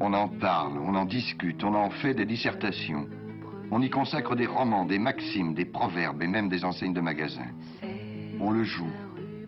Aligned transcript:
On 0.00 0.12
en 0.12 0.28
parle, 0.28 0.78
on 0.78 0.94
en 0.94 1.04
discute, 1.04 1.62
on 1.64 1.74
en 1.74 1.90
fait 1.90 2.14
des 2.14 2.26
dissertations. 2.26 3.06
On 3.70 3.80
y 3.80 3.90
consacre 3.90 4.34
des 4.34 4.46
romans, 4.46 4.84
des 4.84 4.98
maximes, 4.98 5.54
des 5.54 5.64
proverbes 5.64 6.22
et 6.22 6.26
même 6.26 6.48
des 6.48 6.64
enseignes 6.64 6.92
de 6.92 7.00
magasins. 7.00 7.52
On 8.40 8.50
le 8.50 8.64
joue, 8.64 8.92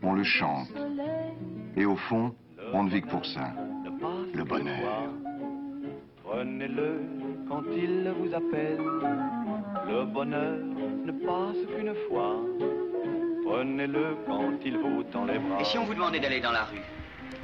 on 0.03 0.15
le 0.15 0.25
chante. 0.25 0.69
Et 1.77 1.85
au 1.85 1.97
fond, 1.97 2.35
on 2.73 2.85
ne 2.85 2.91
vit 2.91 3.03
que 3.03 3.09
pour 3.09 3.25
ça. 3.27 3.53
Le 4.35 4.45
bonheur. 4.45 5.11
Prenez-le 6.25 7.01
quand 7.49 7.63
il 7.77 8.13
vous 8.19 8.35
appelle. 8.35 8.79
Le 9.89 10.05
bonheur 10.05 10.59
ne 11.05 11.13
passe 11.13 11.57
qu'une 11.77 11.95
fois. 12.09 12.37
Prenez-le 13.45 14.17
quand 14.27 14.53
il 14.65 14.79
vous 14.79 15.03
tend 15.05 15.25
les 15.25 15.39
bras. 15.39 15.61
Et 15.61 15.65
si 15.65 15.79
on 15.79 15.85
vous 15.85 15.95
demandait 15.95 16.21
d'aller 16.21 16.41
dans 16.41 16.53
la 16.53 16.65
rue 16.65 16.83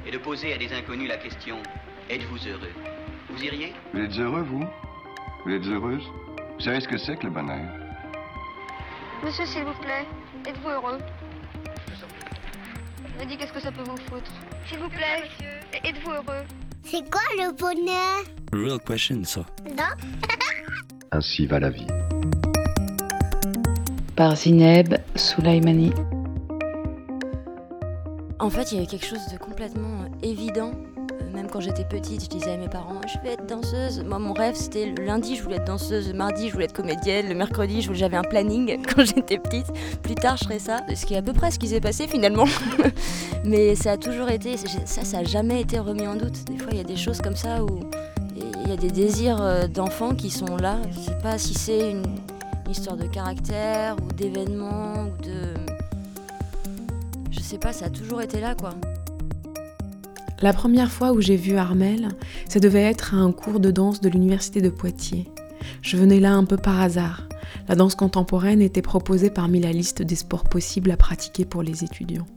et 0.05 0.11
de 0.11 0.17
poser 0.17 0.53
à 0.53 0.57
des 0.57 0.73
inconnus 0.73 1.07
la 1.07 1.17
question 1.17 1.57
Êtes-vous 2.09 2.47
heureux? 2.47 2.92
Vous 3.35 3.43
iriez 3.43 3.73
Vous 3.93 3.99
êtes 3.99 4.17
heureux, 4.19 4.43
vous? 4.43 4.63
Vous 5.43 5.51
êtes 5.51 5.65
heureuse? 5.65 6.03
Vous 6.55 6.63
savez 6.63 6.79
ce 6.81 6.87
que 6.87 6.97
c'est 6.99 7.17
que 7.17 7.23
le 7.25 7.31
bonheur? 7.31 7.65
Monsieur, 9.23 9.45
s'il 9.45 9.63
vous 9.63 9.73
plaît, 9.81 10.05
êtes-vous 10.47 10.69
heureux? 10.69 10.99
Me 13.19 13.25
dit 13.25 13.35
qu'est-ce 13.37 13.53
que 13.53 13.59
ça 13.59 13.71
peut 13.71 13.83
vous 13.83 13.97
foutre? 13.97 14.31
S'il 14.67 14.77
vous 14.77 14.89
plaît, 14.89 15.23
êtes-vous 15.83 16.11
heureux? 16.11 16.43
C'est 16.83 17.09
quoi 17.09 17.21
le 17.37 17.51
bonheur? 17.53 18.23
Real 18.53 18.79
question, 18.79 19.23
ça. 19.23 19.41
Non? 19.67 19.83
Ainsi 21.11 21.47
va 21.47 21.59
la 21.59 21.71
vie. 21.71 21.87
Par 24.15 24.35
Zineb 24.35 24.93
Soulaimani. 25.15 25.91
En 28.39 28.49
fait, 28.49 28.71
il 28.71 28.75
y 28.75 28.77
avait 28.77 28.87
quelque 28.87 29.07
chose 29.07 29.25
de 29.31 29.37
complètement 29.39 30.05
évident. 30.21 30.73
Même 31.33 31.47
quand 31.49 31.59
j'étais 31.59 31.83
petite, 31.83 32.23
je 32.23 32.29
disais 32.29 32.51
à 32.51 32.57
mes 32.57 32.69
parents 32.69 33.01
Je 33.07 33.17
vais 33.23 33.33
être 33.33 33.47
danseuse. 33.47 34.03
Moi, 34.03 34.19
mon 34.19 34.33
rêve, 34.33 34.53
c'était 34.55 34.85
le 34.85 35.03
lundi, 35.03 35.35
je 35.35 35.41
voulais 35.41 35.55
être 35.55 35.65
danseuse. 35.65 36.07
Le 36.07 36.13
mardi, 36.13 36.47
je 36.47 36.53
voulais 36.53 36.65
être 36.65 36.73
comédienne. 36.73 37.27
Le 37.27 37.33
mercredi, 37.33 37.81
j'avais 37.93 38.17
un 38.17 38.23
planning 38.23 38.83
quand 38.95 39.03
j'étais 39.03 39.39
petite. 39.39 39.65
Plus 40.03 40.13
tard, 40.13 40.37
je 40.37 40.43
ferais 40.43 40.59
ça. 40.59 40.81
Ce 40.93 41.05
qui 41.05 41.15
est 41.15 41.17
à 41.17 41.21
peu 41.23 41.33
près 41.33 41.49
ce 41.49 41.57
qui 41.57 41.67
s'est 41.67 41.81
passé 41.81 42.07
finalement. 42.07 42.45
Mais 43.45 43.73
ça 43.73 43.93
a 43.93 43.97
toujours 43.97 44.29
été. 44.29 44.57
Ça, 44.57 45.03
ça 45.03 45.17
a 45.17 45.23
jamais 45.23 45.61
été 45.61 45.79
remis 45.79 46.05
en 46.05 46.15
doute. 46.15 46.43
Des 46.45 46.57
fois, 46.57 46.69
il 46.71 46.77
y 46.77 46.81
a 46.81 46.85
des 46.85 46.97
choses 46.97 47.19
comme 47.19 47.35
ça 47.35 47.63
où 47.63 47.79
il 48.63 48.69
y 48.69 48.71
a 48.71 48.77
des 48.77 48.91
désirs 48.91 49.41
euh, 49.41 49.67
d'enfants 49.67 50.13
qui 50.13 50.29
sont 50.29 50.55
là. 50.57 50.77
Je 50.91 50.99
sais 50.99 51.17
pas 51.21 51.39
si 51.39 51.55
c'est 51.55 51.91
une 51.91 52.03
histoire 52.69 52.95
de 52.95 53.07
caractère 53.07 53.95
ou 54.03 54.13
d'événement 54.13 55.07
ou 55.07 55.23
de. 55.23 55.53
Je 57.31 57.39
sais 57.39 57.57
pas, 57.57 57.73
ça 57.73 57.85
a 57.85 57.89
toujours 57.89 58.21
été 58.21 58.39
là 58.39 58.55
quoi. 58.55 58.75
La 60.43 60.51
première 60.51 60.91
fois 60.91 61.13
où 61.13 61.21
j'ai 61.21 61.37
vu 61.37 61.55
Armel, 61.55 62.09
ça 62.49 62.59
devait 62.59 62.81
être 62.81 63.13
à 63.13 63.17
un 63.17 63.31
cours 63.31 63.61
de 63.61 63.71
danse 63.71 64.01
de 64.01 64.09
l'université 64.09 64.59
de 64.59 64.67
Poitiers. 64.67 65.29
Je 65.81 65.95
venais 65.95 66.19
là 66.19 66.33
un 66.33 66.43
peu 66.43 66.57
par 66.57 66.81
hasard. 66.81 67.29
La 67.69 67.75
danse 67.75 67.95
contemporaine 67.95 68.61
était 68.61 68.81
proposée 68.81 69.29
parmi 69.29 69.61
la 69.61 69.71
liste 69.71 70.01
des 70.01 70.17
sports 70.17 70.43
possibles 70.43 70.91
à 70.91 70.97
pratiquer 70.97 71.45
pour 71.45 71.63
les 71.63 71.85
étudiants. 71.85 72.27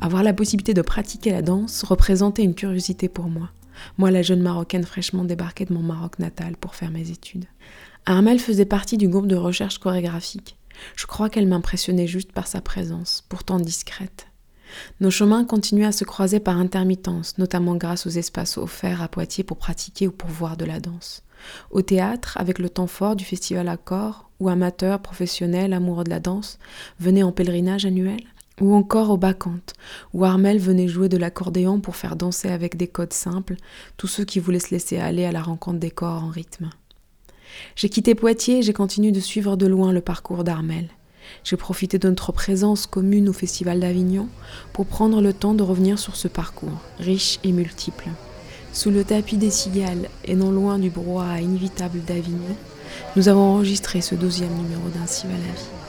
Avoir 0.00 0.24
la 0.24 0.32
possibilité 0.32 0.74
de 0.74 0.82
pratiquer 0.82 1.30
la 1.30 1.42
danse 1.42 1.84
représentait 1.84 2.42
une 2.42 2.56
curiosité 2.56 3.08
pour 3.08 3.28
moi. 3.28 3.50
Moi, 3.98 4.10
la 4.10 4.22
jeune 4.22 4.42
Marocaine 4.42 4.82
fraîchement 4.82 5.22
débarquée 5.22 5.64
de 5.64 5.74
mon 5.74 5.82
Maroc 5.84 6.18
natal 6.18 6.56
pour 6.56 6.74
faire 6.74 6.90
mes 6.90 7.12
études. 7.12 7.44
Armel 8.04 8.40
faisait 8.40 8.64
partie 8.64 8.98
du 8.98 9.06
groupe 9.06 9.28
de 9.28 9.36
recherche 9.36 9.78
chorégraphique. 9.78 10.58
Je 10.96 11.06
crois 11.06 11.30
qu'elle 11.30 11.46
m'impressionnait 11.46 12.08
juste 12.08 12.32
par 12.32 12.48
sa 12.48 12.60
présence, 12.60 13.24
pourtant 13.28 13.60
discrète. 13.60 14.26
Nos 15.00 15.10
chemins 15.10 15.44
continuaient 15.44 15.86
à 15.86 15.92
se 15.92 16.04
croiser 16.04 16.40
par 16.40 16.58
intermittence, 16.58 17.38
notamment 17.38 17.76
grâce 17.76 18.06
aux 18.06 18.10
espaces 18.10 18.58
offerts 18.58 19.02
à 19.02 19.08
Poitiers 19.08 19.44
pour 19.44 19.56
pratiquer 19.56 20.08
ou 20.08 20.12
pour 20.12 20.30
voir 20.30 20.56
de 20.56 20.64
la 20.64 20.80
danse. 20.80 21.22
Au 21.70 21.82
théâtre, 21.82 22.36
avec 22.38 22.58
le 22.58 22.68
temps 22.68 22.86
fort 22.86 23.16
du 23.16 23.24
festival 23.24 23.68
Accord, 23.68 24.30
où 24.40 24.48
amateurs, 24.48 25.00
professionnels, 25.00 25.72
amoureux 25.72 26.04
de 26.04 26.10
la 26.10 26.20
danse 26.20 26.58
venaient 26.98 27.22
en 27.22 27.32
pèlerinage 27.32 27.86
annuel, 27.86 28.20
ou 28.60 28.74
encore 28.74 29.10
au 29.10 29.16
Bacchante, 29.16 29.74
où 30.12 30.24
Armel 30.24 30.58
venait 30.58 30.88
jouer 30.88 31.08
de 31.08 31.16
l'accordéon 31.16 31.80
pour 31.80 31.96
faire 31.96 32.16
danser 32.16 32.48
avec 32.48 32.76
des 32.76 32.86
codes 32.86 33.12
simples 33.12 33.56
tous 33.96 34.06
ceux 34.06 34.24
qui 34.24 34.38
voulaient 34.38 34.60
se 34.60 34.70
laisser 34.70 34.98
aller 34.98 35.24
à 35.24 35.32
la 35.32 35.42
rencontre 35.42 35.80
des 35.80 35.90
corps 35.90 36.22
en 36.22 36.28
rythme. 36.28 36.70
J'ai 37.76 37.88
quitté 37.88 38.14
Poitiers 38.14 38.58
et 38.58 38.62
j'ai 38.62 38.72
continué 38.72 39.12
de 39.12 39.20
suivre 39.20 39.56
de 39.56 39.66
loin 39.66 39.92
le 39.92 40.00
parcours 40.00 40.44
d'Armel. 40.44 40.88
J'ai 41.44 41.56
profité 41.56 41.98
de 41.98 42.08
notre 42.08 42.32
présence 42.32 42.86
commune 42.86 43.28
au 43.28 43.32
Festival 43.32 43.80
d'Avignon 43.80 44.28
pour 44.72 44.86
prendre 44.86 45.20
le 45.20 45.32
temps 45.32 45.54
de 45.54 45.62
revenir 45.62 45.98
sur 45.98 46.16
ce 46.16 46.28
parcours, 46.28 46.80
riche 46.98 47.38
et 47.44 47.52
multiple. 47.52 48.08
Sous 48.72 48.90
le 48.90 49.04
tapis 49.04 49.36
des 49.36 49.50
cigales 49.50 50.08
et 50.24 50.34
non 50.34 50.50
loin 50.50 50.78
du 50.78 50.90
brouhaha 50.90 51.40
inévitable 51.40 52.00
d'Avignon, 52.04 52.56
nous 53.16 53.28
avons 53.28 53.54
enregistré 53.54 54.00
ce 54.00 54.14
douzième 54.14 54.54
numéro 54.54 54.88
d'Ainsi 54.88 55.26
va 55.26 55.32
la 55.32 55.38
vie. 55.38 55.83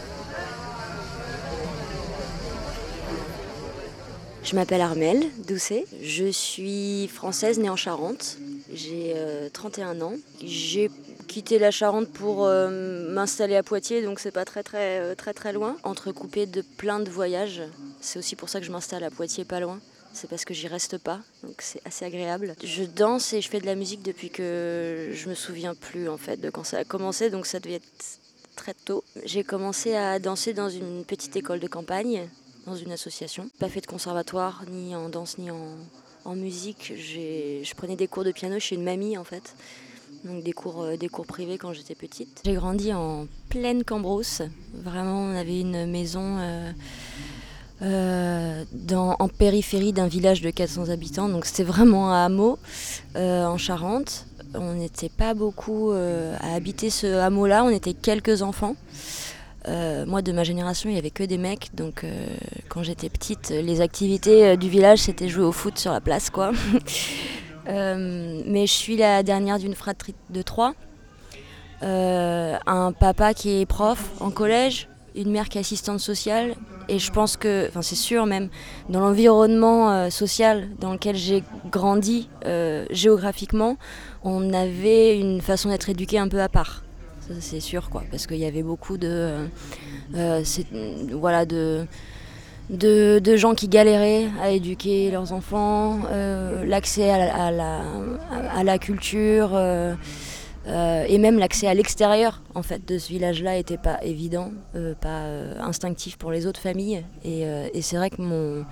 Je 4.45 4.53
m'appelle 4.53 4.81
Armelle 4.81 5.25
Doucet. 5.47 5.85
Je 6.03 6.25
suis 6.25 7.07
française 7.07 7.57
née 7.57 7.69
en 7.69 7.75
Charente. 7.75 8.37
J'ai 8.71 9.13
euh, 9.15 9.49
31 9.51 10.01
ans. 10.01 10.13
J'ai 10.43 10.91
quitté 11.27 11.57
la 11.57 11.71
Charente 11.71 12.09
pour 12.09 12.45
euh, 12.45 13.11
m'installer 13.11 13.55
à 13.55 13.63
Poitiers, 13.63 14.03
donc 14.03 14.19
c'est 14.19 14.29
pas 14.29 14.45
très 14.45 14.61
très 14.61 14.99
euh, 14.99 15.15
très 15.15 15.33
très 15.33 15.51
loin. 15.51 15.77
Entrecoupé 15.81 16.45
de 16.45 16.61
plein 16.61 16.99
de 16.99 17.09
voyages. 17.09 17.63
C'est 18.01 18.19
aussi 18.19 18.35
pour 18.35 18.49
ça 18.49 18.59
que 18.59 18.67
je 18.67 18.71
m'installe 18.71 19.03
à 19.03 19.09
Poitiers, 19.09 19.45
pas 19.45 19.59
loin. 19.59 19.79
C'est 20.13 20.29
parce 20.29 20.45
que 20.45 20.53
j'y 20.53 20.67
reste 20.67 20.99
pas, 20.99 21.21
donc 21.41 21.55
c'est 21.57 21.81
assez 21.83 22.05
agréable. 22.05 22.55
Je 22.63 22.83
danse 22.83 23.33
et 23.33 23.41
je 23.41 23.49
fais 23.49 23.59
de 23.59 23.65
la 23.65 23.75
musique 23.75 24.03
depuis 24.03 24.29
que 24.29 25.09
je 25.11 25.27
me 25.27 25.33
souviens 25.33 25.73
plus 25.73 26.07
en 26.07 26.17
fait 26.17 26.39
de 26.39 26.51
quand 26.51 26.63
ça 26.63 26.77
a 26.77 26.83
commencé, 26.83 27.31
donc 27.31 27.47
ça 27.47 27.59
devait 27.59 27.77
être 27.77 28.19
très 28.55 28.75
tôt. 28.75 29.03
J'ai 29.25 29.43
commencé 29.43 29.95
à 29.95 30.19
danser 30.19 30.53
dans 30.53 30.69
une 30.69 31.03
petite 31.03 31.35
école 31.35 31.59
de 31.59 31.67
campagne 31.67 32.29
dans 32.65 32.75
une 32.75 32.91
association. 32.91 33.49
Pas 33.59 33.69
fait 33.69 33.81
de 33.81 33.87
conservatoire, 33.87 34.63
ni 34.69 34.95
en 34.95 35.09
danse, 35.09 35.37
ni 35.37 35.51
en, 35.51 35.75
en 36.25 36.35
musique. 36.35 36.93
Je 36.97 37.73
prenais 37.75 37.95
des 37.95 38.07
cours 38.07 38.23
de 38.23 38.31
piano 38.31 38.59
chez 38.59 38.75
une 38.75 38.83
mamie, 38.83 39.17
en 39.17 39.23
fait. 39.23 39.55
Donc 40.25 40.43
des 40.43 40.53
cours, 40.53 40.81
euh, 40.81 40.97
des 40.97 41.07
cours 41.07 41.27
privés 41.27 41.59
quand 41.59 41.73
j'étais 41.73 41.93
petite. 41.93 42.41
J'ai 42.43 42.53
grandi 42.53 42.91
en 42.93 43.27
pleine 43.49 43.83
Cambrousse. 43.83 44.41
Vraiment, 44.73 45.19
on 45.19 45.35
avait 45.35 45.59
une 45.59 45.85
maison 45.85 46.37
euh, 46.39 46.71
euh, 47.83 48.63
dans, 48.71 49.15
en 49.19 49.27
périphérie 49.27 49.93
d'un 49.93 50.07
village 50.07 50.41
de 50.41 50.49
400 50.49 50.89
habitants. 50.89 51.29
Donc 51.29 51.45
c'était 51.45 51.63
vraiment 51.63 52.11
un 52.11 52.25
hameau 52.25 52.57
en 53.15 53.57
Charente. 53.57 54.25
On 54.55 54.73
n'était 54.73 55.09
pas 55.09 55.33
beaucoup 55.33 55.91
à 55.91 56.53
habiter 56.55 56.89
ce 56.89 57.07
hameau-là. 57.07 57.63
On 57.63 57.69
était 57.69 57.93
quelques 57.93 58.41
enfants. 58.41 58.75
Euh, 59.67 60.05
moi, 60.05 60.21
de 60.21 60.31
ma 60.31 60.43
génération, 60.43 60.89
il 60.89 60.93
n'y 60.93 60.99
avait 60.99 61.09
que 61.09 61.23
des 61.23 61.37
mecs. 61.37 61.73
Donc, 61.73 62.03
euh, 62.03 62.27
quand 62.69 62.83
j'étais 62.83 63.09
petite, 63.09 63.49
les 63.49 63.81
activités 63.81 64.45
euh, 64.45 64.55
du 64.55 64.69
village, 64.69 64.99
c'était 64.99 65.27
jouer 65.27 65.45
au 65.45 65.51
foot 65.51 65.77
sur 65.77 65.91
la 65.91 66.01
place, 66.01 66.29
quoi. 66.29 66.51
Mais 67.67 68.67
je 68.67 68.71
suis 68.71 68.95
la 68.95 69.23
dernière 69.23 69.57
d'une 69.57 69.73
fratrie 69.73 70.13
de 70.29 70.41
trois. 70.43 70.75
Un 71.81 72.91
papa 72.91 73.33
qui 73.33 73.61
est 73.61 73.65
prof 73.65 74.11
en 74.19 74.29
collège, 74.29 74.87
une 75.15 75.31
mère 75.31 75.49
qui 75.49 75.57
est 75.57 75.61
assistante 75.61 75.99
sociale. 75.99 76.53
Et 76.89 76.99
je 76.99 77.11
pense 77.11 77.37
que, 77.37 77.67
enfin, 77.67 77.81
c'est 77.81 77.95
sûr 77.95 78.27
même, 78.27 78.49
dans 78.89 78.99
l'environnement 78.99 80.11
social 80.11 80.69
dans 80.79 80.93
lequel 80.93 81.15
j'ai 81.15 81.43
grandi 81.71 82.29
géographiquement, 82.91 83.77
on 84.23 84.53
avait 84.53 85.17
une 85.17 85.41
façon 85.41 85.69
d'être 85.69 85.89
éduqué 85.89 86.19
un 86.19 86.27
peu 86.27 86.41
à 86.41 86.49
part. 86.49 86.84
C'est 87.39 87.59
sûr, 87.59 87.89
quoi, 87.89 88.03
parce 88.11 88.27
qu'il 88.27 88.37
y 88.37 88.45
avait 88.45 88.63
beaucoup 88.63 88.97
de, 88.97 89.07
euh, 89.07 89.47
euh, 90.15 90.43
voilà, 91.13 91.45
de, 91.45 91.87
gens 93.35 93.55
qui 93.55 93.67
galéraient 93.67 94.27
à 94.41 94.51
éduquer 94.51 95.09
leurs 95.11 95.33
enfants, 95.33 95.99
euh, 96.11 96.63
l'accès 96.65 97.09
à, 97.09 97.51
la- 97.51 98.77
culture 98.77 99.57
et 100.67 101.17
même 101.17 101.39
l'accès 101.39 101.67
à 101.67 101.73
l'extérieur 101.73 102.41
en 102.55 102.63
fait 102.63 102.87
de 102.87 102.97
ce 102.97 103.09
village-là 103.09 103.53
n'était 103.53 103.77
pas 103.77 104.03
évident, 104.03 104.51
pas 105.01 105.25
instinctif 105.59 106.17
pour 106.17 106.31
les 106.31 106.45
autres 106.45 106.61
familles. 106.61 107.03
Et, 107.23 107.81
c'est 107.81 107.97
vrai 107.97 108.11
que 108.11 108.21
mon, 108.21 108.65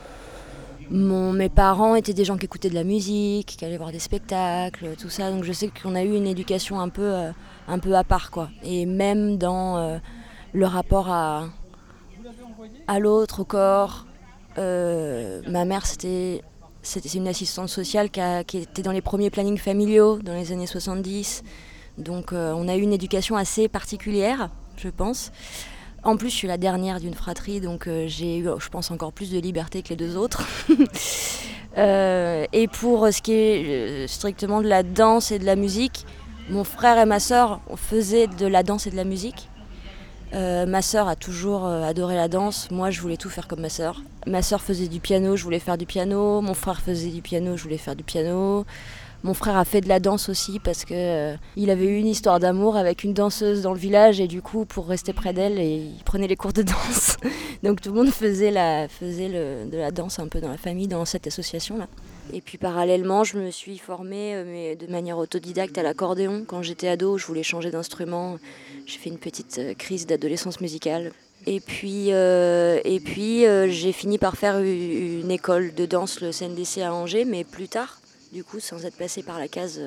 mon, 0.91 1.33
mes 1.33 1.49
parents 1.49 1.95
étaient 1.95 2.13
des 2.13 2.25
gens 2.25 2.37
qui 2.37 2.45
écoutaient 2.45 2.69
de 2.69 2.75
la 2.75 2.83
musique, 2.83 3.55
qui 3.57 3.65
allaient 3.65 3.77
voir 3.77 3.91
des 3.91 3.99
spectacles, 3.99 4.89
tout 4.99 5.09
ça. 5.09 5.31
Donc 5.31 5.43
je 5.43 5.53
sais 5.53 5.69
qu'on 5.69 5.95
a 5.95 6.03
eu 6.03 6.15
une 6.15 6.27
éducation 6.27 6.79
un 6.79 6.89
peu, 6.89 7.31
un 7.67 7.79
peu 7.79 7.95
à 7.95 8.03
part, 8.03 8.31
quoi. 8.31 8.49
Et 8.63 8.85
même 8.85 9.37
dans 9.37 9.77
euh, 9.77 9.97
le 10.53 10.65
rapport 10.65 11.09
à, 11.09 11.49
l'autre, 12.99 13.41
au 13.41 13.45
corps. 13.45 14.05
euh, 14.57 15.41
ma 15.47 15.65
mère, 15.65 15.85
c'était 15.85 16.41
une 17.13 17.27
assistante 17.27 17.69
sociale 17.69 18.09
qui 18.09 18.57
était 18.57 18.81
dans 18.81 18.91
les 18.91 19.01
premiers 19.01 19.29
plannings 19.29 19.57
familiaux 19.57 20.19
dans 20.19 20.33
les 20.33 20.51
années 20.51 20.67
70. 20.67 21.43
Donc 21.97 22.33
euh, 22.33 22.53
on 22.55 22.67
a 22.67 22.75
eu 22.75 22.81
une 22.81 22.93
éducation 22.93 23.35
assez 23.35 23.67
particulière, 23.67 24.49
je 24.77 24.89
pense. 24.89 25.31
En 26.03 26.17
plus, 26.17 26.29
je 26.29 26.35
suis 26.35 26.47
la 26.49 26.57
dernière 26.57 26.99
d'une 26.99 27.13
fratrie, 27.13 27.61
donc 27.61 27.87
j'ai 28.07 28.39
eu, 28.39 28.47
je 28.59 28.67
pense, 28.67 28.91
encore 28.91 29.13
plus 29.13 29.31
de 29.31 29.39
liberté 29.39 29.81
que 29.83 29.89
les 29.89 29.95
deux 29.95 30.17
autres. 30.17 30.45
et 31.77 32.67
pour 32.73 33.07
ce 33.07 33.21
qui 33.21 33.31
est 33.31 34.07
strictement 34.07 34.61
de 34.61 34.67
la 34.67 34.83
danse 34.83 35.31
et 35.31 35.39
de 35.39 35.45
la 35.45 35.55
musique, 35.55 36.05
mon 36.49 36.63
frère 36.63 36.97
et 36.97 37.05
ma 37.05 37.19
sœur 37.19 37.61
faisaient 37.75 38.27
de 38.27 38.45
la 38.45 38.63
danse 38.63 38.87
et 38.87 38.91
de 38.91 38.95
la 38.95 39.03
musique. 39.03 39.49
Euh, 40.33 40.65
ma 40.65 40.81
sœur 40.81 41.07
a 41.07 41.15
toujours 41.15 41.65
euh, 41.65 41.83
adoré 41.83 42.15
la 42.15 42.27
danse. 42.27 42.71
Moi, 42.71 42.89
je 42.89 42.99
voulais 43.01 43.17
tout 43.17 43.29
faire 43.29 43.47
comme 43.47 43.61
ma 43.61 43.69
sœur. 43.69 44.01
Ma 44.25 44.41
sœur 44.41 44.61
faisait 44.61 44.87
du 44.87 44.99
piano, 44.99 45.35
je 45.35 45.43
voulais 45.43 45.59
faire 45.59 45.77
du 45.77 45.85
piano. 45.85 46.41
Mon 46.41 46.55
frère 46.55 46.81
faisait 46.81 47.11
du 47.11 47.21
piano, 47.21 47.55
je 47.55 47.63
voulais 47.63 47.77
faire 47.77 47.95
du 47.95 48.03
piano. 48.03 48.65
Mon 49.21 49.33
frère 49.33 49.55
a 49.55 49.63
fait 49.63 49.79
de 49.79 49.87
la 49.87 50.01
danse 50.01 50.27
aussi 50.27 50.59
parce 50.59 50.83
que 50.83 50.93
euh, 50.93 51.35
il 51.55 51.69
avait 51.69 51.85
eu 51.85 51.97
une 51.97 52.07
histoire 52.07 52.39
d'amour 52.39 52.75
avec 52.75 53.05
une 53.05 53.13
danseuse 53.13 53.61
dans 53.61 53.71
le 53.71 53.79
village 53.79 54.19
et 54.19 54.27
du 54.27 54.41
coup, 54.41 54.65
pour 54.65 54.87
rester 54.87 55.13
près 55.13 55.33
d'elle, 55.33 55.59
il 55.59 56.01
prenait 56.03 56.27
les 56.27 56.35
cours 56.35 56.51
de 56.51 56.63
danse. 56.63 57.15
Donc 57.63 57.79
tout 57.79 57.93
le 57.93 57.95
monde 57.95 58.11
faisait, 58.11 58.51
de 58.51 59.77
la 59.77 59.91
danse 59.91 60.19
un 60.19 60.27
peu 60.27 60.41
dans 60.41 60.49
la 60.49 60.57
famille, 60.57 60.87
dans 60.87 61.05
cette 61.05 61.27
association 61.27 61.77
là. 61.77 61.87
Et 62.31 62.41
puis 62.41 62.57
parallèlement, 62.57 63.23
je 63.23 63.37
me 63.37 63.51
suis 63.51 63.77
formée 63.77 64.35
euh, 64.35 64.43
mais 64.45 64.75
de 64.75 64.87
manière 64.87 65.17
autodidacte 65.17 65.77
à 65.77 65.83
l'accordéon. 65.83 66.45
Quand 66.47 66.61
j'étais 66.61 66.87
ado, 66.87 67.17
je 67.17 67.25
voulais 67.25 67.43
changer 67.43 67.69
d'instrument. 67.69 68.37
J'ai 68.85 68.97
fait 68.97 69.09
une 69.09 69.17
petite 69.17 69.57
euh, 69.59 69.73
crise 69.73 70.05
d'adolescence 70.07 70.61
musicale. 70.61 71.11
Et 71.45 71.59
puis, 71.59 72.13
euh, 72.13 72.79
et 72.85 73.01
puis 73.01 73.43
j'ai 73.67 73.91
fini 73.91 74.17
par 74.17 74.37
faire 74.37 74.59
une 74.59 75.29
école 75.29 75.73
de 75.73 75.85
danse, 75.85 76.21
le 76.21 76.31
CNDC 76.31 76.77
à 76.77 76.93
Angers, 76.93 77.25
mais 77.25 77.43
plus 77.43 77.67
tard, 77.67 77.99
du 78.31 78.45
coup, 78.45 78.61
sans 78.61 78.85
être 78.85 78.95
passée 78.95 79.23
par 79.23 79.39
la 79.39 79.49
case 79.49 79.81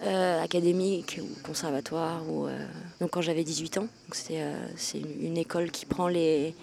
académique 0.00 1.20
ou 1.22 1.46
conservatoire. 1.46 2.22
Donc 2.98 3.10
quand 3.10 3.20
j'avais 3.20 3.44
18 3.44 3.76
ans, 3.76 3.88
c'est 4.14 4.40
une, 5.20 5.36
école 5.36 5.70
qui 5.70 5.84
prend 5.84 6.08
les, 6.08 6.54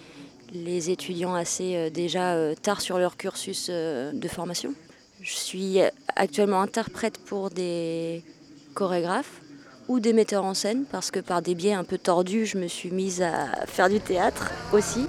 les 0.52 0.90
étudiants 0.90 1.34
assez 1.34 1.76
euh, 1.76 1.90
déjà 1.90 2.34
euh, 2.34 2.54
tard 2.54 2.80
sur 2.80 2.98
leur 2.98 3.16
cursus 3.16 3.68
euh, 3.70 4.12
de 4.12 4.28
formation. 4.28 4.74
Je 5.20 5.34
suis 5.34 5.78
actuellement 6.14 6.60
interprète 6.60 7.18
pour 7.18 7.50
des 7.50 8.22
chorégraphes 8.74 9.40
ou 9.88 9.98
des 9.98 10.12
metteurs 10.12 10.44
en 10.44 10.54
scène 10.54 10.84
parce 10.90 11.10
que 11.10 11.20
par 11.20 11.42
des 11.42 11.54
biais 11.54 11.72
un 11.72 11.84
peu 11.84 11.96
tordus, 11.96 12.46
je 12.46 12.58
me 12.58 12.68
suis 12.68 12.90
mise 12.90 13.22
à 13.22 13.66
faire 13.66 13.88
du 13.88 13.98
théâtre 13.98 14.52
aussi. 14.72 15.06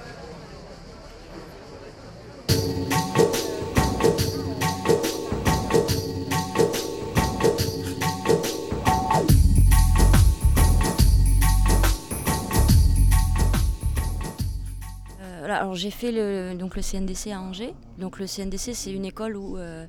Alors 15.58 15.74
j'ai 15.74 15.90
fait 15.90 16.12
le, 16.12 16.54
donc 16.56 16.76
le 16.76 16.82
CNDC 16.82 17.32
à 17.32 17.40
Angers. 17.40 17.74
Donc 17.98 18.18
le 18.18 18.26
CNDC, 18.26 18.74
c'est 18.74 18.92
une 18.92 19.04
école 19.04 19.36
où 19.36 19.58
euh, 19.58 19.86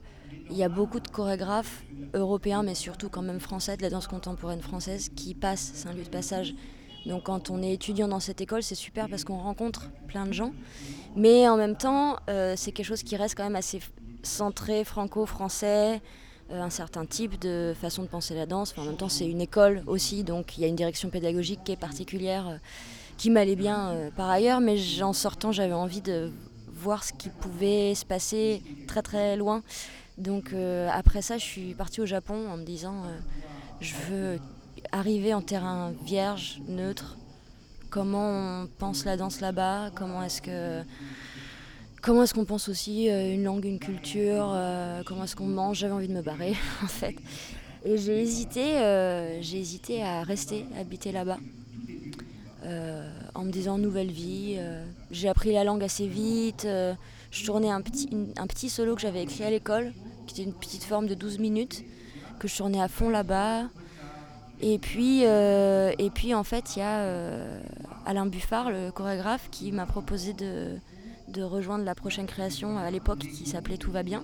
il 0.50 0.58
y 0.58 0.64
a 0.64 0.70
beaucoup 0.70 1.00
de 1.00 1.08
chorégraphes 1.08 1.84
européens, 2.14 2.64
mais 2.64 2.76
surtout 2.76 3.10
quand 3.10 3.22
même 3.22 3.40
français, 3.40 3.78
de 3.78 3.84
la 3.84 3.90
danse 3.90 4.08
contemporaine 4.08 4.62
française, 4.62 5.10
qui 5.16 5.36
passent. 5.36 5.72
C'est 5.76 5.88
un 5.88 5.94
lieu 5.94 6.04
de 6.04 6.10
passage. 6.10 6.56
Donc 7.06 7.24
quand 7.24 7.50
on 7.50 7.62
est 7.62 7.74
étudiant 7.74 8.08
dans 8.08 8.20
cette 8.20 8.42
école, 8.42 8.64
c'est 8.64 8.76
super 8.76 9.08
parce 9.10 9.24
qu'on 9.24 9.38
rencontre 9.38 9.90
plein 10.08 10.26
de 10.26 10.34
gens. 10.34 10.54
Mais 11.16 11.48
en 11.48 11.56
même 11.56 11.78
temps, 11.78 12.18
euh, 12.30 12.56
c'est 12.58 12.72
quelque 12.72 12.88
chose 12.88 13.04
qui 13.04 13.16
reste 13.16 13.36
quand 13.36 13.44
même 13.44 13.56
assez 13.56 13.80
centré 14.24 14.84
franco-français, 14.84 16.02
euh, 16.52 16.62
un 16.62 16.70
certain 16.70 17.06
type 17.06 17.40
de 17.40 17.74
façon 17.80 18.02
de 18.04 18.08
penser 18.08 18.34
la 18.34 18.48
danse. 18.48 18.74
en 18.78 18.84
même 18.84 18.98
temps, 18.98 19.08
c'est 19.08 19.28
une 19.28 19.40
école 19.40 19.84
aussi, 19.86 20.24
donc 20.24 20.58
il 20.58 20.62
y 20.62 20.66
a 20.66 20.68
une 20.68 20.76
direction 20.76 21.10
pédagogique 21.10 21.64
qui 21.64 21.72
est 21.72 21.80
particulière 21.80 22.60
qui 23.20 23.30
m'allait 23.30 23.58
bien 23.58 23.90
euh, 23.90 24.10
par 24.16 24.30
ailleurs, 24.30 24.62
mais 24.62 24.78
en 25.04 25.12
sortant, 25.12 25.52
j'avais 25.52 25.74
envie 25.74 26.00
de 26.00 26.32
voir 26.74 27.04
ce 27.04 27.12
qui 27.12 27.28
pouvait 27.28 27.94
se 27.94 28.06
passer 28.06 28.64
très 28.88 29.02
très 29.02 29.36
loin. 29.36 29.62
Donc 30.18 30.54
euh, 30.54 30.90
après 30.92 31.22
ça, 31.22 31.38
je 31.38 31.44
suis 31.44 31.74
partie 31.74 32.00
au 32.00 32.06
Japon 32.06 32.50
en 32.50 32.56
me 32.56 32.64
disant, 32.64 33.04
euh, 33.04 33.20
je 33.82 33.94
veux 34.10 34.40
arriver 34.94 35.34
en 35.34 35.42
terrain 35.42 35.92
vierge, 36.06 36.62
neutre. 36.70 37.18
Comment 37.90 38.62
on 38.62 38.68
pense 38.78 39.04
la 39.04 39.18
danse 39.18 39.42
là-bas? 39.42 39.92
Comment 39.96 40.24
est-ce 40.24 40.42
que 40.42 40.82
comment 42.02 42.24
est-ce 42.24 42.34
qu'on 42.34 42.46
pense 42.46 42.70
aussi 42.70 43.08
une 43.08 43.44
langue, 43.44 43.66
une 43.66 43.80
culture 43.80 44.56
Comment 45.06 45.24
est-ce 45.26 45.36
qu'on 45.36 45.48
mange? 45.48 45.80
J'avais 45.80 45.94
envie 45.94 46.08
de 46.08 46.14
me 46.14 46.22
barrer 46.22 46.54
en 46.84 46.88
fait. 46.88 47.16
Et 47.84 47.98
j'ai 47.98 48.22
hésité, 48.22 48.62
j'ai 49.42 49.58
hésité 49.58 50.04
à 50.04 50.22
rester, 50.22 50.66
habiter 50.80 51.12
là-bas. 51.12 51.40
Euh, 52.66 53.08
en 53.36 53.46
me 53.46 53.52
disant 53.52 53.78
nouvelle 53.78 54.12
vie. 54.12 54.56
Euh, 54.58 54.84
j'ai 55.12 55.30
appris 55.30 55.54
la 55.54 55.64
langue 55.64 55.84
assez 55.84 56.08
vite. 56.08 56.66
Euh, 56.66 56.94
je 57.32 57.46
tournais 57.46 57.70
un 57.70 57.82
petit, 57.82 58.10
un 58.38 58.48
petit 58.48 58.70
solo 58.70 58.96
que 58.96 59.02
j'avais 59.02 59.24
écrit 59.24 59.44
à 59.44 59.50
l'école, 59.50 59.94
qui 60.28 60.36
était 60.36 60.50
une 60.50 60.54
petite 60.54 60.84
forme 60.84 61.08
de 61.08 61.14
12 61.14 61.40
minutes, 61.40 61.86
que 62.40 62.48
je 62.48 62.58
tournais 62.58 62.82
à 62.82 62.90
fond 62.90 63.10
là-bas. 63.10 63.70
Et 64.62 64.78
puis, 64.78 65.24
en 65.26 66.44
fait, 66.44 66.76
il 66.76 66.80
y 66.80 66.82
a 66.82 67.06
Alain 68.06 68.26
Buffard, 68.26 68.72
le 68.72 68.92
chorégraphe, 68.92 69.50
qui 69.52 69.72
m'a 69.72 69.86
proposé 69.86 70.34
de 70.34 71.42
rejoindre 71.42 71.86
la 71.86 71.96
prochaine 71.96 72.26
création 72.26 72.78
à 72.78 72.92
l'époque 72.92 73.20
qui 73.20 73.46
s'appelait 73.46 73.78
Tout 73.78 73.92
va 73.92 74.04
bien. 74.04 74.24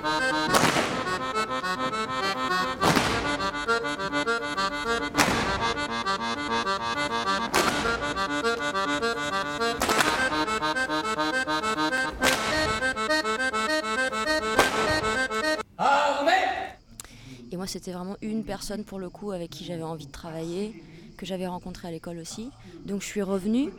Nota 17.51 17.65
via, 17.65 17.67
c'était 17.67 17.91
vraiment 17.91 18.17
une 18.21 18.43
personne 18.43 18.83
pour 18.83 18.99
le 18.99 19.09
coup 19.09 19.31
avec 19.31 19.49
qui 19.49 19.65
j'avais 19.65 19.83
envie 19.83 20.05
de 20.05 20.11
travailler, 20.11 20.73
que 21.17 21.25
j'avais 21.25 21.47
rencontré 21.47 21.87
à 21.87 21.91
l'école 21.91 22.17
aussi. 22.17 22.49
Donc 22.85 23.01
je 23.01 23.07
suis 23.07 23.21
revenue 23.21 23.69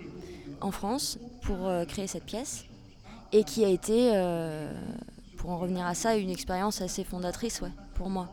en 0.60 0.70
France 0.70 1.18
pour 1.42 1.66
euh, 1.66 1.84
créer 1.84 2.06
cette 2.06 2.24
pièce 2.24 2.64
et 3.32 3.44
qui 3.44 3.64
a 3.64 3.68
été, 3.68 4.12
euh, 4.14 4.72
pour 5.38 5.50
en 5.50 5.58
revenir 5.58 5.86
à 5.86 5.94
ça, 5.94 6.16
une 6.16 6.30
expérience 6.30 6.80
assez 6.80 7.04
fondatrice 7.04 7.60
ouais, 7.62 7.72
pour 7.94 8.10
moi. 8.10 8.28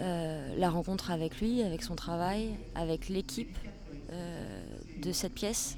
Euh, 0.00 0.54
la 0.56 0.70
rencontre 0.70 1.10
avec 1.10 1.40
lui, 1.40 1.62
avec 1.62 1.82
son 1.82 1.94
travail, 1.94 2.54
avec 2.74 3.08
l'équipe 3.08 3.56
de 5.00 5.12
cette 5.12 5.34
pièce. 5.34 5.76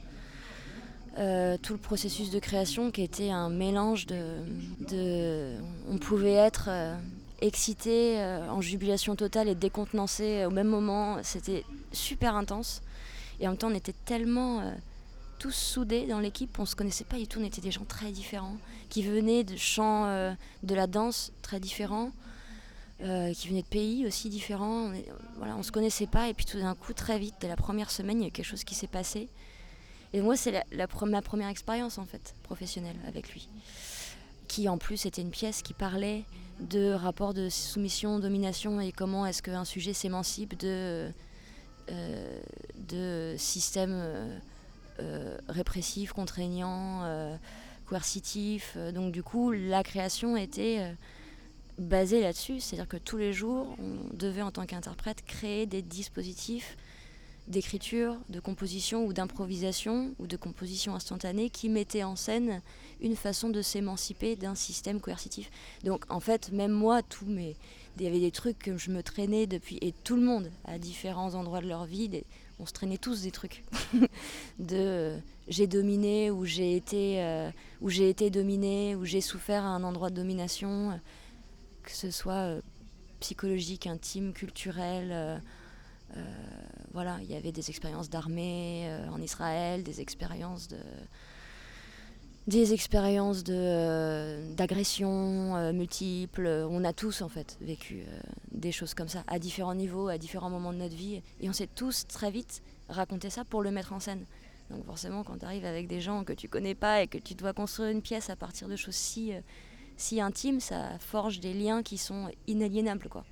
tout 1.16 1.72
le 1.74 1.78
processus 1.78 2.30
de 2.30 2.38
création 2.38 2.90
qui 2.90 3.02
était 3.02 3.28
un 3.28 3.50
mélange 3.50 4.06
de, 4.06 5.58
on 5.90 5.98
pouvait 5.98 6.32
être 6.32 6.70
euh, 7.86 8.48
en 8.48 8.60
jubilation 8.60 9.16
totale 9.16 9.48
et 9.48 9.54
décontenancé 9.54 10.44
au 10.44 10.50
même 10.50 10.68
moment. 10.68 11.18
C'était 11.22 11.64
super 11.92 12.36
intense. 12.36 12.82
Et 13.40 13.46
en 13.46 13.50
même 13.50 13.58
temps, 13.58 13.70
on 13.70 13.74
était 13.74 13.94
tellement 14.04 14.60
euh, 14.60 14.70
tous 15.38 15.50
soudés 15.50 16.06
dans 16.06 16.20
l'équipe, 16.20 16.58
on 16.58 16.66
se 16.66 16.76
connaissait 16.76 17.04
pas 17.04 17.16
du 17.16 17.26
tout, 17.26 17.40
on 17.40 17.44
était 17.44 17.60
des 17.60 17.72
gens 17.72 17.84
très 17.84 18.12
différents, 18.12 18.56
qui 18.88 19.02
venaient 19.02 19.42
de 19.42 19.56
euh, 19.80 20.32
de 20.62 20.74
la 20.74 20.86
danse 20.86 21.32
très 21.42 21.58
différents, 21.58 22.12
qui 23.00 23.48
venaient 23.48 23.62
de 23.62 23.66
pays 23.66 24.06
aussi 24.06 24.28
différents. 24.28 24.92
On, 24.92 25.02
voilà, 25.38 25.56
on 25.56 25.64
se 25.64 25.72
connaissait 25.72 26.06
pas, 26.06 26.28
et 26.28 26.34
puis 26.34 26.44
tout 26.44 26.60
d'un 26.60 26.76
coup, 26.76 26.92
très 26.92 27.18
vite, 27.18 27.34
dès 27.40 27.48
la 27.48 27.56
première 27.56 27.90
semaine, 27.90 28.20
il 28.20 28.24
y 28.24 28.28
a 28.28 28.30
quelque 28.30 28.46
chose 28.46 28.62
qui 28.62 28.76
s'est 28.76 28.86
passé. 28.86 29.28
Et 30.12 30.20
moi, 30.20 30.36
c'est 30.36 30.52
la, 30.52 30.86
ma 31.06 31.22
première 31.22 31.48
expérience, 31.48 31.98
en 31.98 32.04
fait, 32.04 32.34
professionnelle 32.44 32.96
avec 33.08 33.32
lui. 33.32 33.48
Qui, 34.46 34.68
en 34.68 34.78
plus, 34.78 35.06
était 35.06 35.22
une 35.22 35.30
pièce 35.30 35.62
qui 35.62 35.72
parlait 35.72 36.22
de 36.68 36.92
rapports 36.92 37.34
de 37.34 37.48
soumission, 37.48 38.18
domination 38.18 38.80
et 38.80 38.92
comment 38.92 39.26
est-ce 39.26 39.42
qu'un 39.42 39.64
sujet 39.64 39.92
s'émancipe 39.92 40.58
de, 40.58 41.10
euh, 41.90 42.40
de 42.88 43.34
systèmes 43.38 43.94
euh, 43.94 44.38
euh, 45.00 45.36
répressifs, 45.48 46.12
contraignants, 46.12 47.02
coercitifs. 47.86 48.76
Donc 48.94 49.12
du 49.12 49.22
coup, 49.22 49.50
la 49.50 49.82
création 49.82 50.36
était 50.36 50.94
basé 51.78 52.20
là-dessus, 52.20 52.60
c'est-à-dire 52.60 52.88
que 52.88 52.96
tous 52.96 53.16
les 53.16 53.32
jours, 53.32 53.74
on 53.78 54.14
devait 54.14 54.42
en 54.42 54.50
tant 54.50 54.66
qu'interprète 54.66 55.24
créer 55.24 55.66
des 55.66 55.82
dispositifs 55.82 56.76
d'écriture, 57.48 58.16
de 58.28 58.38
composition 58.38 59.04
ou 59.04 59.12
d'improvisation 59.12 60.14
ou 60.18 60.26
de 60.26 60.36
composition 60.36 60.94
instantanée 60.94 61.50
qui 61.50 61.68
mettaient 61.68 62.04
en 62.04 62.16
scène 62.16 62.62
une 63.02 63.16
façon 63.16 63.50
de 63.50 63.60
s'émanciper 63.60 64.36
d'un 64.36 64.54
système 64.54 65.00
coercitif. 65.00 65.50
Donc 65.84 66.04
en 66.08 66.20
fait, 66.20 66.52
même 66.52 66.72
moi, 66.72 67.02
tous 67.02 67.26
mes, 67.26 67.56
il 67.96 68.04
y 68.04 68.06
avait 68.06 68.20
des 68.20 68.30
trucs 68.30 68.58
que 68.58 68.78
je 68.78 68.90
me 68.90 69.02
traînais 69.02 69.46
depuis, 69.46 69.78
et 69.82 69.92
tout 69.92 70.16
le 70.16 70.22
monde, 70.22 70.50
à 70.64 70.78
différents 70.78 71.34
endroits 71.34 71.60
de 71.60 71.68
leur 71.68 71.84
vie, 71.84 72.22
on 72.58 72.66
se 72.66 72.72
traînait 72.72 72.98
tous 72.98 73.22
des 73.22 73.30
trucs. 73.30 73.64
de 74.58 74.76
euh, 74.76 75.18
j'ai 75.48 75.66
dominé, 75.66 76.30
ou 76.30 76.44
j'ai 76.44 76.76
été, 76.76 77.22
euh, 77.22 77.50
j'ai 77.86 78.08
été 78.08 78.30
dominé, 78.30 78.94
ou 78.94 79.04
j'ai 79.04 79.20
souffert 79.20 79.64
à 79.64 79.68
un 79.68 79.84
endroit 79.84 80.10
de 80.10 80.16
domination, 80.16 80.92
euh, 80.92 80.94
que 81.82 81.90
ce 81.90 82.10
soit 82.10 82.60
psychologique, 83.20 83.86
intime, 83.86 84.32
culturel 84.32 85.40
euh, 86.16 86.20
voilà, 86.92 87.18
il 87.22 87.30
y 87.30 87.34
avait 87.34 87.52
des 87.52 87.70
expériences 87.70 88.10
d'armée 88.10 88.84
euh, 88.86 89.08
en 89.08 89.20
Israël, 89.20 89.82
des 89.82 90.00
expériences 90.00 90.68
de 90.68 90.78
des 92.46 92.72
expériences 92.72 93.44
de, 93.44 93.54
euh, 93.54 94.54
d'agression 94.54 95.72
multiples. 95.72 96.46
On 96.68 96.84
a 96.84 96.92
tous 96.92 97.22
en 97.22 97.28
fait 97.28 97.56
vécu 97.60 98.04
des 98.50 98.72
choses 98.72 98.94
comme 98.94 99.08
ça 99.08 99.24
à 99.26 99.38
différents 99.38 99.74
niveaux, 99.74 100.08
à 100.08 100.18
différents 100.18 100.50
moments 100.50 100.72
de 100.72 100.78
notre 100.78 100.96
vie. 100.96 101.22
Et 101.40 101.48
on 101.48 101.52
s'est 101.52 101.68
tous 101.74 102.06
très 102.06 102.30
vite 102.30 102.62
raconté 102.88 103.30
ça 103.30 103.44
pour 103.44 103.62
le 103.62 103.70
mettre 103.70 103.92
en 103.92 104.00
scène. 104.00 104.24
Donc 104.70 104.84
forcément 104.86 105.22
quand 105.22 105.38
tu 105.38 105.44
arrives 105.44 105.64
avec 105.64 105.86
des 105.86 106.00
gens 106.00 106.24
que 106.24 106.32
tu 106.32 106.48
connais 106.48 106.74
pas 106.74 107.02
et 107.02 107.06
que 107.06 107.18
tu 107.18 107.34
dois 107.34 107.52
construire 107.52 107.90
une 107.90 108.02
pièce 108.02 108.30
à 108.30 108.36
partir 108.36 108.68
de 108.68 108.76
choses 108.76 108.94
si, 108.94 109.32
si 109.96 110.20
intimes, 110.20 110.60
ça 110.60 110.98
forge 110.98 111.40
des 111.40 111.54
liens 111.54 111.82
qui 111.82 111.98
sont 111.98 112.28
inaliénables. 112.46 113.08
quoi. 113.08 113.24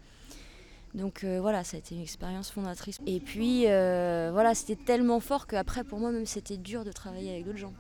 Donc 0.95 1.23
euh, 1.25 1.41
voilà, 1.41 1.63
ça 1.65 1.77
a 1.77 1.79
été 1.79 1.95
une 1.95 2.01
expérience 2.01 2.51
fondatrice. 2.51 2.99
Et 3.07 3.21
puis 3.21 3.65
euh, 3.67 4.31
voilà, 4.33 4.55
c'était 4.55 4.83
tellement 4.83 5.21
fort 5.21 5.47
qu'après, 5.47 5.85
pour 5.85 5.99
moi 5.99 6.11
même, 6.11 6.27
c'était 6.27 6.57
dur 6.57 6.85
de 6.85 6.93
travailler 6.93 7.31
avec 7.31 7.45
d'autres 7.45 7.59
gens. 7.59 7.75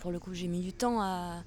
Pour 0.00 0.10
le 0.10 0.18
coup, 0.18 0.34
j'ai 0.34 0.48
mis 0.48 0.60
du 0.60 0.72
temps 0.72 1.00
à, 1.00 1.42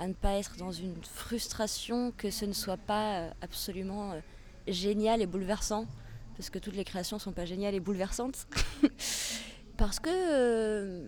ne 0.00 0.12
pas 0.12 0.34
être 0.34 0.56
dans 0.56 0.72
une 0.72 0.96
frustration 1.04 2.12
que 2.16 2.30
ce 2.30 2.44
ne 2.44 2.52
soit 2.52 2.76
pas 2.76 3.14
euh, 3.14 3.30
absolument 3.40 4.14
génial 4.66 5.22
et 5.22 5.26
bouleversant. 5.26 5.86
Parce 6.36 6.50
que 6.50 6.58
toutes 6.58 6.76
les 6.76 6.84
créations 6.84 7.16
ne 7.18 7.20
sont 7.20 7.32
pas 7.32 7.44
géniales 7.44 7.74
et 7.74 7.80
bouleversantes. 7.80 8.46
parce 9.76 10.00
que 10.00 11.02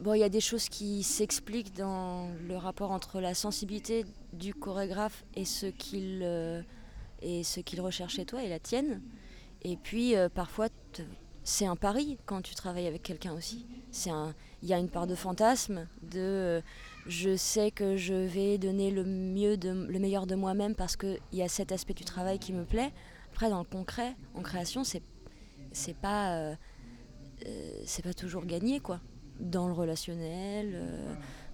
bon, 0.00 0.14
il 0.14 0.20
y 0.20 0.24
a 0.24 0.28
des 0.28 0.40
choses 0.40 0.68
qui 0.68 1.02
s'expliquent 1.02 1.74
dans 1.74 2.28
le 2.46 2.56
rapport 2.56 2.90
entre 2.90 3.20
la 3.20 3.34
sensibilité 3.34 4.04
du 4.32 4.54
chorégraphe 4.54 5.24
et 5.34 5.44
ce 5.44 5.66
qu'il 5.66 6.20
recherche 7.80 8.14
chez 8.14 8.26
toi 8.26 8.42
et 8.42 8.48
la 8.48 8.58
tienne. 8.58 9.00
Et 9.62 9.76
puis 9.76 10.16
euh, 10.16 10.28
parfois, 10.28 10.68
c'est 11.42 11.66
un 11.66 11.76
pari 11.76 12.18
quand 12.26 12.42
tu 12.42 12.54
travailles 12.54 12.86
avec 12.86 13.02
quelqu'un 13.02 13.32
aussi. 13.32 13.66
Il 14.66 14.70
y 14.70 14.74
a 14.74 14.80
une 14.80 14.88
part 14.88 15.06
de 15.06 15.14
fantasme, 15.14 15.86
de 16.02 16.18
euh, 16.18 16.60
je 17.06 17.36
sais 17.36 17.70
que 17.70 17.96
je 17.96 18.14
vais 18.14 18.58
donner 18.58 18.90
le, 18.90 19.04
mieux 19.04 19.56
de, 19.56 19.70
le 19.70 19.98
meilleur 20.00 20.26
de 20.26 20.34
moi-même 20.34 20.74
parce 20.74 20.96
qu'il 20.96 21.20
y 21.32 21.42
a 21.42 21.46
cet 21.46 21.70
aspect 21.70 21.94
du 21.94 22.04
travail 22.04 22.40
qui 22.40 22.52
me 22.52 22.64
plaît. 22.64 22.92
Après, 23.30 23.48
dans 23.48 23.60
le 23.60 23.64
concret, 23.64 24.16
en 24.34 24.42
création, 24.42 24.82
c'est 24.82 25.04
c'est 25.70 25.94
pas, 25.94 26.34
euh, 26.34 26.54
c'est 27.84 28.02
pas 28.02 28.12
toujours 28.12 28.44
gagné, 28.44 28.80
quoi. 28.80 28.98
Dans 29.38 29.68
le 29.68 29.72
relationnel, 29.72 30.82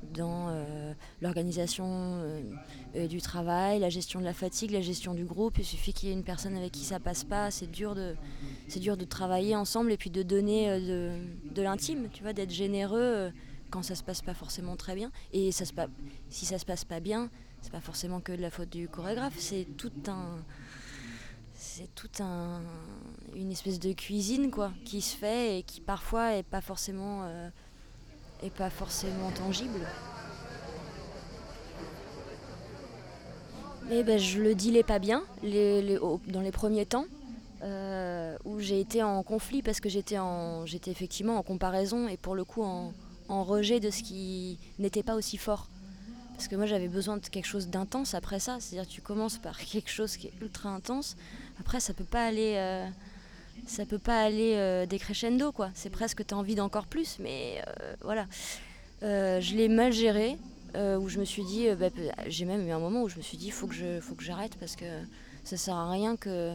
dans 0.02 0.48
euh, 0.48 0.92
l'organisation 1.20 1.86
euh, 1.86 2.42
euh, 2.96 3.06
du 3.06 3.20
travail, 3.20 3.78
la 3.78 3.88
gestion 3.88 4.20
de 4.20 4.24
la 4.24 4.32
fatigue, 4.32 4.70
la 4.70 4.80
gestion 4.80 5.14
du 5.14 5.24
groupe. 5.24 5.58
Il 5.58 5.64
suffit 5.64 5.92
qu'il 5.92 6.08
y 6.08 6.12
ait 6.12 6.14
une 6.14 6.24
personne 6.24 6.56
avec 6.56 6.72
qui 6.72 6.84
ça 6.84 7.00
passe 7.00 7.24
pas. 7.24 7.50
C'est 7.50 7.70
dur 7.70 7.94
de, 7.94 8.14
c'est 8.68 8.80
dur 8.80 8.96
de 8.96 9.04
travailler 9.04 9.56
ensemble 9.56 9.92
et 9.92 9.96
puis 9.96 10.10
de 10.10 10.22
donner 10.22 10.80
de, 10.80 11.62
l'intime, 11.62 12.08
tu 12.12 12.22
vois, 12.22 12.32
d'être 12.32 12.50
généreux 12.50 13.30
quand 13.70 13.82
ça 13.82 13.94
se 13.94 14.02
passe 14.02 14.22
pas 14.22 14.34
forcément 14.34 14.76
très 14.76 14.94
bien. 14.94 15.10
Et 15.32 15.50
si 15.52 16.46
ça 16.46 16.58
se 16.58 16.64
passe 16.64 16.84
pas 16.84 17.00
bien, 17.00 17.30
c'est 17.60 17.72
pas 17.72 17.80
forcément 17.80 18.20
que 18.20 18.32
de 18.32 18.42
la 18.42 18.50
faute 18.50 18.70
du 18.70 18.88
chorégraphe. 18.88 19.34
C'est 19.38 19.66
tout 19.76 19.92
un 20.08 20.38
c'est 21.54 21.94
tout 21.94 22.10
un, 22.18 22.60
une 23.36 23.52
espèce 23.52 23.78
de 23.78 23.92
cuisine 23.92 24.50
quoi 24.50 24.72
qui 24.84 25.00
se 25.00 25.16
fait 25.16 25.60
et 25.60 25.62
qui 25.62 25.80
parfois 25.80 26.34
est 26.34 26.42
pas 26.42 26.60
forcément 26.60 27.24
et 28.42 28.50
pas 28.50 28.70
forcément 28.70 29.30
tangible. 29.30 29.80
Mais 33.88 34.04
ben, 34.04 34.18
je 34.18 34.40
le 34.40 34.54
dilais 34.54 34.82
pas 34.82 34.98
bien 34.98 35.22
les, 35.42 35.98
dans 36.28 36.40
les 36.40 36.52
premiers 36.52 36.86
temps, 36.86 37.04
euh, 37.62 38.36
où 38.44 38.58
j'ai 38.60 38.80
été 38.80 39.02
en 39.02 39.22
conflit 39.22 39.62
parce 39.62 39.80
que 39.80 39.88
j'étais, 39.88 40.16
j'étais 40.64 40.90
effectivement 40.90 41.36
en 41.36 41.42
comparaison 41.42 42.08
et 42.08 42.16
pour 42.16 42.34
le 42.34 42.44
coup 42.44 42.62
en, 42.62 42.92
rejet 43.28 43.80
de 43.80 43.90
ce 43.90 44.02
qui 44.02 44.58
n'était 44.78 45.02
pas 45.02 45.14
aussi 45.14 45.38
fort. 45.38 45.68
Parce 46.34 46.48
que 46.48 46.56
moi 46.56 46.66
j'avais 46.66 46.88
besoin 46.88 47.16
de 47.16 47.26
quelque 47.26 47.46
chose 47.46 47.68
d'intense 47.68 48.14
après 48.14 48.40
ça, 48.40 48.58
c'est-à-dire 48.60 48.88
tu 48.88 49.00
commences 49.00 49.38
par 49.38 49.58
quelque 49.58 49.90
chose 49.90 50.16
qui 50.16 50.26
est 50.26 50.32
ultra 50.42 50.68
intense, 50.68 51.16
après 51.60 51.80
ça 51.80 51.94
peut 51.94 52.04
pas 52.04 52.24
aller... 52.24 52.54
Euh, 52.56 52.86
ça 53.66 53.86
peut 53.86 53.98
pas 53.98 54.22
aller 54.22 54.54
euh, 54.56 54.86
décrescendo 54.86 55.52
quoi. 55.52 55.70
C'est 55.74 55.90
presque 55.90 56.26
tu 56.26 56.34
as 56.34 56.36
envie 56.36 56.54
d'encore 56.54 56.86
plus, 56.86 57.18
mais 57.20 57.62
euh, 57.66 57.94
voilà. 58.02 58.26
Euh, 59.02 59.40
je 59.40 59.56
l'ai 59.56 59.68
mal 59.68 59.92
géré, 59.92 60.36
où 60.74 61.08
je 61.08 61.18
me 61.18 61.24
suis 61.24 61.44
dit, 61.44 61.68
bah, 61.78 61.90
j'ai 62.28 62.44
même 62.44 62.66
eu 62.66 62.70
un 62.70 62.78
moment 62.78 63.02
où 63.02 63.08
je 63.08 63.16
me 63.16 63.22
suis 63.22 63.36
dit, 63.36 63.50
faut 63.50 63.66
que 63.66 63.74
je, 63.74 64.00
faut 64.00 64.14
que 64.14 64.24
j'arrête 64.24 64.56
parce 64.58 64.74
que 64.74 64.86
ça 65.44 65.56
sert 65.56 65.74
à 65.74 65.90
rien 65.90 66.16
que 66.16 66.54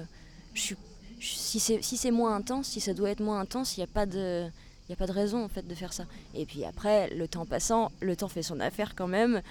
si 0.56 1.60
c'est 1.60 1.84
si 1.84 1.98
c'est 1.98 2.12
moins 2.12 2.36
intense, 2.36 2.68
si 2.68 2.80
ça 2.80 2.94
doit 2.94 3.12
être 3.12 3.20
moins 3.20 3.40
intense, 3.40 3.78
il 3.78 3.82
n'y 3.82 3.84
a 3.84 3.88
pas 3.88 4.06
de 4.06 4.48
il 4.90 4.94
a 4.94 4.96
pas 4.96 5.06
de 5.06 5.12
raison 5.12 5.44
en 5.44 5.50
fait 5.50 5.68
de 5.68 5.76
faire 5.76 5.94
ça. 5.94 6.06
Et 6.34 6.46
puis 6.46 6.66
après, 6.66 7.10
le 7.14 7.28
temps 7.28 7.46
passant, 7.46 7.92
le 8.00 8.16
temps 8.16 8.28
fait 8.28 8.42
son 8.42 8.60
affaire 8.60 8.96
quand 8.96 9.08
même, 9.08 9.42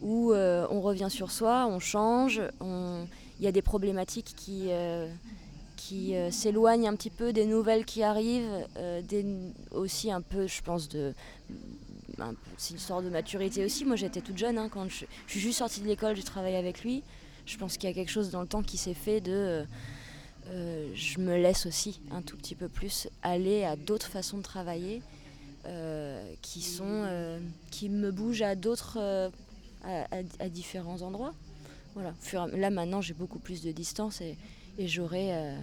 où 0.00 0.32
on 0.34 0.80
revient 0.80 1.10
sur 1.10 1.30
soi, 1.30 1.66
on 1.68 1.78
change, 1.78 2.40
il 2.60 3.44
y 3.44 3.46
a 3.46 3.52
des 3.52 3.62
problématiques 3.62 4.34
qui 4.36 4.70
qui 5.78 6.16
euh, 6.16 6.30
s'éloigne 6.32 6.88
un 6.88 6.96
petit 6.96 7.08
peu 7.08 7.32
des 7.32 7.46
nouvelles 7.46 7.84
qui 7.84 8.02
arrivent, 8.02 8.66
euh, 8.76 9.00
aussi 9.70 10.10
un 10.10 10.20
peu, 10.20 10.46
je 10.46 10.60
pense, 10.60 10.88
de. 10.88 11.14
C'est 12.56 12.74
une 12.74 12.80
sorte 12.80 13.04
de 13.04 13.10
maturité 13.10 13.64
aussi. 13.64 13.84
Moi, 13.84 13.94
j'étais 13.94 14.20
toute 14.20 14.36
jeune 14.36 14.58
hein, 14.58 14.68
quand 14.68 14.88
je, 14.88 15.04
suis 15.28 15.38
juste 15.38 15.58
sortie 15.58 15.80
de 15.80 15.86
l'école, 15.86 16.16
j'ai 16.16 16.24
travaillé 16.24 16.56
avec 16.56 16.82
lui. 16.82 17.04
Je 17.46 17.56
pense 17.56 17.78
qu'il 17.78 17.88
y 17.88 17.92
a 17.92 17.94
quelque 17.94 18.10
chose 18.10 18.30
dans 18.30 18.40
le 18.40 18.48
temps 18.48 18.62
qui 18.62 18.76
s'est 18.76 18.92
fait 18.92 19.20
de. 19.20 19.64
Euh, 20.50 20.90
je 20.94 21.20
me 21.20 21.36
laisse 21.36 21.64
aussi 21.64 22.00
un 22.10 22.22
tout 22.22 22.36
petit 22.36 22.56
peu 22.56 22.68
plus 22.68 23.08
aller 23.22 23.62
à 23.64 23.76
d'autres 23.76 24.08
façons 24.08 24.38
de 24.38 24.42
travailler 24.42 25.00
qui 26.40 26.62
sont 26.62 27.06
qui 27.70 27.90
me 27.90 28.10
bougent 28.10 28.40
à 28.40 28.54
d'autres 28.54 29.30
à, 29.84 30.48
différents 30.48 31.02
endroits 31.02 31.34
voilà 31.92 32.14
là 32.54 32.70
maintenant 32.70 33.02
j'ai 33.02 33.12
beaucoup 33.12 33.38
plus 33.38 33.60
de 33.60 33.70
distance 33.70 34.22
et, 34.22 34.38
et 34.78 34.88
j'aurais. 34.88 35.32
Euh, 35.32 35.60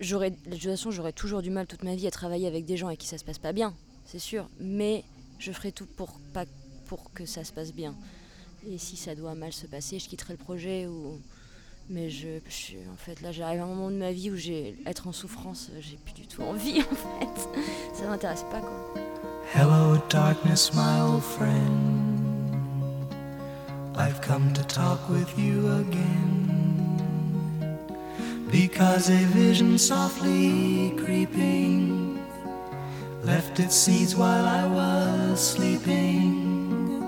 j'aurais 0.00 0.30
de 0.30 0.36
toute 0.50 0.62
façon, 0.62 0.90
j'aurais 0.90 1.12
toujours 1.12 1.40
du 1.40 1.50
mal 1.50 1.66
toute 1.66 1.84
ma 1.84 1.94
vie 1.94 2.06
à 2.06 2.10
travailler 2.10 2.46
avec 2.46 2.66
des 2.66 2.76
gens 2.76 2.88
avec 2.88 2.98
qui 2.98 3.06
ça 3.06 3.16
se 3.16 3.24
passe 3.24 3.38
pas 3.38 3.52
bien, 3.52 3.72
c'est 4.04 4.18
sûr. 4.18 4.48
Mais 4.60 5.04
je 5.38 5.52
ferai 5.52 5.72
tout 5.72 5.86
pour, 5.86 6.18
pas, 6.34 6.44
pour 6.86 7.12
que 7.14 7.24
ça 7.24 7.44
se 7.44 7.52
passe 7.52 7.72
bien. 7.72 7.94
Et 8.68 8.78
si 8.78 8.96
ça 8.96 9.14
doit 9.14 9.34
mal 9.34 9.52
se 9.52 9.66
passer, 9.66 9.98
je 9.98 10.08
quitterai 10.08 10.34
le 10.34 10.38
projet 10.38 10.86
ou. 10.86 11.20
Mais 11.90 12.10
je, 12.10 12.38
en 12.92 12.96
fait, 12.96 13.20
là, 13.22 13.32
j'arrive 13.32 13.60
à 13.60 13.64
un 13.64 13.66
moment 13.66 13.90
de 13.90 13.96
ma 13.96 14.12
vie 14.12 14.30
où 14.30 14.36
j'ai 14.36 14.76
être 14.86 15.08
en 15.08 15.12
souffrance, 15.12 15.70
j'ai 15.80 15.96
plus 15.96 16.14
du 16.14 16.26
tout 16.28 16.42
envie, 16.42 16.80
en 16.92 16.94
fait. 16.94 17.48
Ça 17.92 18.06
m'intéresse 18.06 18.44
pas, 18.50 18.60
quoi. 18.60 18.94
Hello, 19.52 19.98
darkness, 20.08 20.72
my 20.72 21.00
old 21.00 21.22
friend. 21.22 22.54
I've 23.96 24.20
come 24.22 24.52
to 24.54 24.62
talk 24.62 25.08
with 25.10 25.36
you 25.36 25.68
again. 25.68 26.41
Because 28.52 29.08
a 29.08 29.24
vision 29.32 29.78
softly 29.78 30.92
creeping 31.02 32.18
left 33.24 33.58
its 33.58 33.74
seeds 33.74 34.14
while 34.14 34.44
I 34.44 34.66
was 34.66 35.40
sleeping, 35.40 37.02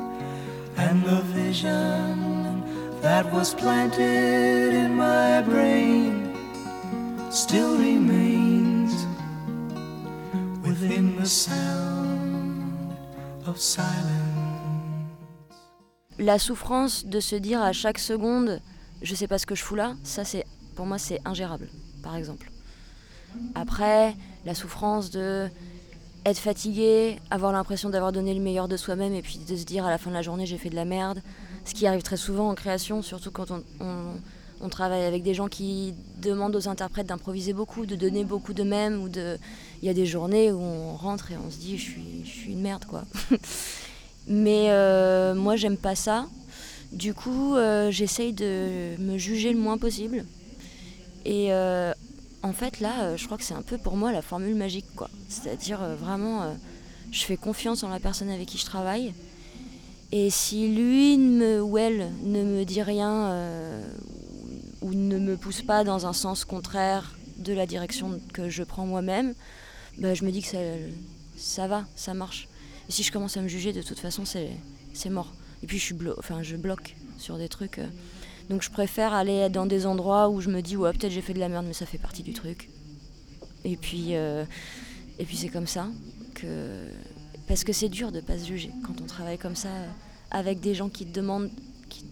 and 0.79 1.05
the 1.05 1.21
vision 1.35 2.65
that 3.03 3.31
was 3.31 3.53
planted 3.53 4.73
in 4.73 4.95
my 4.97 5.43
brain 5.43 6.35
still 7.31 7.77
remains 7.77 8.95
within 10.65 11.15
the 11.21 11.27
sound 11.27 12.97
of 13.47 13.61
silence. 13.61 14.23
La 16.19 16.39
souffrance 16.39 17.05
de 17.05 17.21
se 17.21 17.37
dire 17.37 17.61
à 17.61 17.73
chaque 17.73 17.99
seconde, 17.99 18.63
je 19.03 19.15
sais 19.15 19.29
pas 19.29 19.37
ce 19.37 19.45
que 19.45 19.55
je 19.55 19.63
fous 19.63 19.75
là, 19.75 19.95
ça 20.05 20.25
c'est 20.25 20.47
pour 20.75 20.87
moi, 20.87 20.99
c'est 20.99 21.21
ingérable, 21.25 21.69
par 22.03 22.17
exemple. 22.17 22.51
Après, 23.55 24.15
la 24.45 24.55
souffrance 24.55 25.11
de 25.11 25.49
être 26.25 26.39
fatigué, 26.39 27.17
avoir 27.31 27.53
l'impression 27.53 27.91
d'avoir 27.91 28.13
donné 28.13 28.35
le 28.35 28.41
meilleur 28.41 28.69
de 28.69 28.77
soi-même 28.77 29.13
et 29.15 29.23
puis 29.23 29.39
de 29.47 29.57
se 29.57 29.65
dire 29.65 29.85
à 29.85 29.91
la 29.91 29.99
fin 29.99 30.11
de 30.11 30.15
la 30.15 30.23
journée 30.23 30.47
j'ai 30.47 30.57
fait 30.57 30.71
de 30.71 30.75
la 30.75 30.85
merde, 30.85 31.21
ce 31.65 31.75
qui 31.75 31.87
arrive 31.87 32.03
très 32.03 32.17
souvent 32.17 32.51
en 32.51 32.55
création, 32.55 33.03
surtout 33.03 33.31
quand 33.31 33.51
on, 33.51 34.69
travaille 34.71 35.03
avec 35.03 35.23
des 35.23 35.35
gens 35.35 35.47
qui 35.47 35.93
demandent 36.23 36.57
aux 36.57 36.69
interprètes 36.69 37.07
d'improviser 37.07 37.53
beaucoup, 37.53 37.85
de 37.85 37.97
donner 37.97 38.25
beaucoup 38.25 38.55
de 38.55 38.63
même, 38.63 39.03
ou 39.03 39.11
de... 39.11 39.37
Il 39.83 39.87
y 39.87 39.91
a 39.91 39.95
des 39.95 40.07
journées 40.07 40.51
où 40.53 40.59
on 40.59 40.97
rentre 40.97 41.33
et 41.33 41.37
on 41.37 41.51
se 41.51 41.59
dit 41.59 41.77
je 41.77 41.83
suis, 41.83 42.23
je 42.25 42.31
suis 42.31 42.53
une 42.53 42.63
merde 42.63 42.87
quoi. 42.87 43.05
Mais 44.27 44.71
euh, 44.71 45.35
moi 45.35 45.57
j'aime 45.57 45.77
pas 45.77 45.95
ça. 45.95 46.27
Du 46.93 47.13
coup 47.13 47.57
euh, 47.57 47.91
j'essaye 47.91 48.33
de 48.33 48.97
me 48.99 49.19
juger 49.19 49.53
le 49.53 49.59
moins 49.59 49.77
possible. 49.77 50.25
Et 51.25 51.53
euh, 51.53 51.93
en 52.43 52.53
fait 52.53 52.81
là 52.81 53.17
je 53.17 53.25
crois 53.25 53.39
que 53.39 53.45
c'est 53.45 53.55
un 53.55 53.63
peu 53.63 53.79
pour 53.79 53.97
moi 53.97 54.13
la 54.13 54.23
formule 54.23 54.55
magique 54.55 54.87
quoi. 54.95 55.09
C'est-à-dire 55.29 55.81
vraiment 55.97 56.55
je 57.11 57.25
fais 57.25 57.37
confiance 57.37 57.83
en 57.83 57.89
la 57.89 58.01
personne 58.01 58.31
avec 58.31 58.49
qui 58.49 58.59
je 58.59 58.67
travaille. 58.67 59.15
Et 60.13 60.31
si 60.31 60.69
lui 60.69 61.17
ou 61.61 61.79
elle 61.79 62.13
ne 62.23 62.43
me 62.45 62.65
dit 62.65 62.83
rien 62.83 63.35
ou 64.83 64.93
ne 64.95 65.19
me 65.19 65.37
pousse 65.37 65.63
pas 65.63 65.83
dans 65.83 66.07
un 66.07 66.13
sens 66.13 66.45
contraire 66.45 67.17
de 67.39 67.53
la 67.53 67.67
direction 67.67 68.21
que 68.33 68.49
je 68.49 68.63
prends 68.63 68.87
moi-même, 68.87 69.35
bah, 69.99 70.15
je 70.15 70.25
me 70.25 70.31
dis 70.31 70.43
que 70.43 70.49
ça, 70.49 70.59
ça 71.37 71.67
va, 71.67 71.85
ça 71.97 72.15
marche. 72.15 72.49
Et 72.89 72.93
si 72.93 73.03
je 73.03 73.13
commence 73.13 73.37
à 73.37 73.43
me 73.43 73.49
juger, 73.49 73.73
de 73.73 73.83
toute 73.83 73.99
façon, 73.99 74.25
c'est 74.25 75.11
mort. 75.11 75.33
Et 75.63 75.67
puis 75.67 75.79
je, 75.79 75.85
suis 75.85 75.97
enfin, 76.19 76.43
je 76.43 76.57
bloque 76.57 76.95
sur 77.19 77.39
des 77.39 77.49
trucs. 77.49 77.79
Euh. 77.79 77.87
Donc 78.51 78.63
je 78.63 78.71
préfère 78.71 79.13
aller 79.13 79.49
dans 79.49 79.67
des 79.67 79.87
endroits 79.87 80.29
où 80.29 80.41
je 80.41 80.51
me 80.51 80.61
dis, 80.61 80.77
ouais, 80.77 80.93
peut-être 80.93 81.13
j'ai 81.13 81.23
fait 81.23 81.35
de 81.35 81.41
la 81.41 81.49
merde, 81.49 81.65
mais 81.67 81.73
ça 81.73 81.87
fait 81.87 81.99
partie 81.99 82.23
du 82.23 82.33
truc. 82.33 82.69
Et 83.65 83.77
puis, 83.77 84.15
euh, 84.15 84.45
et 85.19 85.25
puis 85.25 85.37
c'est 85.37 85.49
comme 85.49 85.67
ça 85.67 85.89
que. 86.35 86.47
Parce 87.47 87.65
que 87.65 87.73
c'est 87.73 87.89
dur 87.89 88.11
de 88.11 88.21
pas 88.21 88.39
se 88.39 88.47
juger 88.47 88.71
quand 88.87 89.01
on 89.03 89.07
travaille 89.07 89.39
comme 89.39 89.57
ça 89.57 89.69
euh, 89.69 89.87
avec 90.31 90.61
des 90.61 90.75
gens 90.75 90.89
qui 90.89 91.05
demandent, 91.05 91.51
qui, 91.89 92.07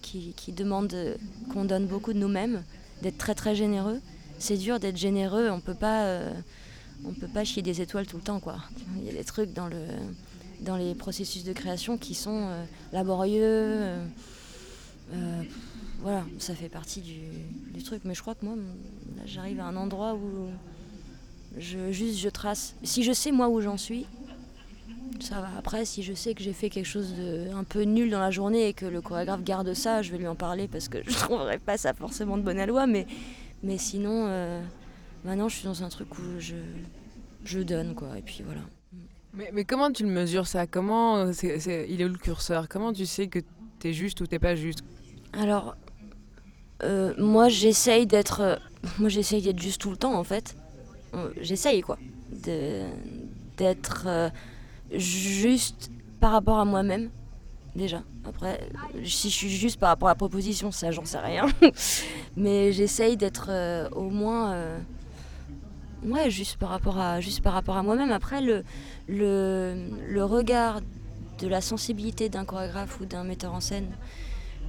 qui, 0.00 0.32
qui 0.32 0.52
demandent 0.52 1.16
qu'on 1.52 1.64
donne 1.64 1.86
beaucoup 1.86 2.12
de 2.12 2.18
nous-mêmes, 2.18 2.62
d'être 3.02 3.18
très 3.18 3.34
très 3.34 3.54
généreux. 3.54 4.00
C'est 4.38 4.56
dur 4.56 4.80
d'être 4.80 4.96
généreux, 4.96 5.50
on 5.50 5.60
peut 5.60 5.74
pas 5.74 6.20
on 7.04 7.12
peut 7.12 7.28
pas 7.28 7.44
chier 7.44 7.62
des 7.62 7.80
étoiles 7.80 8.06
tout 8.06 8.16
le 8.16 8.22
temps 8.22 8.40
quoi. 8.40 8.56
Il 8.98 9.04
y 9.04 9.10
a 9.10 9.12
des 9.12 9.24
trucs 9.24 9.52
dans 9.52 9.66
le 9.66 9.84
dans 10.60 10.76
les 10.76 10.94
processus 10.94 11.44
de 11.44 11.52
création 11.52 11.96
qui 11.96 12.14
sont 12.14 12.42
euh, 12.42 12.64
laborieux. 12.92 13.76
Euh, 15.12 15.14
euh, 15.14 15.42
voilà, 16.00 16.24
ça 16.38 16.54
fait 16.54 16.68
partie 16.68 17.00
du, 17.00 17.82
truc. 17.82 18.02
Mais 18.04 18.14
je 18.14 18.22
crois 18.22 18.34
que 18.34 18.44
moi, 18.44 18.54
j'arrive 19.26 19.60
à 19.60 19.66
un 19.66 19.76
endroit 19.76 20.14
où 20.14 20.48
je 21.58 22.28
trace. 22.28 22.74
Si 22.82 23.02
je 23.02 23.12
sais 23.12 23.32
moi 23.32 23.48
où 23.48 23.60
j'en 23.60 23.76
suis, 23.76 24.06
ça 25.20 25.40
va. 25.40 25.48
Après, 25.58 25.84
si 25.84 26.02
je 26.02 26.14
sais 26.14 26.34
que 26.34 26.42
j'ai 26.42 26.52
fait 26.52 26.70
quelque 26.70 26.86
chose 26.86 27.14
de 27.14 27.52
un 27.54 27.64
peu 27.64 27.82
nul 27.82 28.10
dans 28.10 28.20
la 28.20 28.30
journée 28.30 28.68
et 28.68 28.72
que 28.72 28.86
le 28.86 29.00
chorégraphe 29.00 29.42
garde 29.42 29.74
ça, 29.74 30.02
je 30.02 30.12
vais 30.12 30.18
lui 30.18 30.26
en 30.26 30.36
parler 30.36 30.68
parce 30.68 30.88
que 30.88 30.98
je 31.06 31.14
trouverais 31.14 31.58
pas 31.58 31.76
ça 31.76 31.92
forcément 31.92 32.36
de 32.38 32.42
bonne 32.42 32.58
aloi. 32.58 32.86
Mais, 32.86 33.06
mais 33.62 33.78
sinon, 33.78 34.26
Maintenant, 35.24 35.48
je 35.48 35.56
suis 35.56 35.64
dans 35.64 35.82
un 35.82 35.88
truc 35.88 36.18
où 36.18 36.22
je, 36.38 36.56
je 37.44 37.60
donne, 37.60 37.94
quoi. 37.94 38.18
Et 38.18 38.22
puis 38.22 38.42
voilà. 38.44 38.62
Mais, 39.34 39.64
comment 39.64 39.92
tu 39.92 40.02
le 40.02 40.08
mesures 40.08 40.46
ça? 40.46 40.66
Comment 40.66 41.18
euh, 41.18 41.32
il 41.88 42.00
est 42.00 42.04
où 42.04 42.08
le 42.08 42.18
curseur? 42.18 42.68
Comment 42.68 42.92
tu 42.92 43.06
sais 43.06 43.28
que 43.28 43.38
tu 43.78 43.88
es 43.88 43.92
juste 43.92 44.20
ou 44.20 44.26
t'es 44.26 44.38
pas 44.38 44.56
juste? 44.56 44.82
Alors, 45.32 45.76
euh, 46.82 47.14
moi 47.18 47.48
j'essaye 47.48 48.06
d'être, 48.06 48.40
euh, 48.40 48.56
moi 48.98 49.08
j'essaye 49.08 49.42
d'être 49.42 49.60
juste 49.60 49.80
tout 49.80 49.90
le 49.90 49.96
temps 49.96 50.14
en 50.14 50.24
fait. 50.24 50.56
J'essaye 51.40 51.80
quoi, 51.80 51.98
d'être 53.58 54.06
juste 54.92 55.90
par 56.20 56.32
rapport 56.32 56.58
à 56.58 56.64
moi-même 56.64 57.10
déjà. 57.74 58.02
Après, 58.24 58.60
si 59.04 59.28
je 59.28 59.34
suis 59.34 59.48
juste 59.50 59.80
par 59.80 59.88
rapport 59.88 60.08
à 60.08 60.12
la 60.12 60.16
proposition, 60.16 60.70
ça 60.70 60.92
j'en 60.92 61.04
sais 61.04 61.18
rien. 61.18 61.46
Mais 62.36 62.72
j'essaye 62.72 63.16
d'être 63.16 63.50
au 63.92 64.08
moins 64.08 64.54
ouais, 66.04 66.30
juste 66.30 66.56
par 66.56 66.70
rapport 66.70 66.98
à, 66.98 67.20
juste 67.20 67.42
par 67.42 67.52
rapport 67.52 67.76
à 67.76 67.82
moi-même. 67.82 68.12
Après, 68.12 68.40
le, 68.40 68.64
le, 69.08 70.24
regard 70.24 70.80
de 71.38 71.48
la 71.48 71.60
sensibilité 71.60 72.28
d'un 72.28 72.44
chorégraphe 72.44 73.00
ou 73.00 73.06
d'un 73.06 73.24
metteur 73.24 73.54
en 73.54 73.60
scène 73.60 73.88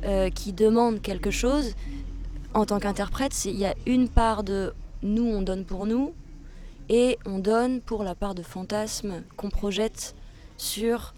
euh, 0.04 0.32
qui 0.32 0.52
demande 0.52 1.00
quelque 1.00 1.30
chose, 1.30 1.76
en 2.56 2.66
tant 2.66 2.80
qu'interprète, 2.80 3.46
il 3.46 3.56
y 3.58 3.66
a 3.66 3.76
une 3.86 4.10
part 4.10 4.44
de 4.44 4.74
nous, 5.04 5.24
on 5.24 5.44
donne 5.44 5.64
pour 5.64 5.86
nous, 5.86 6.14
et 6.90 7.20
on 7.28 7.38
donne 7.38 7.82
pour 7.82 8.04
la 8.04 8.16
part 8.16 8.34
de 8.34 8.42
fantasme 8.42 9.22
qu'on 9.38 9.50
projette 9.50 10.16
sur 10.58 11.14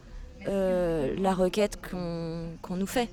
euh, 0.50 1.16
la 1.18 1.34
requête 1.34 1.80
qu'on 1.82 2.76
nous 2.76 2.86
fait. 2.86 3.10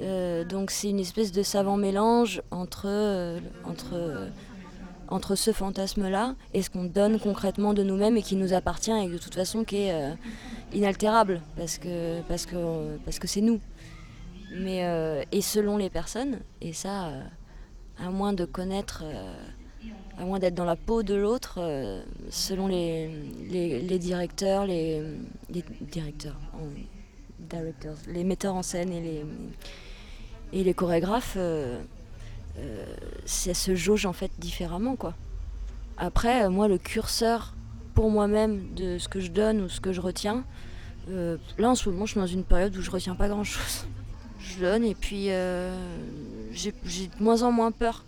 Euh, 0.00 0.42
donc 0.44 0.70
c'est 0.70 0.88
une 0.88 1.00
espèce 1.00 1.32
de 1.32 1.42
savant 1.42 1.76
mélange 1.76 2.40
entre, 2.50 3.38
entre 3.64 4.30
entre 5.08 5.34
ce 5.34 5.52
fantasme-là 5.52 6.36
et 6.54 6.62
ce 6.62 6.70
qu'on 6.70 6.84
donne 6.84 7.18
concrètement 7.18 7.74
de 7.74 7.82
nous-mêmes 7.82 8.16
et 8.16 8.22
qui 8.22 8.36
nous 8.36 8.54
appartient 8.54 8.92
et 8.92 9.08
de 9.08 9.18
toute 9.18 9.34
façon 9.34 9.64
qui 9.64 9.78
est 9.78 10.14
inaltérable 10.72 11.42
parce 11.56 11.78
que 11.78 12.20
parce 12.22 12.46
que 12.46 12.96
parce 13.04 13.18
que 13.18 13.26
c'est 13.26 13.40
nous. 13.42 13.60
Mais 14.52 14.84
euh, 14.84 15.22
et 15.32 15.40
selon 15.40 15.76
les 15.76 15.90
personnes 15.90 16.40
et 16.60 16.72
ça, 16.72 17.08
euh, 17.08 17.22
à 17.98 18.10
moins 18.10 18.32
de 18.32 18.44
connaître, 18.44 19.04
à 20.18 20.24
moins 20.24 20.38
d'être 20.38 20.54
dans 20.54 20.64
la 20.64 20.76
peau 20.76 21.02
de 21.02 21.14
l'autre, 21.14 21.60
selon 22.30 22.66
les, 22.66 23.08
les, 23.48 23.98
directeurs, 23.98 24.66
les, 24.66 25.02
directeurs, 25.48 26.36
les 28.08 28.24
metteurs 28.24 28.54
en 28.54 28.62
scène 28.62 28.92
et 28.92 29.00
les 29.00 29.24
et 30.52 30.64
les 30.64 30.74
chorégraphes 30.74 31.38
euh, 32.58 32.84
ça 33.24 33.54
se 33.54 33.74
jauge 33.74 34.06
en 34.06 34.12
fait 34.12 34.30
différemment 34.38 34.96
quoi. 34.96 35.14
Après, 35.96 36.44
euh, 36.44 36.50
moi, 36.50 36.68
le 36.68 36.78
curseur 36.78 37.54
pour 37.94 38.10
moi-même 38.10 38.74
de 38.74 38.98
ce 38.98 39.08
que 39.08 39.20
je 39.20 39.30
donne 39.30 39.60
ou 39.60 39.68
ce 39.68 39.80
que 39.80 39.92
je 39.92 40.00
retiens, 40.00 40.44
euh, 41.10 41.36
là 41.58 41.70
en 41.70 41.74
ce 41.74 41.88
moment, 41.88 42.06
je 42.06 42.12
suis 42.12 42.20
dans 42.20 42.26
une 42.26 42.44
période 42.44 42.76
où 42.76 42.82
je 42.82 42.90
retiens 42.90 43.14
pas 43.14 43.28
grand-chose. 43.28 43.86
Et 44.64 44.94
puis 44.94 45.30
j'ai 46.52 46.72
de 46.72 47.22
moins 47.22 47.42
en 47.42 47.52
moins 47.52 47.72
peur. 47.72 48.04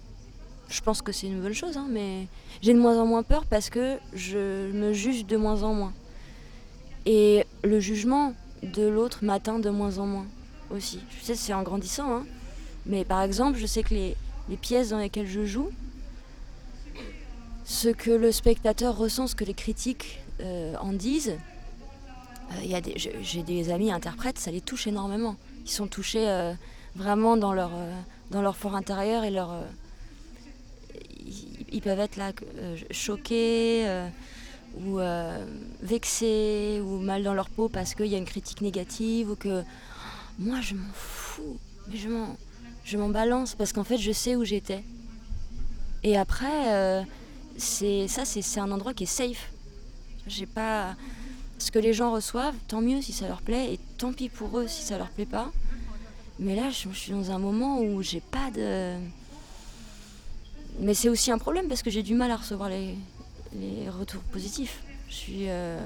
Je 0.68 0.80
pense 0.80 1.02
que 1.02 1.12
c'est 1.12 1.26
une 1.26 1.40
bonne 1.40 1.52
chose, 1.52 1.76
hein, 1.76 1.86
mais 1.90 2.26
j'ai 2.62 2.72
de 2.72 2.78
moins 2.78 2.98
en 2.98 3.04
moins 3.04 3.22
peur 3.22 3.44
parce 3.44 3.68
que 3.68 3.98
je 4.14 4.70
me 4.72 4.92
juge 4.92 5.26
de 5.26 5.36
moins 5.36 5.62
en 5.62 5.74
moins. 5.74 5.92
Et 7.04 7.44
le 7.62 7.80
jugement 7.80 8.34
de 8.62 8.86
l'autre 8.86 9.18
m'atteint 9.22 9.58
de 9.58 9.68
moins 9.70 9.98
en 9.98 10.06
moins 10.06 10.26
aussi. 10.70 11.00
Je 11.18 11.24
sais, 11.24 11.34
c'est 11.34 11.52
en 11.52 11.62
grandissant, 11.62 12.10
hein. 12.10 12.24
mais 12.86 13.04
par 13.04 13.22
exemple, 13.22 13.58
je 13.58 13.66
sais 13.66 13.82
que 13.82 13.92
les, 13.92 14.16
les 14.48 14.56
pièces 14.56 14.90
dans 14.90 14.98
lesquelles 14.98 15.26
je 15.26 15.44
joue, 15.44 15.70
ce 17.64 17.88
que 17.88 18.10
le 18.10 18.32
spectateur 18.32 18.96
ressent, 18.96 19.26
ce 19.26 19.34
que 19.34 19.44
les 19.44 19.54
critiques 19.54 20.20
euh, 20.40 20.74
en 20.80 20.92
disent. 20.92 21.36
Euh, 22.52 22.80
j'ai 23.22 23.42
des 23.42 23.70
amis 23.70 23.90
interprètes, 23.90 24.38
ça 24.38 24.50
les 24.50 24.60
touche 24.60 24.86
énormément. 24.86 25.36
Ils 25.64 25.70
sont 25.70 25.86
touchés 25.86 26.28
euh, 26.28 26.52
vraiment 26.96 27.36
dans 27.36 27.52
leur, 27.52 27.72
dans 28.30 28.42
leur 28.42 28.56
fort 28.56 28.74
intérieur 28.74 29.24
et 29.24 29.30
leur. 29.30 29.54
Ils, 31.72 31.80
peuvent 31.80 32.00
être 32.00 32.16
là 32.16 32.32
choqués 32.90 33.86
ou 34.78 34.98
vexés 35.80 36.80
ou 36.84 36.98
mal 36.98 37.22
dans 37.22 37.34
leur 37.34 37.48
peau 37.48 37.68
parce 37.68 37.94
qu'il 37.94 38.06
y 38.06 38.14
a 38.14 38.18
une 38.18 38.24
critique 38.24 38.60
négative 38.60 39.30
ou 39.30 39.36
que. 39.36 39.62
Moi, 40.38 40.60
je 40.60 40.74
m'en 40.74 40.92
fous. 40.94 41.58
Mais 41.88 41.96
je 41.96 42.08
m'en 42.08 42.36
je 42.84 42.98
m'en 42.98 43.08
balance 43.08 43.54
parce 43.54 43.72
qu'en 43.72 43.84
fait 43.84 43.98
je 43.98 44.12
sais 44.12 44.36
où 44.36 44.44
j'étais. 44.44 44.84
Et 46.02 46.16
après, 46.16 46.72
euh, 46.72 47.02
c'est 47.56 48.08
ça, 48.08 48.24
c'est 48.24 48.60
un 48.60 48.70
endroit 48.72 48.92
qui 48.92 49.04
est 49.04 49.06
safe. 49.06 49.50
J'ai 50.26 50.46
pas 50.46 50.96
ce 51.62 51.70
que 51.70 51.78
les 51.78 51.92
gens 51.92 52.12
reçoivent, 52.12 52.54
tant 52.68 52.80
mieux 52.80 53.00
si 53.00 53.12
ça 53.12 53.28
leur 53.28 53.42
plaît, 53.42 53.74
et 53.74 53.80
tant 53.98 54.12
pis 54.12 54.28
pour 54.28 54.58
eux 54.58 54.68
si 54.68 54.82
ça 54.82 54.98
leur 54.98 55.08
plaît 55.08 55.26
pas. 55.26 55.50
Mais 56.38 56.56
là, 56.56 56.70
je, 56.70 56.88
suis 56.90 57.12
dans 57.12 57.30
un 57.30 57.38
moment 57.38 57.80
où 57.80 58.02
j'ai 58.02 58.20
pas 58.20 58.50
de. 58.50 58.96
Mais 60.80 60.94
c'est 60.94 61.08
aussi 61.08 61.30
un 61.30 61.38
problème 61.38 61.68
parce 61.68 61.82
que 61.82 61.90
j'ai 61.90 62.02
du 62.02 62.14
mal 62.14 62.30
à 62.30 62.36
recevoir 62.36 62.68
les, 62.68 62.96
retours 63.88 64.22
positifs. 64.22 64.82
Je 65.08 65.14
suis. 65.14 65.48
Euh, 65.48 65.78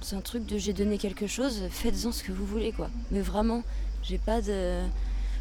c'est 0.00 0.16
un 0.16 0.20
truc 0.20 0.46
de 0.46 0.58
j'ai 0.58 0.72
donné 0.72 0.96
quelque 0.96 1.26
chose, 1.26 1.62
faites-en 1.70 2.12
ce 2.12 2.22
que 2.22 2.32
vous 2.32 2.46
voulez 2.46 2.72
quoi. 2.72 2.88
Mais 3.10 3.20
vraiment, 3.20 3.62
j'ai 4.02 4.18
pas 4.18 4.40
de 4.40 4.82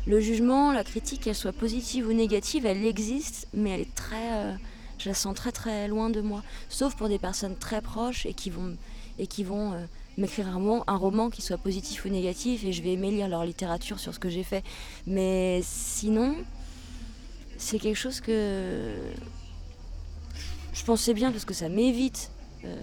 le 0.07 0.21
jugement, 0.21 0.71
la 0.71 0.85
critique, 0.85 1.21
qu'elle 1.21 1.35
soit 1.35 1.51
positive 1.51 2.07
ou 2.07 2.13
négative, 2.13 2.65
elle 2.65 2.85
existe, 2.85 3.47
mais 3.53 3.71
elle 3.71 3.81
est 3.81 3.93
très, 3.93 4.31
euh, 4.31 4.53
je 4.97 5.09
la 5.09 5.13
sens 5.13 5.35
très 5.35 5.51
très 5.51 5.89
loin 5.89 6.09
de 6.09 6.21
moi. 6.21 6.43
Sauf 6.69 6.95
pour 6.95 7.09
des 7.09 7.19
personnes 7.19 7.57
très 7.57 7.81
proches 7.81 8.25
et 8.25 8.33
qui 8.33 8.49
vont, 8.49 8.77
et 9.19 9.27
qui 9.27 9.43
vont 9.43 9.73
euh, 9.73 9.85
m'écrire 10.17 10.47
un, 10.47 10.83
un, 10.87 10.95
roman 10.95 11.29
qui 11.29 11.41
soit 11.41 11.57
positif 11.57 12.05
ou 12.05 12.09
négatif, 12.09 12.63
et 12.63 12.73
je 12.73 12.81
vais 12.81 12.93
aimer 12.93 13.11
lire 13.11 13.27
leur 13.27 13.45
littérature 13.45 13.99
sur 13.99 14.13
ce 14.13 14.19
que 14.19 14.29
j'ai 14.29 14.43
fait. 14.43 14.63
Mais 15.05 15.61
sinon, 15.63 16.35
c'est 17.57 17.79
quelque 17.79 17.97
chose 17.97 18.21
que 18.21 18.93
je 20.73 20.83
pensais 20.83 21.13
bien 21.13 21.31
parce 21.31 21.45
que 21.45 21.53
ça 21.53 21.69
m'évite 21.69 22.31
euh, 22.63 22.75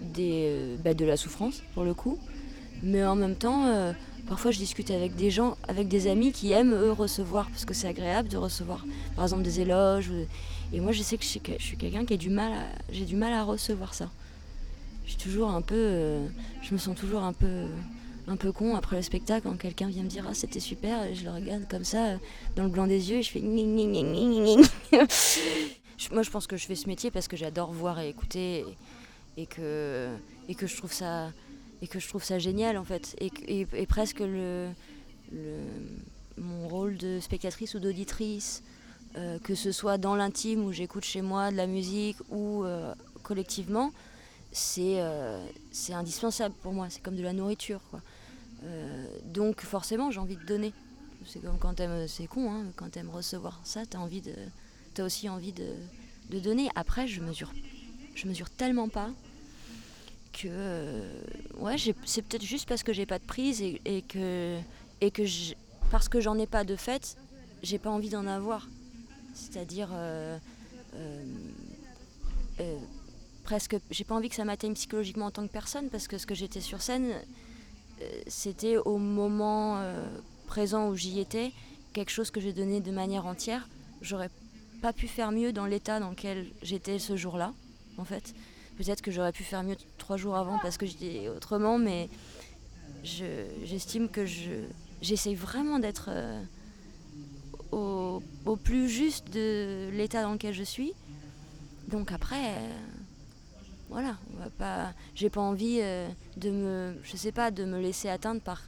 des, 0.00 0.76
bah, 0.82 0.94
de 0.94 1.04
la 1.04 1.16
souffrance 1.16 1.62
pour 1.74 1.84
le 1.84 1.94
coup. 1.94 2.18
Mais 2.82 3.04
en 3.04 3.14
même 3.14 3.36
temps, 3.36 3.66
euh, 3.66 3.92
parfois 4.26 4.50
je 4.50 4.58
discute 4.58 4.90
avec 4.90 5.14
des 5.14 5.30
gens, 5.30 5.56
avec 5.68 5.88
des 5.88 6.06
amis 6.06 6.32
qui 6.32 6.52
aiment 6.52 6.72
eux 6.72 6.92
recevoir, 6.92 7.50
parce 7.50 7.66
que 7.66 7.74
c'est 7.74 7.88
agréable 7.88 8.28
de 8.28 8.38
recevoir, 8.38 8.86
par 9.14 9.24
exemple 9.24 9.42
des 9.42 9.60
éloges. 9.60 10.10
Et 10.72 10.80
moi, 10.80 10.92
je 10.92 11.02
sais 11.02 11.18
que 11.18 11.24
je 11.24 11.28
suis, 11.28 11.42
je 11.58 11.62
suis 11.62 11.76
quelqu'un 11.76 12.04
qui 12.06 12.14
a 12.14 12.16
du 12.16 12.30
mal, 12.30 12.52
j'ai 12.90 13.04
du 13.04 13.16
mal 13.16 13.32
à 13.32 13.44
recevoir 13.44 13.92
ça. 13.92 14.08
Je 15.10 15.16
toujours 15.16 15.50
un 15.50 15.60
peu, 15.60 15.74
euh, 15.76 16.26
je 16.62 16.72
me 16.72 16.78
sens 16.78 16.96
toujours 16.96 17.24
un 17.24 17.32
peu, 17.32 17.64
un 18.28 18.36
peu 18.36 18.52
con 18.52 18.76
après 18.76 18.94
le 18.96 19.02
spectacle 19.02 19.48
quand 19.48 19.56
quelqu'un 19.56 19.88
vient 19.88 20.04
me 20.04 20.08
dire 20.08 20.24
ah 20.28 20.34
c'était 20.34 20.60
super, 20.60 21.02
et 21.04 21.16
je 21.16 21.24
le 21.24 21.32
regarde 21.32 21.66
comme 21.68 21.82
ça 21.84 22.06
euh, 22.06 22.16
dans 22.54 22.62
le 22.62 22.68
blanc 22.68 22.86
des 22.86 23.10
yeux 23.10 23.16
et 23.18 23.22
je 23.22 23.30
fais 23.30 23.40
moi, 26.12 26.22
je 26.22 26.30
pense 26.30 26.46
que 26.46 26.56
je 26.56 26.64
fais 26.64 26.76
ce 26.76 26.86
métier 26.86 27.10
parce 27.10 27.26
que 27.26 27.36
j'adore 27.36 27.72
voir 27.72 27.98
et 27.98 28.08
écouter 28.08 28.64
et, 29.36 29.46
que, 29.46 30.14
et 30.48 30.54
que 30.54 30.68
je 30.68 30.76
trouve 30.76 30.92
ça 30.92 31.32
et 31.82 31.88
que 31.88 31.98
je 31.98 32.06
trouve 32.08 32.22
ça 32.22 32.38
génial 32.38 32.78
en 32.78 32.84
fait. 32.84 33.16
Et, 33.18 33.66
presque 33.86 34.20
le, 34.20 34.68
mon 36.38 36.68
rôle 36.68 36.96
de 36.96 37.18
spectatrice 37.20 37.74
ou 37.74 37.80
d'auditrice 37.80 38.62
euh, 39.16 39.40
que 39.40 39.56
ce 39.56 39.72
soit 39.72 39.98
dans 39.98 40.14
l'intime 40.14 40.64
où 40.64 40.70
j'écoute 40.72 41.04
chez 41.04 41.20
moi 41.20 41.50
de 41.50 41.56
la 41.56 41.66
musique 41.66 42.18
ou 42.30 42.64
collectivement 43.24 43.90
c'est 44.52 45.00
euh, 45.00 45.44
c'est 45.70 45.94
indispensable 45.94 46.54
pour 46.62 46.72
moi 46.72 46.88
c'est 46.90 47.02
comme 47.02 47.16
de 47.16 47.22
la 47.22 47.32
nourriture 47.32 47.80
quoi. 47.90 48.00
donc 49.24 49.60
forcément 49.62 50.10
j'ai 50.10 50.20
envie 50.20 50.36
de 50.36 50.44
donner 50.44 50.72
c'est 51.26 51.40
comme 51.40 51.58
quand 51.58 51.74
t'aimes 51.74 52.08
c'est 52.08 52.26
con 52.26 52.50
hein, 52.50 52.64
quand 52.76 52.90
t'aimes 52.90 53.10
recevoir 53.10 53.60
ça 53.64 53.86
t'as 53.86 53.98
envie 53.98 54.20
de 54.20 54.34
aussi 55.02 55.28
envie 55.28 55.52
de, 55.52 55.66
de, 56.30 56.38
donner. 56.38 56.68
Après, 56.74 57.06
je 57.06 57.20
mesure, 57.20 57.52
je 58.14 58.26
mesure 58.26 58.50
tellement 58.50 58.88
pas 58.88 59.10
que 60.32 60.48
euh, 60.48 61.20
ouais, 61.58 61.76
c'est 62.04 62.22
peut-être 62.22 62.44
juste 62.44 62.68
parce 62.68 62.82
que 62.82 62.92
j'ai 62.92 63.06
pas 63.06 63.18
de 63.18 63.24
prise 63.24 63.60
et, 63.62 64.02
que 64.02 64.58
et 65.00 65.10
que 65.10 65.22
parce 65.90 66.08
que 66.08 66.20
j'en 66.20 66.38
ai 66.38 66.46
pas 66.46 66.64
de 66.64 66.76
fait, 66.76 67.16
j'ai 67.62 67.78
pas 67.78 67.90
envie 67.90 68.10
d'en 68.10 68.26
avoir. 68.26 68.68
C'est-à-dire 69.34 69.88
euh, 69.92 70.38
euh, 70.94 71.24
presque, 73.50 73.78
j'ai 73.90 74.04
pas 74.04 74.14
envie 74.14 74.28
que 74.28 74.36
ça 74.36 74.44
m'atteigne 74.44 74.74
psychologiquement 74.74 75.26
en 75.26 75.30
tant 75.32 75.44
que 75.44 75.52
personne 75.52 75.90
parce 75.90 76.06
que 76.06 76.18
ce 76.18 76.26
que 76.26 76.36
j'étais 76.36 76.60
sur 76.60 76.80
scène, 76.80 77.10
c'était 78.28 78.76
au 78.76 78.96
moment 78.96 79.82
présent 80.46 80.88
où 80.88 80.94
j'y 80.94 81.18
étais 81.18 81.50
quelque 81.92 82.10
chose 82.10 82.30
que 82.30 82.40
j'ai 82.40 82.52
donné 82.52 82.80
de 82.80 82.92
manière 82.92 83.26
entière. 83.26 83.68
J'aurais 84.02 84.30
pas 84.82 84.92
pu 84.92 85.08
faire 85.08 85.32
mieux 85.32 85.52
dans 85.52 85.66
l'état 85.66 85.98
dans 85.98 86.10
lequel 86.10 86.46
j'étais 86.62 87.00
ce 87.00 87.16
jour-là, 87.16 87.52
en 87.98 88.04
fait. 88.04 88.34
Peut-être 88.78 89.02
que 89.02 89.10
j'aurais 89.10 89.32
pu 89.32 89.42
faire 89.42 89.64
mieux 89.64 89.76
trois 89.98 90.16
jours 90.16 90.36
avant 90.36 90.60
parce 90.60 90.78
que 90.78 90.86
j'étais 90.86 91.28
autrement, 91.28 91.76
mais 91.76 92.08
j'estime 93.02 94.08
que 94.08 94.26
je, 94.26 94.62
j'essaye 95.02 95.34
vraiment 95.34 95.80
d'être 95.80 96.08
euh, 96.12 96.40
au, 97.72 98.56
plus 98.62 98.88
juste 98.88 99.28
de 99.32 99.90
l'état 99.92 100.22
dans 100.22 100.34
lequel 100.34 100.54
je 100.54 100.62
suis. 100.62 100.92
Donc 101.88 102.12
après, 102.12 102.44
euh, 102.44 102.70
voilà, 103.90 104.16
on 104.32 104.42
va 104.42 104.50
pas, 104.50 104.94
j'ai 105.16 105.30
pas 105.30 105.40
envie 105.40 105.80
euh, 105.82 106.08
de 106.36 106.50
me, 106.50 106.96
je 107.02 107.16
sais 107.16 107.32
pas, 107.32 107.50
de 107.50 107.64
me 107.64 107.80
laisser 107.80 108.08
atteindre 108.08 108.40
par 108.40 108.62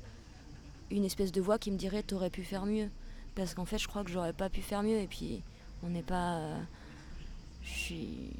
une 0.91 1.05
espèce 1.05 1.31
de 1.31 1.41
voix 1.41 1.59
qui 1.59 1.71
me 1.71 1.77
dirait 1.77 2.03
t'aurais 2.03 2.29
pu 2.29 2.43
faire 2.43 2.67
mieux, 2.67 2.91
parce 3.37 3.55
qu'en 3.55 3.65
fait 3.65 3.79
je 3.79 3.87
crois 3.87 4.03
que 4.03 4.11
j'aurais 4.11 4.33
pas 4.33 4.51
pu 4.51 4.63
faire 4.63 4.83
mieux 4.83 4.99
et 4.99 5.07
puis 5.07 5.43
on 5.85 5.91
n'est 5.91 6.03
pas. 6.03 6.39
Euh, 6.39 6.61
je 7.63 7.71
suis. 7.71 8.31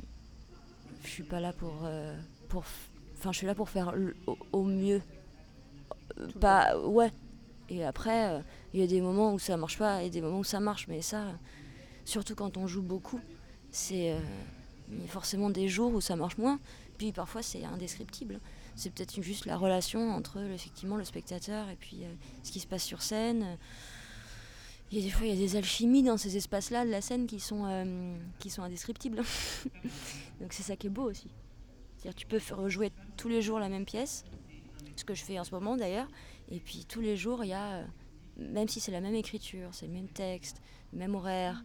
Je 1.05 1.09
suis 1.09 1.23
pas 1.23 1.39
là 1.39 1.53
pour. 1.53 1.73
Euh, 1.85 2.19
pour 2.49 2.65
enfin, 3.17 3.31
je 3.31 3.39
suis 3.39 3.47
là 3.47 3.55
pour 3.55 3.69
faire 3.69 3.95
au, 4.53 4.65
mieux. 4.65 5.03
pas. 6.41 6.77
Ouais. 6.79 7.13
Et 7.71 7.85
après, 7.85 8.43
il 8.75 8.81
y 8.81 8.83
a 8.83 8.87
des 8.89 9.01
moments 9.01 9.33
où 9.33 9.39
ça 9.39 9.57
marche 9.57 9.79
pas 9.79 10.03
et 10.03 10.11
des 10.11 10.21
moments 10.21 10.41
où 10.41 10.45
ça 10.45 10.61
marche. 10.61 10.89
Mais 10.89 11.01
ça, 11.01 11.27
surtout 12.05 12.35
quand 12.35 12.57
on 12.57 12.67
joue 12.67 12.83
beaucoup, 12.83 13.21
c'est 13.71 14.15
forcément 15.09 15.51
des 15.51 15.69
jours 15.69 15.95
où 15.95 16.01
ça 16.01 16.17
marche 16.17 16.39
moins. 16.39 16.59
Puis 16.99 17.13
parfois, 17.13 17.43
c'est 17.43 17.65
indescriptible. 17.65 18.41
C'est 18.77 18.91
peut-être 18.91 19.21
juste 19.21 19.47
la 19.47 19.57
relation 19.57 20.11
entre 20.11 20.41
effectivement 20.41 20.97
le 20.97 21.05
spectateur 21.05 21.69
et 21.69 21.77
puis 21.77 22.03
ce 22.43 22.51
qui 22.51 22.61
se 22.61 22.67
passe 22.67 22.85
sur 22.85 23.03
scène 23.03 23.59
il 24.93 24.99
y 24.99 25.03
a 25.03 25.05
des 25.07 25.11
fois 25.11 25.27
il 25.27 25.31
y 25.31 25.37
a 25.37 25.37
des 25.37 25.57
alchimies 25.57 26.03
dans 26.03 26.19
ces 26.19 26.37
espaces-là 26.37 26.85
de 26.85 26.91
la 26.91 27.01
scène 27.01 27.27
qui 27.27 27.41
sont, 27.41 27.65
euh, 27.65 28.17
indescriptibles. 28.59 29.17
Donc 30.41 30.53
c'est 30.53 30.63
ça 30.63 30.77
qui 30.77 30.89
est 30.89 30.91
beau 30.91 31.11
aussi. 31.11 31.29
Tu 32.17 32.27
peux 32.27 32.41
rejouer 32.51 32.93
tous 33.17 33.29
les 33.29 33.41
jours 33.41 33.59
la 33.59 33.69
même 33.69 33.87
pièce, 33.87 34.25
ce 34.97 35.05
que 35.05 35.15
je 35.15 35.23
fais 35.25 35.39
en 35.39 35.45
ce 35.45 35.53
moment 35.53 35.77
d'ailleurs, 35.77 36.09
et 36.51 36.61
puis 36.61 36.85
tous 36.87 37.01
les 37.01 37.17
jours 37.17 37.43
il 37.43 37.49
y 37.49 37.55
a, 37.55 37.77
euh, 37.77 37.85
même 38.39 38.69
si 38.69 38.81
c'est 38.81 38.93
la 38.93 39.01
même 39.01 39.15
écriture, 39.15 39.71
c'est 39.73 39.87
le 39.87 39.93
même 39.93 40.09
texte, 40.09 40.61
même 40.93 41.15
horaire, 41.15 41.65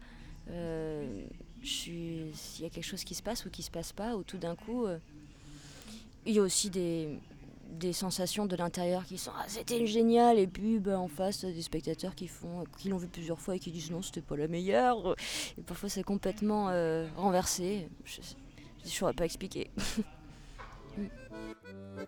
euh, 0.50 1.26
s'il 1.64 2.32
y 2.60 2.66
a 2.66 2.70
quelque 2.70 2.86
chose 2.86 3.04
qui 3.04 3.16
se 3.16 3.24
passe 3.24 3.46
ou 3.46 3.50
qui 3.50 3.64
se 3.64 3.72
passe 3.72 3.94
pas, 3.94 4.16
ou 4.16 4.24
tout 4.24 4.38
d'un 4.38 4.56
coup, 4.56 4.86
il 6.26 6.34
y 6.34 6.40
a 6.40 6.42
aussi 6.42 6.70
des, 6.70 7.20
des 7.72 7.94
sensations 7.94 8.46
de 8.46 8.56
l'intérieur 8.56 9.06
qui 9.06 9.18
sont 9.18 9.32
ah, 9.36 9.46
c'était 9.48 9.86
génial 9.86 10.40
et 10.40 10.48
puis 10.48 10.80
bah, 10.80 11.00
en 11.00 11.08
face 11.08 11.46
des 11.46 11.62
spectateurs 11.62 12.16
qui 12.16 12.28
font 12.28 12.64
qui 12.78 12.90
l'ont 12.90 12.98
vu 12.98 13.08
plusieurs 13.08 13.40
fois 13.40 13.56
et 13.56 13.60
qui 13.60 13.72
disent 13.72 13.92
non 13.92 14.02
c'était 14.02 14.22
pas 14.22 14.38
la 14.38 14.48
meilleure. 14.48 15.16
Et 15.58 15.62
parfois 15.62 15.90
c'est 15.90 16.04
complètement 16.04 16.70
euh, 16.70 17.08
renversé. 17.16 17.90
Je 18.06 18.22
ne 18.84 18.90
saurais 18.90 19.14
pas 19.14 19.26
expliquer 19.26 19.70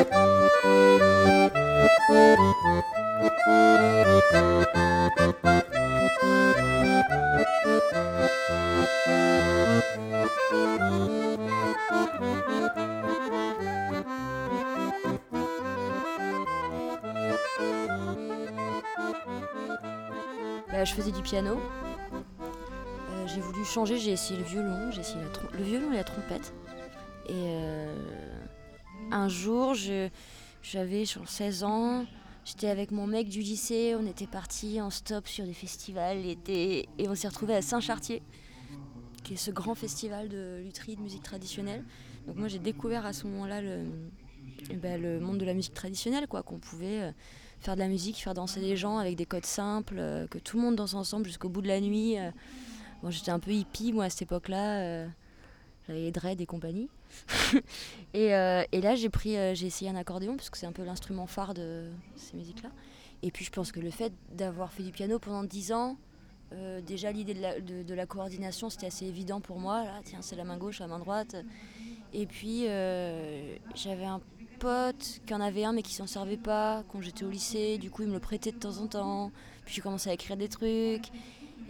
Bah, 0.00 0.06
je 20.84 20.94
faisais 20.94 21.12
du 21.12 21.20
piano. 21.20 21.52
Euh, 21.52 21.58
j'ai 23.26 23.40
voulu 23.40 23.66
changer, 23.66 23.98
j'ai 23.98 24.12
essayé 24.12 24.40
le 24.40 24.46
violon, 24.46 24.90
j'ai 24.92 25.00
essayé 25.00 25.20
le 25.52 25.62
violon 25.62 25.92
et 25.92 25.96
la 25.96 26.04
trompette. 26.04 26.54
Et 27.28 27.34
euh, 27.34 27.94
un 29.10 29.28
jour, 29.28 29.74
j'avais 30.62 31.04
16 31.04 31.64
ans, 31.64 32.06
j'étais 32.44 32.68
avec 32.68 32.90
mon 32.90 33.06
mec 33.06 33.28
du 33.28 33.40
lycée, 33.40 33.94
on 33.98 34.06
était 34.06 34.26
parti 34.26 34.80
en 34.80 34.90
stop 34.90 35.26
sur 35.26 35.44
des 35.44 35.52
festivals 35.52 36.22
l'été 36.22 36.88
et 36.98 37.08
on 37.08 37.14
s'est 37.14 37.28
retrouvé 37.28 37.54
à 37.54 37.62
Saint-Chartier, 37.62 38.22
qui 39.24 39.34
est 39.34 39.36
ce 39.36 39.50
grand 39.50 39.74
festival 39.74 40.28
de 40.28 40.60
lutherie 40.62 40.96
de 40.96 41.02
musique 41.02 41.22
traditionnelle. 41.22 41.84
Donc 42.26 42.36
moi 42.36 42.48
j'ai 42.48 42.58
découvert 42.58 43.06
à 43.06 43.12
ce 43.12 43.26
moment-là 43.26 43.62
le, 43.62 43.84
le 44.70 45.20
monde 45.20 45.38
de 45.38 45.44
la 45.44 45.54
musique 45.54 45.74
traditionnelle, 45.74 46.26
quoi, 46.26 46.42
qu'on 46.42 46.58
pouvait 46.58 47.02
euh, 47.02 47.12
faire 47.60 47.74
de 47.74 47.80
la 47.80 47.88
musique, 47.88 48.16
faire 48.16 48.34
danser 48.34 48.60
des 48.60 48.76
gens 48.76 48.98
avec 48.98 49.16
des 49.16 49.26
codes 49.26 49.46
simples, 49.46 49.96
euh, 49.98 50.26
que 50.26 50.38
tout 50.38 50.56
le 50.56 50.62
monde 50.62 50.76
danse 50.76 50.94
ensemble 50.94 51.26
jusqu'au 51.26 51.48
bout 51.48 51.62
de 51.62 51.68
la 51.68 51.80
nuit. 51.80 52.18
Euh. 52.18 52.30
J'étais 53.08 53.30
un 53.30 53.38
peu 53.38 53.50
hippie, 53.50 53.94
moi, 53.94 54.04
à 54.04 54.10
cette 54.10 54.22
époque-là. 54.22 55.06
J'avais 55.86 56.02
les 56.02 56.12
dreads 56.12 56.42
et 56.42 56.44
compagnie. 56.44 56.90
et, 58.14 58.26
et, 58.26 58.80
là, 58.80 58.94
j'ai 58.94 59.08
pris, 59.08 59.34
j'ai 59.54 59.66
essayé 59.66 59.90
un 59.90 59.96
accordéon, 59.96 60.36
parce 60.36 60.50
que 60.50 60.58
c'est 60.58 60.66
un 60.66 60.72
peu 60.72 60.84
l'instrument 60.84 61.26
phare 61.26 61.54
de 61.54 61.88
ces 62.16 62.36
musiques-là. 62.36 62.70
Et 63.22 63.30
puis, 63.30 63.44
je 63.44 63.50
pense 63.50 63.72
que 63.72 63.80
le 63.80 63.90
fait 63.90 64.12
d'avoir 64.32 64.72
fait 64.72 64.82
du 64.82 64.92
piano 64.92 65.18
pendant 65.18 65.44
10 65.44 65.72
ans, 65.72 65.96
déjà 66.86 67.12
l'idée 67.12 67.34
de 67.34 67.42
la, 67.42 67.60
de, 67.60 67.82
de 67.82 67.94
la 67.94 68.06
coordination, 68.06 68.70
c'était 68.70 68.86
assez 68.86 69.06
évident 69.06 69.40
pour 69.40 69.58
moi. 69.58 69.84
Là, 69.84 70.00
tiens, 70.04 70.20
c'est 70.22 70.36
la 70.36 70.44
main 70.44 70.56
gauche, 70.56 70.80
la 70.80 70.86
main 70.86 70.98
droite. 70.98 71.36
Et 72.12 72.26
puis, 72.26 72.64
j'avais 73.74 74.06
un 74.06 74.20
pote 74.60 75.20
qui 75.26 75.34
en 75.34 75.40
avait 75.40 75.64
un 75.64 75.72
mais 75.72 75.82
qui 75.82 75.94
s'en 75.94 76.06
servait 76.06 76.36
pas 76.36 76.84
quand 76.92 77.00
j'étais 77.00 77.24
au 77.24 77.30
lycée. 77.30 77.78
Du 77.78 77.90
coup, 77.90 78.02
il 78.02 78.08
me 78.08 78.14
le 78.14 78.20
prêtait 78.20 78.52
de 78.52 78.58
temps 78.58 78.78
en 78.78 78.86
temps. 78.86 79.32
Puis 79.64 79.74
j'ai 79.74 79.82
commencé 79.82 80.08
à 80.10 80.12
écrire 80.12 80.36
des 80.36 80.48
trucs. 80.48 81.10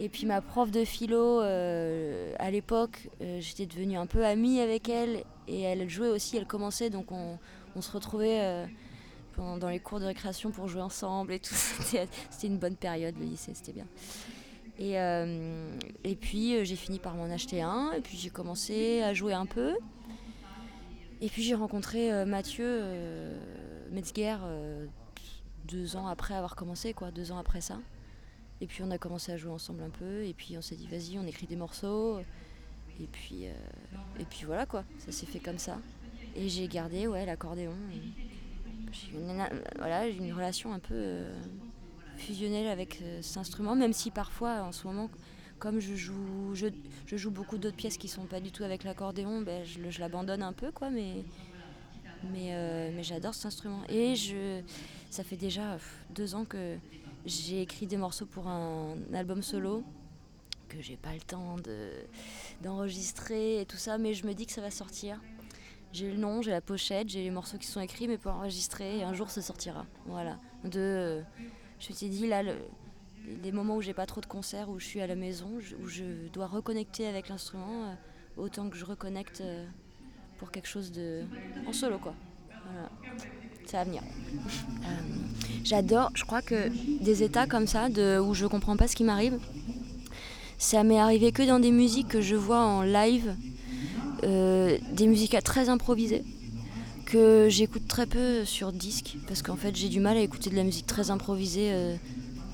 Et 0.01 0.09
puis 0.09 0.25
ma 0.25 0.41
prof 0.41 0.71
de 0.71 0.83
philo, 0.83 1.41
euh, 1.41 2.33
à 2.39 2.49
l'époque, 2.49 3.07
euh, 3.21 3.39
j'étais 3.39 3.67
devenue 3.67 3.97
un 3.97 4.07
peu 4.07 4.25
amie 4.25 4.59
avec 4.59 4.89
elle. 4.89 5.23
Et 5.47 5.61
elle 5.61 5.87
jouait 5.87 6.09
aussi, 6.09 6.35
elle 6.37 6.47
commençait. 6.47 6.89
Donc 6.89 7.11
on, 7.11 7.37
se 7.79 7.91
retrouvait 7.91 8.39
euh, 8.41 8.65
dans 9.37 9.69
les 9.69 9.79
cours 9.79 9.99
de 9.99 10.05
récréation 10.05 10.49
pour 10.49 10.67
jouer 10.67 10.81
ensemble 10.81 11.33
et 11.33 11.39
tout. 11.39 11.53
C'était 11.83 12.07
une 12.47 12.57
bonne 12.57 12.77
période, 12.77 13.13
le 13.19 13.25
lycée, 13.25 13.53
c'était 13.53 13.73
bien. 13.73 13.85
Et, 14.79 14.95
et 16.03 16.15
puis 16.15 16.65
j'ai 16.65 16.75
fini 16.75 16.97
par 16.97 17.13
m'en 17.13 17.25
acheter 17.25 17.61
un, 17.61 17.91
et 17.91 18.01
puis 18.01 18.17
j'ai 18.17 18.31
commencé 18.31 19.03
à 19.03 19.13
jouer 19.13 19.33
un 19.33 19.45
peu. 19.45 19.75
Et 21.21 21.29
puis 21.29 21.43
j'ai 21.43 21.53
rencontré 21.53 22.25
Mathieu 22.25 22.81
Metzger 23.91 24.37
deux 25.65 25.95
ans 25.95 26.07
après 26.07 26.33
avoir 26.33 26.55
commencé, 26.55 26.93
quoi, 26.93 27.11
deux 27.11 27.31
ans 27.31 27.37
après 27.37 27.61
ça. 27.61 27.77
Et 28.61 28.67
puis 28.67 28.83
on 28.83 28.91
a 28.91 28.99
commencé 28.99 29.31
à 29.31 29.37
jouer 29.37 29.51
ensemble 29.51 29.81
un 29.81 29.89
peu, 29.89 30.23
et 30.23 30.33
puis 30.33 30.55
on 30.55 30.61
s'est 30.61 30.75
dit 30.75 30.87
vas-y, 30.87 31.17
on 31.17 31.25
écrit 31.25 31.47
des 31.47 31.55
morceaux. 31.55 32.19
Et 33.01 33.07
puis, 33.11 33.47
euh, 33.47 33.53
et 34.19 34.25
puis 34.25 34.43
voilà 34.45 34.67
quoi, 34.67 34.83
ça 34.99 35.11
s'est 35.11 35.25
fait 35.25 35.39
comme 35.39 35.57
ça. 35.57 35.79
Et 36.35 36.47
j'ai 36.47 36.67
gardé 36.67 37.07
ouais, 37.07 37.25
l'accordéon. 37.25 37.73
J'ai 38.91 39.17
une, 39.17 40.33
relation 40.33 40.73
un 40.73 40.79
peu 40.79 40.93
euh, 40.93 41.41
fusionnelle 42.17 42.67
avec 42.67 42.99
euh, 43.01 43.21
cet 43.21 43.37
instrument, 43.37 43.75
même 43.75 43.93
si 43.93 44.11
parfois 44.11 44.61
en 44.61 44.71
ce 44.71 44.85
moment, 44.85 45.09
comme 45.57 45.79
je 45.79 45.95
joue, 45.95 46.53
je, 46.53 46.67
joue 47.07 47.31
beaucoup 47.31 47.57
d'autres 47.57 47.75
pièces 47.75 47.97
qui 47.97 48.07
sont 48.07 48.25
pas 48.25 48.39
du 48.39 48.51
tout 48.51 48.63
avec 48.63 48.83
l'accordéon, 48.83 49.41
ben, 49.41 49.65
je, 49.65 49.89
je 49.89 49.99
l'abandonne 49.99 50.43
un 50.43 50.53
peu 50.53 50.71
quoi, 50.71 50.91
mais, 50.91 51.23
mais, 52.31 52.91
mais 52.93 53.03
j'adore 53.03 53.33
cet 53.33 53.47
instrument. 53.47 53.81
Et 53.89 54.15
je, 54.15 54.61
ça 55.09 55.23
fait 55.23 55.37
déjà 55.37 55.77
deux 56.13 56.35
ans 56.35 56.45
que 56.45 56.77
j'ai 57.25 57.61
écrit 57.61 57.87
des 57.87 57.97
morceaux 57.97 58.25
pour 58.25 58.47
un 58.47 58.95
album 59.13 59.41
solo 59.41 59.83
que 60.69 60.81
j'ai 60.81 60.95
pas 60.95 61.13
le 61.13 61.19
temps 61.19 61.57
d'enregistrer 62.61 63.61
et 63.61 63.65
tout 63.65 63.77
ça, 63.77 63.97
mais 63.97 64.13
je 64.13 64.25
me 64.25 64.33
dis 64.33 64.45
que 64.45 64.53
ça 64.53 64.61
va 64.61 64.71
sortir. 64.71 65.19
J'ai 65.91 66.09
le 66.09 66.17
nom, 66.17 66.41
j'ai 66.41 66.51
la 66.51 66.61
pochette, 66.61 67.09
j'ai 67.09 67.21
les 67.21 67.31
morceaux 67.31 67.57
qui 67.57 67.67
sont 67.67 67.81
écrits, 67.81 68.07
mais 68.07 68.17
pas 68.17 68.31
enregistrés, 68.31 68.99
et 68.99 69.03
un 69.03 69.13
jour 69.13 69.29
ça 69.29 69.41
sortira. 69.41 69.85
Voilà. 70.05 70.39
De, 70.63 71.21
je 71.79 71.89
me 71.89 71.95
suis 71.95 72.09
dit, 72.09 72.27
là, 72.27 72.43
les 73.43 73.51
moments 73.51 73.75
où 73.75 73.81
j'ai 73.81 73.93
pas 73.93 74.05
trop 74.05 74.21
de 74.21 74.25
concerts, 74.25 74.69
où 74.69 74.79
je 74.79 74.85
suis 74.85 75.01
à 75.01 75.07
la 75.07 75.15
maison, 75.15 75.59
où 75.81 75.87
je 75.87 76.27
dois 76.29 76.47
reconnecter 76.47 77.07
avec 77.07 77.27
l'instrument, 77.27 77.83
euh, 77.83 77.93
autant 78.37 78.69
que 78.69 78.77
je 78.77 78.85
reconnecte 78.85 79.41
euh, 79.41 79.67
pour 80.37 80.51
quelque 80.51 80.67
chose 80.67 80.91
de 80.93 81.25
en 81.67 81.73
solo, 81.73 81.99
quoi. 81.99 82.15
Voilà. 82.71 82.89
Ça 83.65 83.77
va 83.77 83.83
venir. 83.85 84.01
Euh, 84.03 84.87
j'adore, 85.63 86.11
je 86.13 86.23
crois 86.23 86.41
que 86.41 86.69
des 87.01 87.23
états 87.23 87.47
comme 87.47 87.67
ça, 87.67 87.87
où 88.21 88.33
je 88.33 88.45
comprends 88.45 88.77
pas 88.77 88.87
ce 88.87 88.95
qui 88.95 89.03
m'arrive, 89.03 89.37
ça 90.57 90.83
m'est 90.83 90.99
arrivé 90.99 91.31
que 91.31 91.43
dans 91.43 91.59
des 91.59 91.71
musiques 91.71 92.07
que 92.07 92.21
je 92.21 92.35
vois 92.35 92.59
en 92.59 92.83
live, 92.83 93.35
euh, 94.23 94.77
des 94.91 95.07
musiques 95.07 95.35
très 95.43 95.69
improvisées, 95.69 96.23
que 97.05 97.47
j'écoute 97.49 97.87
très 97.87 98.05
peu 98.05 98.45
sur 98.45 98.71
disque, 98.71 99.17
parce 99.27 99.41
qu'en 99.41 99.55
fait 99.55 99.75
j'ai 99.75 99.89
du 99.89 99.99
mal 99.99 100.17
à 100.17 100.21
écouter 100.21 100.49
de 100.51 100.55
la 100.55 100.63
musique 100.63 100.85
très 100.85 101.09
improvisée 101.09 101.71
euh, 101.71 101.95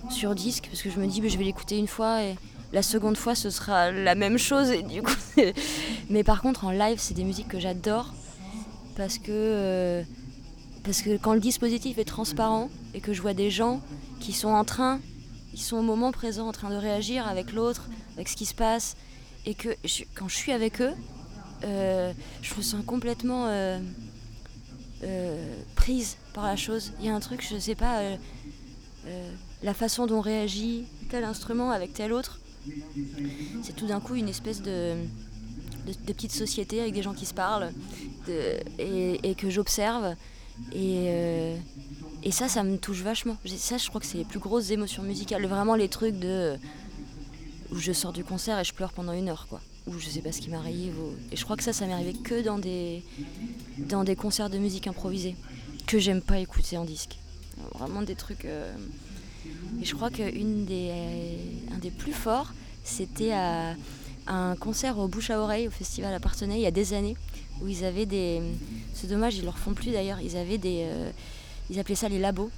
sur 0.09 0.35
disque, 0.35 0.67
parce 0.71 0.81
que 0.81 0.89
je 0.89 0.99
me 0.99 1.05
dis 1.05 1.21
je 1.27 1.37
vais 1.37 1.43
l'écouter 1.43 1.77
une 1.77 1.87
fois 1.87 2.23
et 2.23 2.35
la 2.71 2.81
seconde 2.81 3.17
fois 3.17 3.35
ce 3.35 3.49
sera 3.49 3.91
la 3.91 4.15
même 4.15 4.37
chose. 4.37 4.69
Et 4.69 4.83
du 4.83 5.01
coup, 5.01 5.11
Mais 6.09 6.23
par 6.23 6.41
contre 6.41 6.63
en 6.63 6.71
live 6.71 6.97
c'est 6.99 7.13
des 7.13 7.25
musiques 7.25 7.49
que 7.49 7.59
j'adore, 7.59 8.13
parce 8.95 9.17
que, 9.17 10.03
parce 10.87 11.03
que 11.03 11.17
quand 11.17 11.33
le 11.33 11.39
dispositif 11.39 11.99
est 11.99 12.05
transparent 12.05 12.69
et 12.95 13.01
que 13.01 13.13
je 13.13 13.21
vois 13.21 13.35
des 13.35 13.51
gens 13.51 13.81
qui 14.19 14.33
sont 14.33 14.49
en 14.49 14.63
train 14.63 14.99
ils 15.57 15.61
sont 15.61 15.77
au 15.77 15.81
moment 15.81 16.11
présent 16.11 16.47
en 16.47 16.51
train 16.51 16.69
de 16.69 16.75
réagir 16.75 17.27
avec 17.27 17.51
l'autre, 17.51 17.89
avec 18.13 18.29
ce 18.29 18.35
qui 18.35 18.45
se 18.45 18.53
passe. 18.53 18.95
Et 19.47 19.55
que 19.55 19.69
quand 20.13 20.27
je 20.27 20.35
suis 20.35 20.51
avec 20.51 20.81
eux, 20.81 20.93
euh, 21.63 22.13
je 22.43 22.53
me 22.53 22.61
sens 22.61 22.85
complètement 22.85 23.47
euh, 23.47 23.79
euh, 25.03 25.55
prise 25.75 26.17
par 26.35 26.45
la 26.45 26.55
chose. 26.55 26.93
Il 26.99 27.07
y 27.07 27.09
a 27.09 27.15
un 27.15 27.19
truc, 27.19 27.43
je 27.43 27.55
ne 27.55 27.59
sais 27.59 27.73
pas, 27.73 28.01
la 29.63 29.73
façon 29.73 30.05
dont 30.05 30.21
réagit 30.21 30.85
tel 31.09 31.23
instrument 31.23 31.71
avec 31.71 31.91
tel 31.93 32.13
autre. 32.13 32.39
C'est 33.63 33.75
tout 33.75 33.87
d'un 33.87 33.99
coup 33.99 34.13
une 34.13 34.29
espèce 34.29 34.61
de, 34.61 34.93
petite 36.05 36.33
société 36.33 36.81
avec 36.81 36.93
des 36.93 37.01
gens 37.01 37.13
qui 37.13 37.25
se 37.25 37.33
parlent 37.33 37.71
et, 38.77 39.33
que 39.35 39.49
j'observe. 39.49 40.15
Et 40.73 41.57
et 42.27 42.31
ça, 42.31 42.49
ça 42.49 42.63
me 42.63 42.77
touche 42.77 43.01
vachement. 43.03 43.37
Ça, 43.57 43.77
je 43.77 43.87
crois 43.87 44.01
que 44.01 44.07
c'est 44.07 44.17
les 44.17 44.25
plus 44.25 44.39
grosses 44.39 44.71
émotions 44.71 45.01
musicales. 45.01 45.45
Vraiment 45.45 45.75
les 45.75 45.87
trucs 45.87 46.19
de. 46.19 46.57
où 47.71 47.77
je 47.77 47.93
sors 47.93 48.11
du 48.11 48.23
concert 48.23 48.59
et 48.59 48.63
je 48.65 48.73
pleure 48.73 48.91
pendant 48.91 49.13
une 49.13 49.29
heure, 49.29 49.47
quoi. 49.47 49.61
Ou 49.87 49.97
je 49.97 50.09
sais 50.09 50.21
pas 50.21 50.33
ce 50.33 50.41
qui 50.41 50.49
m'arrive. 50.49 50.95
Et 51.31 51.37
je 51.37 51.43
crois 51.45 51.55
que 51.55 51.63
ça, 51.63 51.71
ça 51.71 51.85
m'est 51.85 51.93
arrivé 51.93 52.13
que 52.13 52.43
dans 52.43 52.57
des, 52.57 53.03
dans 53.77 54.03
des 54.03 54.17
concerts 54.17 54.49
de 54.49 54.57
musique 54.57 54.87
improvisée. 54.87 55.35
Que 55.85 55.99
j'aime 55.99 56.21
pas 56.21 56.39
écouter 56.39 56.77
en 56.77 56.83
disque. 56.83 57.17
Vraiment 57.75 58.01
des 58.01 58.15
trucs. 58.15 58.43
Euh, 58.43 58.75
et 59.81 59.85
je 59.85 59.95
crois 59.95 60.09
qu'un 60.09 60.29
des, 60.31 60.91
un 61.73 61.77
des 61.77 61.91
plus 61.91 62.11
forts, 62.11 62.51
c'était 62.83 63.31
à 63.31 63.75
un 64.27 64.57
concert 64.57 64.97
au 64.97 65.07
bouche 65.07 65.29
à 65.29 65.39
oreille 65.39 65.69
au 65.69 65.71
festival 65.71 66.13
à 66.13 66.19
il 66.43 66.59
y 66.59 66.65
a 66.65 66.71
des 66.71 66.93
années 66.93 67.15
où 67.61 67.67
ils 67.67 67.83
avaient 67.85 68.05
des. 68.05 68.41
C'est 68.93 69.07
dommage, 69.07 69.35
ils 69.37 69.43
le 69.43 69.49
refont 69.49 69.73
plus 69.73 69.91
d'ailleurs. 69.91 70.19
Ils 70.21 70.37
avaient 70.37 70.57
des. 70.57 70.87
Euh, 70.89 71.11
ils 71.69 71.79
appelaient 71.79 71.95
ça 71.95 72.09
les 72.09 72.19
labos. 72.19 72.51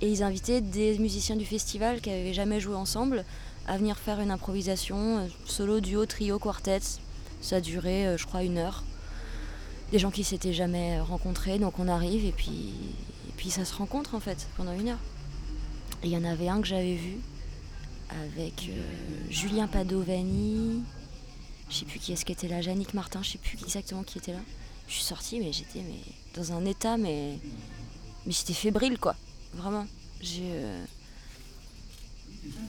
Et 0.00 0.10
ils 0.10 0.22
invitaient 0.22 0.60
des 0.60 0.98
musiciens 0.98 1.36
du 1.36 1.44
festival 1.44 2.00
qui 2.00 2.10
n'avaient 2.10 2.34
jamais 2.34 2.58
joué 2.58 2.74
ensemble 2.74 3.24
à 3.66 3.76
venir 3.76 3.96
faire 3.96 4.20
une 4.20 4.32
improvisation, 4.32 5.18
euh, 5.18 5.26
solo, 5.44 5.80
duo, 5.80 6.06
trio, 6.06 6.38
quartet. 6.38 6.80
Ça 7.40 7.56
a 7.56 7.60
duré, 7.60 8.06
euh, 8.06 8.18
je 8.18 8.26
crois, 8.26 8.42
une 8.42 8.58
heure. 8.58 8.82
Des 9.92 9.98
gens 9.98 10.10
qui 10.10 10.24
s'étaient 10.24 10.52
jamais 10.52 11.00
rencontrés, 11.00 11.58
donc 11.58 11.78
on 11.78 11.86
arrive 11.86 12.24
et 12.24 12.32
puis, 12.32 12.72
et 13.28 13.32
puis 13.36 13.50
ça 13.50 13.64
se 13.64 13.74
rencontre 13.74 14.14
en 14.14 14.20
fait 14.20 14.48
pendant 14.56 14.72
une 14.72 14.88
heure. 14.88 14.98
Et 16.02 16.06
il 16.06 16.12
y 16.12 16.16
en 16.16 16.24
avait 16.24 16.48
un 16.48 16.60
que 16.60 16.66
j'avais 16.66 16.94
vu 16.94 17.18
avec 18.08 18.70
Julien 19.30 19.66
Padovani, 19.66 20.82
je 21.72 21.78
sais 21.78 21.84
plus 21.86 21.98
qui 21.98 22.12
est-ce 22.12 22.24
qui 22.24 22.32
était 22.32 22.48
là, 22.48 22.60
Yannick 22.60 22.92
Martin, 22.92 23.22
je 23.22 23.30
sais 23.30 23.38
plus 23.38 23.58
exactement 23.62 24.02
qui 24.02 24.18
était 24.18 24.32
là. 24.32 24.40
Je 24.88 24.94
suis 24.94 25.04
sortie, 25.04 25.40
mais 25.40 25.52
j'étais 25.52 25.80
mais, 25.80 26.00
dans 26.34 26.52
un 26.52 26.64
état 26.66 26.98
mais 26.98 27.38
mais 28.26 28.32
j'étais 28.32 28.52
fébrile, 28.52 28.98
quoi. 28.98 29.16
Vraiment. 29.54 29.86
Euh, 30.38 30.84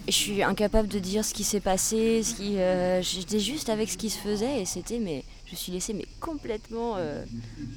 je 0.08 0.12
suis 0.12 0.42
incapable 0.42 0.88
de 0.88 1.00
dire 1.00 1.24
ce 1.26 1.34
qui 1.34 1.44
s'est 1.44 1.60
passé, 1.60 2.24
ce 2.24 2.36
qui. 2.36 2.58
Euh, 2.58 3.02
j'étais 3.02 3.40
juste 3.40 3.70
avec 3.70 3.90
ce 3.90 3.98
qui 3.98 4.10
se 4.10 4.18
faisait 4.18 4.62
et 4.62 4.66
c'était, 4.66 5.00
mais 5.00 5.24
je 5.48 5.56
suis 5.56 5.72
laissée 5.72 5.94
mais 5.94 6.08
complètement 6.20 6.96
euh, 6.98 7.24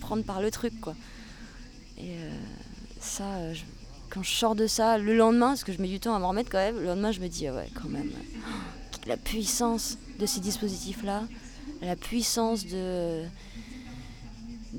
prendre 0.01 0.23
par 0.23 0.41
le 0.41 0.51
truc, 0.51 0.81
quoi. 0.81 0.95
Et 1.99 2.15
ça, 3.01 3.25
quand 4.11 4.23
je 4.23 4.31
sors 4.31 4.55
de 4.55 4.67
ça, 4.67 4.99
le 4.99 5.17
lendemain, 5.17 5.49
parce 5.49 5.65
que 5.65 5.73
je 5.73 5.81
mets 5.81 5.89
du 5.89 5.99
temps 5.99 6.15
à 6.15 6.19
m'en 6.19 6.29
remettre 6.29 6.51
quand 6.51 6.59
même, 6.59 6.77
le 6.77 6.85
lendemain, 6.85 7.11
je 7.11 7.21
me 7.21 7.29
dis, 7.29 7.49
ouais, 7.49 7.71
quand 7.75 7.89
même, 7.89 8.11
la 9.07 9.17
puissance 9.17 9.97
de 10.19 10.27
ces 10.27 10.41
dispositifs-là, 10.41 11.25
la 11.83 11.97
puissance 11.97 12.67
de 12.67 13.25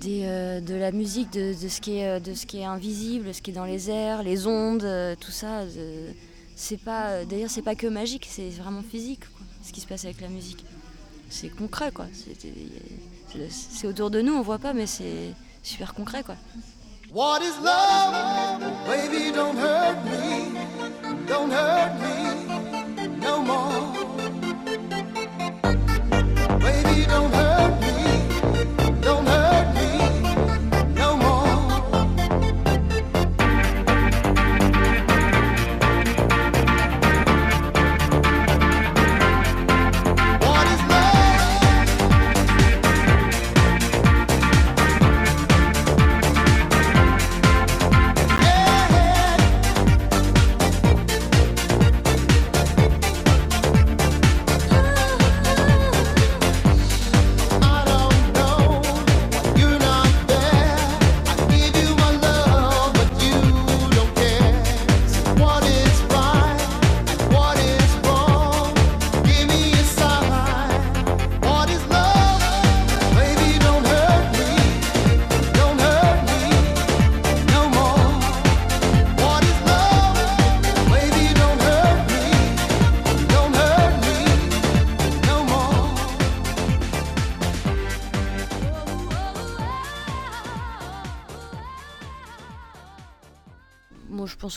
euh, 0.06 0.60
la 0.67 0.91
musique, 0.91 1.32
de, 1.32 1.54
ce 1.54 1.82
qui 1.82 1.97
est, 1.97 2.19
de 2.19 2.34
ce 2.34 2.45
qui 2.45 2.60
est 2.60 2.65
invisible, 2.65 3.34
ce 3.34 3.41
qui 3.41 3.52
est 3.52 3.54
dans 3.54 3.65
les 3.65 3.89
airs, 3.89 4.23
les 4.23 4.47
ondes, 4.47 4.84
euh, 4.84 5.15
tout 5.19 5.32
ça. 5.32 5.63
c'est 6.56 6.78
pas, 6.78 7.26
d'ailleurs, 7.26 7.50
c'est 7.50 7.62
pas 7.62 7.76
que 7.76 7.88
magique, 7.88 8.28
c'est 8.30 8.50
vraiment 8.50 8.84
physique, 8.84 9.21
ce 9.63 9.71
qui 9.71 9.82
se 9.82 9.88
passe 9.88 10.06
avec 10.06 10.21
la 10.21 10.30
musique. 10.30 10.63
C'est 11.30 11.50
concret, 11.50 11.91
quoi. 11.91 12.08
C'est, 13.50 13.88
autour 13.88 14.10
de 14.10 14.21
nous, 14.21 14.34
on 14.34 14.41
voit 14.41 14.60
pas, 14.60 14.73
mais 14.73 14.88
c'est 14.88 15.34
super 15.62 15.93
concret, 15.93 16.23
quoi. 16.23 16.36
What 17.13 17.39
is 17.41 17.63
love? 17.63 18.62
Baby, 18.86 19.32
don't 19.32 19.58
hurt 19.58 20.04
me. 20.06 20.58
Don't 21.28 21.52
hurt 21.52 21.93
me 22.02 22.28
no 23.28 23.41
more. 23.41 23.66
Don't 27.08 27.34
hurt 27.34 27.82
me. 27.82 27.87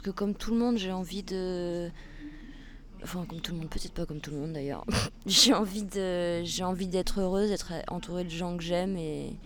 Pense 0.01 0.13
que 0.13 0.17
comme 0.17 0.35
tout 0.35 0.53
le 0.53 0.59
monde, 0.59 0.79
j'ai 0.79 0.93
envie 0.93 1.23
de. 1.23 1.91
Enfin, 3.03 3.25
comme 3.27 3.41
tout 3.41 3.53
le 3.53 3.59
monde, 3.59 3.69
peut-être 3.69 3.93
pas 3.93 4.07
comme 4.07 4.21
tout 4.21 4.31
le 4.31 4.39
monde 4.39 4.53
d'ailleurs. 4.53 4.85
j'ai 5.27 5.55
envie 5.55 5.85
de, 5.85 6.43
j'ai 6.45 6.65
envie 6.65 6.87
d'être 6.87 7.21
heureuse, 7.21 7.51
d'être 7.51 7.73
entourée 7.89 8.25
de 8.25 8.31
gens 8.31 8.57
que 8.57 8.63
j'aime 8.63 8.97
et 8.97 9.37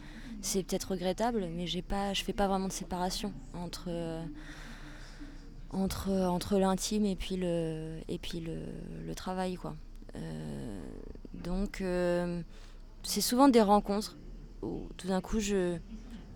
c'est 0.43 0.63
peut-être 0.63 0.93
regrettable, 0.93 1.49
mais 1.55 1.67
j'ai 1.67 1.83
pas, 1.83 2.13
je 2.13 2.23
fais 2.23 2.33
pas 2.33 2.49
vraiment 2.49 2.69
de 2.69 2.73
séparation 2.73 3.33
entre 3.55 3.91
entre 5.71 6.11
entre 6.13 6.59
l'intime 6.59 7.05
et 7.05 7.17
puis 7.17 7.37
le 7.37 7.99
et 8.09 8.19
puis 8.19 8.41
le, 8.41 8.59
le 9.07 9.15
travail 9.15 9.55
quoi. 9.55 9.75
Euh, 10.17 10.81
donc 11.33 11.81
euh, 11.81 12.43
c'est 13.03 13.21
souvent 13.21 13.49
des 13.49 13.63
rencontres 13.63 14.17
où 14.63 14.89
tout 14.97 15.09
d'un 15.09 15.21
coup 15.21 15.41
je 15.41 15.79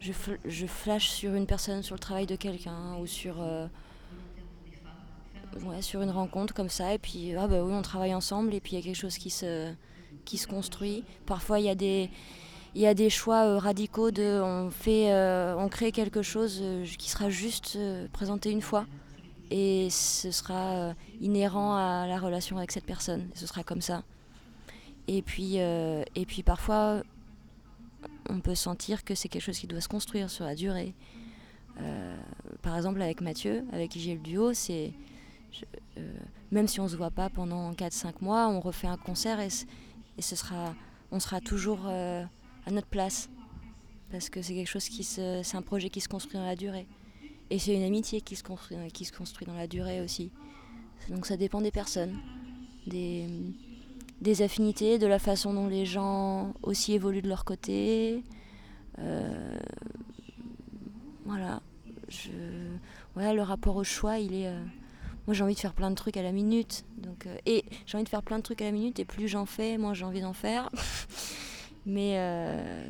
je, 0.00 0.12
je, 0.44 0.66
flash 0.66 1.08
sur 1.08 1.34
une 1.34 1.46
personne, 1.46 1.82
sur 1.82 1.94
le 1.94 2.00
travail 2.00 2.26
de 2.26 2.36
quelqu'un 2.36 2.96
ou 3.00 3.06
sur, 3.06 3.42
euh, 3.42 3.66
ouais, 5.64 5.82
sur 5.82 6.02
une 6.02 6.10
rencontre 6.10 6.54
comme 6.54 6.68
ça. 6.68 6.94
Et 6.94 6.98
puis, 6.98 7.34
ah 7.36 7.46
bah 7.46 7.62
oui, 7.62 7.72
on 7.72 7.82
travaille 7.82 8.14
ensemble 8.14 8.54
et 8.54 8.60
puis 8.60 8.72
il 8.72 8.78
y 8.78 8.82
a 8.82 8.84
quelque 8.84 8.96
chose 8.96 9.18
qui 9.18 9.30
se, 9.30 9.72
qui 10.24 10.38
se 10.38 10.46
construit. 10.46 11.04
Parfois, 11.26 11.60
il 11.60 11.66
y 11.66 11.68
a 11.68 11.74
des, 11.74 12.10
y 12.74 12.86
a 12.86 12.94
des 12.94 13.10
choix 13.10 13.44
euh, 13.46 13.58
radicaux 13.58 14.10
de 14.10 14.40
on, 14.42 14.70
fait, 14.70 15.12
euh, 15.12 15.54
on 15.58 15.68
crée 15.68 15.92
quelque 15.92 16.22
chose 16.22 16.62
qui 16.98 17.10
sera 17.10 17.30
juste 17.30 17.78
présenté 18.12 18.50
une 18.50 18.62
fois. 18.62 18.86
Et 19.50 19.88
ce 19.90 20.30
sera 20.30 20.92
inhérent 21.22 21.74
à 21.74 22.06
la 22.06 22.18
relation 22.18 22.58
avec 22.58 22.70
cette 22.70 22.84
personne. 22.84 23.28
ce 23.34 23.46
sera 23.46 23.62
comme 23.62 23.80
ça. 23.80 24.02
Et 25.06 25.22
puis, 25.22 25.56
et 25.56 26.26
puis 26.26 26.42
parfois, 26.42 27.02
on 28.28 28.40
peut 28.40 28.54
sentir 28.54 29.04
que 29.04 29.14
c'est 29.14 29.28
quelque 29.28 29.42
chose 29.42 29.58
qui 29.58 29.66
doit 29.66 29.80
se 29.80 29.88
construire 29.88 30.28
sur 30.28 30.44
la 30.44 30.54
durée. 30.54 30.94
Euh, 31.80 32.16
par 32.62 32.76
exemple, 32.76 33.00
avec 33.00 33.20
Mathieu, 33.20 33.64
avec 33.72 33.90
qui 33.90 34.00
j'ai 34.00 34.14
le 34.14 34.20
duo, 34.20 34.52
c'est. 34.52 34.92
Euh, 35.96 36.12
même 36.50 36.68
si 36.68 36.80
on 36.80 36.84
ne 36.84 36.88
se 36.88 36.96
voit 36.96 37.10
pas 37.10 37.28
pendant 37.28 37.72
4-5 37.72 38.14
mois, 38.20 38.48
on 38.48 38.60
refait 38.60 38.86
un 38.86 38.96
concert 38.96 39.40
et, 39.40 39.48
ce 39.50 40.36
sera, 40.36 40.74
on 41.10 41.20
sera 41.20 41.40
toujours 41.40 41.80
euh, 41.86 42.24
à 42.66 42.70
notre 42.70 42.86
place. 42.86 43.28
Parce 44.10 44.30
que 44.30 44.40
c'est 44.40 44.54
quelque 44.54 44.68
chose 44.68 44.88
qui 44.88 45.04
c'est 45.04 45.54
un 45.54 45.62
projet 45.62 45.90
qui 45.90 46.00
se 46.00 46.08
construit 46.08 46.38
dans 46.38 46.46
la 46.46 46.56
durée. 46.56 46.86
Et 47.50 47.58
c'est 47.58 47.74
une 47.74 47.82
amitié 47.82 48.20
qui 48.20 48.36
se, 48.36 48.42
construit, 48.42 48.76
qui 48.92 49.04
se 49.04 49.12
construit 49.12 49.46
dans 49.46 49.54
la 49.54 49.66
durée 49.66 50.00
aussi. 50.00 50.30
Donc 51.08 51.26
ça 51.26 51.36
dépend 51.36 51.60
des 51.60 51.70
personnes, 51.70 52.16
des, 52.86 54.42
affinités, 54.42 54.98
de 54.98 55.06
la 55.06 55.18
façon 55.18 55.54
dont 55.54 55.66
les 55.66 55.86
gens 55.86 56.54
aussi 56.62 56.92
évoluent 56.92 57.22
de 57.22 57.28
leur 57.28 57.44
côté. 57.44 58.22
Euh, 58.98 59.58
voilà. 61.24 61.62
Je, 62.08 62.30
le 63.16 63.42
rapport 63.42 63.76
au 63.76 63.84
choix, 63.84 64.18
il 64.18 64.34
est. 64.34 64.48
Euh, 64.48 64.64
moi, 65.28 65.34
j'ai 65.34 65.44
envie 65.44 65.54
de 65.54 65.60
faire 65.60 65.74
plein 65.74 65.90
de 65.90 65.94
trucs 65.94 66.16
à 66.16 66.22
la 66.22 66.32
minute. 66.32 66.84
Donc, 66.96 67.26
euh, 67.26 67.36
et 67.46 67.64
j'ai 67.86 67.96
envie 67.96 68.04
de 68.04 68.08
faire 68.08 68.24
plein 68.24 68.38
de 68.38 68.42
trucs 68.42 68.60
à 68.60 68.64
la 68.64 68.72
minute, 68.72 68.98
et 68.98 69.04
plus 69.04 69.28
j'en 69.28 69.46
fais, 69.46 69.78
moins 69.78 69.94
j'ai 69.94 70.04
envie 70.04 70.20
d'en 70.20 70.32
faire. 70.32 70.68
mais, 71.86 72.18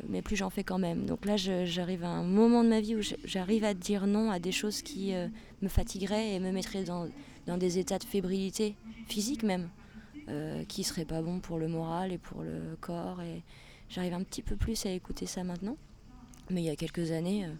mais 0.09 0.23
plus 0.23 0.35
j'en 0.35 0.49
fais 0.49 0.63
quand 0.63 0.79
même. 0.79 1.05
Donc 1.05 1.25
là, 1.25 1.37
j'arrive 1.37 2.03
à 2.03 2.09
un 2.09 2.23
moment 2.23 2.63
de 2.63 2.69
ma 2.69 2.81
vie 2.81 2.95
où 2.95 3.01
j'arrive 3.23 3.63
à 3.63 3.75
dire 3.75 4.07
non 4.07 4.31
à 4.31 4.39
des 4.39 4.51
choses 4.51 4.81
qui 4.81 5.13
me 5.61 5.69
fatigueraient 5.69 6.33
et 6.33 6.39
me 6.39 6.51
mettraient 6.51 6.83
dans, 6.83 7.07
dans 7.45 7.57
des 7.57 7.77
états 7.77 7.99
de 7.99 8.03
fébrilité 8.03 8.75
physique 9.07 9.43
même. 9.43 9.69
Euh, 10.29 10.63
qui 10.65 10.83
serait 10.83 11.05
pas 11.05 11.23
bon 11.23 11.39
pour 11.39 11.57
le 11.57 11.67
moral 11.67 12.11
et 12.11 12.19
pour 12.19 12.43
le 12.43 12.77
corps. 12.79 13.19
Et 13.21 13.41
j'arrive 13.89 14.13
un 14.13 14.21
petit 14.21 14.43
peu 14.43 14.55
plus 14.55 14.85
à 14.85 14.91
écouter 14.91 15.25
ça 15.25 15.43
maintenant. 15.43 15.75
Mais 16.51 16.61
il 16.61 16.65
y 16.65 16.69
a 16.69 16.75
quelques 16.75 17.11
années, 17.11 17.45
euh, 17.45 17.53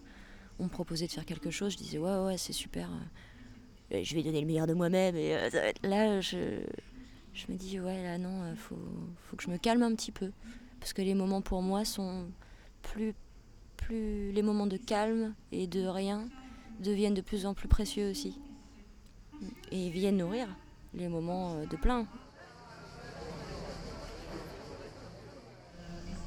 on 0.60 0.64
me 0.64 0.68
proposait 0.68 1.08
de 1.08 1.12
faire 1.12 1.24
quelque 1.24 1.50
chose, 1.50 1.72
je 1.72 1.78
disais 1.78 1.98
ouais 1.98 2.18
ouais 2.18 2.36
c'est 2.36 2.52
super, 2.52 2.88
euh, 2.90 3.04
je 3.90 4.14
vais 4.14 4.22
donner 4.22 4.40
le 4.40 4.46
meilleur 4.46 4.66
de 4.66 4.74
moi-même. 4.74 5.16
Et 5.16 5.36
là, 5.82 6.20
je, 6.20 6.36
me 7.48 7.56
dis 7.56 7.80
ouais 7.80 8.02
là 8.02 8.18
non, 8.18 8.54
faut, 8.56 8.78
faut 9.28 9.36
que 9.36 9.42
je 9.42 9.50
me 9.50 9.56
calme 9.56 9.82
un 9.82 9.94
petit 9.94 10.12
peu 10.12 10.30
parce 10.78 10.92
que 10.92 11.02
les 11.02 11.14
moments 11.14 11.42
pour 11.42 11.62
moi 11.62 11.84
sont 11.84 12.26
plus 12.82 13.14
plus 13.76 14.32
les 14.32 14.42
moments 14.42 14.66
de 14.66 14.76
calme 14.76 15.34
et 15.52 15.66
de 15.66 15.86
rien 15.86 16.28
deviennent 16.80 17.14
de 17.14 17.20
plus 17.20 17.46
en 17.46 17.54
plus 17.54 17.68
précieux 17.68 18.10
aussi 18.10 18.38
et 19.70 19.90
viennent 19.90 20.18
nourrir 20.18 20.48
les 20.94 21.08
moments 21.08 21.64
de 21.64 21.76
plein. 21.76 22.06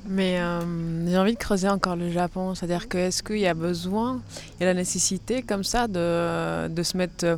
Mais 0.05 0.39
euh, 0.39 1.07
j'ai 1.07 1.17
envie 1.17 1.33
de 1.33 1.37
creuser 1.37 1.69
encore 1.69 1.95
le 1.95 2.11
Japon, 2.11 2.55
c'est-à-dire 2.55 2.89
que 2.89 2.97
est-ce 2.97 3.23
qu'il 3.23 3.39
y 3.39 3.47
a 3.47 3.53
besoin, 3.53 4.21
il 4.55 4.61
y 4.61 4.63
a 4.63 4.67
la 4.67 4.73
nécessité 4.73 5.41
comme 5.41 5.63
ça 5.63 5.87
de, 5.87 6.67
de 6.67 6.83
se 6.83 6.97
mettre 6.97 7.25
euh, 7.25 7.37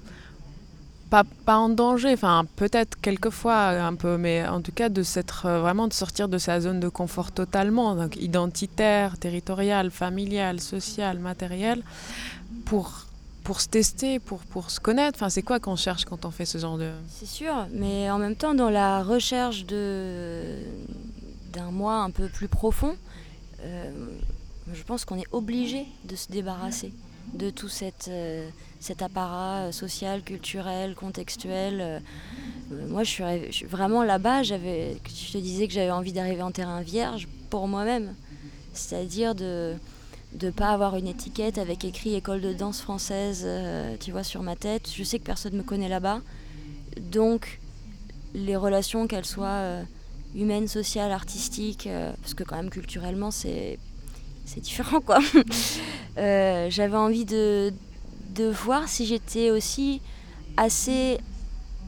pas, 1.11 1.23
pas 1.45 1.57
en 1.57 1.69
danger, 1.69 2.13
enfin 2.13 2.45
peut-être 2.55 2.99
quelquefois 2.99 3.67
un 3.67 3.93
peu, 3.93 4.17
mais 4.17 4.47
en 4.47 4.61
tout 4.61 4.71
cas 4.71 4.89
de 4.89 5.03
s'être 5.03 5.45
euh, 5.45 5.61
vraiment 5.61 5.87
de 5.87 5.93
sortir 5.93 6.27
de 6.27 6.39
sa 6.39 6.59
zone 6.59 6.79
de 6.79 6.89
confort 6.89 7.31
totalement, 7.31 7.95
donc 7.95 8.15
identitaire, 8.15 9.19
territorial, 9.19 9.91
familial, 9.91 10.59
social, 10.59 11.19
matériel, 11.19 11.83
pour 12.65 13.05
pour 13.43 13.61
se 13.61 13.67
tester, 13.67 14.17
pour, 14.17 14.39
pour 14.39 14.71
se 14.71 14.79
connaître. 14.79 15.19
Enfin, 15.19 15.29
c'est 15.29 15.43
quoi 15.43 15.59
qu'on 15.59 15.75
cherche 15.75 16.03
quand 16.03 16.25
on 16.25 16.31
fait 16.31 16.45
ce 16.45 16.57
genre 16.57 16.79
de... 16.79 16.89
C'est 17.11 17.27
sûr, 17.27 17.67
mais 17.71 18.09
en 18.09 18.17
même 18.17 18.35
temps, 18.35 18.55
dans 18.55 18.71
la 18.71 19.03
recherche 19.03 19.67
de, 19.67 20.57
d'un 21.55 21.71
moi 21.71 21.95
un 21.95 22.11
peu 22.11 22.27
plus 22.27 22.47
profond, 22.47 22.95
euh, 23.61 23.91
je 24.73 24.83
pense 24.83 25.05
qu'on 25.05 25.17
est 25.17 25.27
obligé 25.31 25.85
de 26.03 26.15
se 26.15 26.29
débarrasser 26.29 26.91
de 27.33 27.49
tout 27.49 27.69
euh, 28.07 28.49
cet 28.79 29.01
apparat 29.01 29.71
social, 29.71 30.21
culturel, 30.21 30.93
contextuel. 30.93 31.81
Euh, 31.81 31.99
moi, 32.87 33.03
je 33.03 33.49
suis, 33.49 33.65
vraiment 33.65 34.03
là-bas. 34.03 34.43
J'avais, 34.43 34.97
je 35.07 35.33
te 35.33 35.37
disais 35.37 35.67
que 35.67 35.73
j'avais 35.73 35.91
envie 35.91 36.13
d'arriver 36.13 36.43
en 36.43 36.51
terrain 36.51 36.81
vierge 36.81 37.27
pour 37.49 37.67
moi-même, 37.67 38.13
c'est-à-dire 38.73 39.33
de 39.33 39.73
ne 40.39 40.49
pas 40.51 40.69
avoir 40.69 40.97
une 40.97 41.07
étiquette 41.07 41.57
avec 41.57 41.83
écrit 41.83 42.13
école 42.15 42.41
de 42.41 42.53
danse 42.53 42.81
française, 42.81 43.47
tu 43.99 44.11
vois, 44.11 44.23
sur 44.23 44.43
ma 44.43 44.55
tête. 44.55 44.89
Je 44.93 45.03
sais 45.03 45.17
que 45.17 45.23
personne 45.23 45.53
ne 45.53 45.59
me 45.59 45.63
connaît 45.63 45.89
là-bas, 45.89 46.21
donc 46.99 47.59
les 48.33 48.55
relations, 48.55 49.07
qu'elles 49.07 49.25
soient 49.25 49.85
humaine, 50.35 50.67
sociale, 50.67 51.11
artistique, 51.11 51.87
euh, 51.87 52.11
parce 52.21 52.33
que 52.33 52.43
quand 52.43 52.57
même 52.57 52.69
culturellement 52.69 53.31
c'est 53.31 53.79
c'est 54.45 54.61
différent 54.61 55.01
quoi. 55.01 55.19
Euh, 56.17 56.69
j'avais 56.69 56.95
envie 56.95 57.25
de, 57.25 57.73
de 58.35 58.45
voir 58.45 58.87
si 58.87 59.05
j'étais 59.05 59.51
aussi 59.51 59.99
assez 60.55 61.19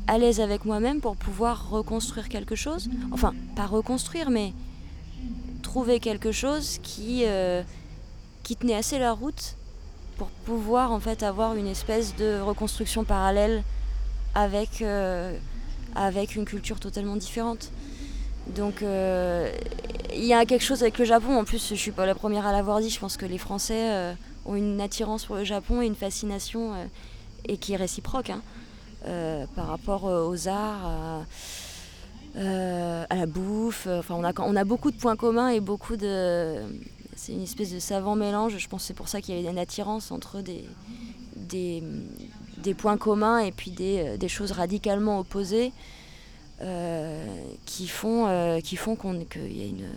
à 0.05 0.17
l'aise 0.17 0.41
avec 0.41 0.65
moi-même 0.65 0.99
pour 0.99 1.15
pouvoir 1.15 1.69
reconstruire 1.69 2.27
quelque 2.27 2.53
chose. 2.53 2.89
Enfin, 3.13 3.33
pas 3.55 3.65
reconstruire, 3.65 4.29
mais 4.29 4.51
trouver 5.63 6.01
quelque 6.01 6.33
chose 6.33 6.79
qui, 6.83 7.21
euh, 7.23 7.63
qui 8.43 8.57
tenait 8.57 8.75
assez 8.75 8.99
la 8.99 9.13
route 9.13 9.55
pour 10.17 10.27
pouvoir 10.27 10.91
en 10.91 10.99
fait 10.99 11.23
avoir 11.23 11.55
une 11.55 11.67
espèce 11.67 12.13
de 12.17 12.41
reconstruction 12.41 13.05
parallèle 13.05 13.63
avec, 14.35 14.83
avec 15.95 16.35
une 16.35 16.43
culture 16.43 16.81
totalement 16.81 17.15
différente. 17.15 17.71
Donc 18.55 18.81
euh, 18.81 19.51
il 20.13 20.25
y 20.25 20.33
a 20.33 20.45
quelque 20.45 20.63
chose 20.63 20.81
avec 20.81 20.97
le 20.97 21.05
Japon. 21.05 21.37
En 21.37 21.43
plus, 21.43 21.69
je 21.69 21.75
suis 21.75 21.91
pas 21.91 22.05
la 22.05 22.15
première 22.15 22.45
à 22.45 22.51
l'avoir 22.51 22.79
dit. 22.79 22.89
Je 22.89 22.99
pense 22.99 23.17
que 23.17 23.25
les 23.25 23.37
Français 23.37 23.91
euh, 23.91 24.13
ont 24.45 24.55
une 24.55 24.79
attirance 24.81 25.25
pour 25.25 25.35
le 25.35 25.43
Japon 25.43 25.81
et 25.81 25.85
une 25.85 25.95
fascination 25.95 26.73
euh, 26.73 26.85
et 27.45 27.57
qui 27.57 27.73
est 27.73 27.77
réciproque 27.77 28.29
hein, 28.29 28.41
par 29.55 29.67
rapport 29.67 30.03
aux 30.05 30.47
arts, 30.47 31.23
à, 32.35 33.15
la 33.15 33.25
bouffe. 33.25 33.87
Enfin, 33.87 34.15
on 34.17 34.23
a, 34.23 34.33
on 34.41 34.55
a 34.55 34.63
beaucoup 34.63 34.91
de 34.91 34.97
points 34.97 35.15
communs 35.15 35.49
et 35.49 35.59
beaucoup 35.59 35.95
de. 35.95 36.57
C'est 37.15 37.31
une 37.31 37.43
espèce 37.43 37.73
de 37.73 37.79
savant 37.79 38.15
mélange. 38.15 38.57
Je 38.57 38.67
pense 38.67 38.81
que 38.81 38.87
c'est 38.87 38.93
pour 38.93 39.07
ça 39.07 39.21
qu'il 39.21 39.39
y 39.39 39.47
a 39.47 39.49
une 39.49 39.57
attirance 39.57 40.11
entre 40.11 40.41
des, 40.41 40.65
des, 41.35 41.81
des 42.57 42.73
points 42.73 42.97
communs 42.97 43.39
et 43.39 43.51
puis 43.51 43.71
des, 43.71 44.17
des 44.17 44.27
choses 44.27 44.51
radicalement 44.51 45.19
opposées. 45.19 45.71
Euh, 46.59 47.23
qui 47.67 47.87
font 47.87 48.25
euh, 48.25 48.61
qui 48.61 48.77
font 48.77 48.95
qu'on 48.95 49.23
qu'il 49.25 49.55
y 49.55 49.61
a 49.61 49.65
une 49.65 49.87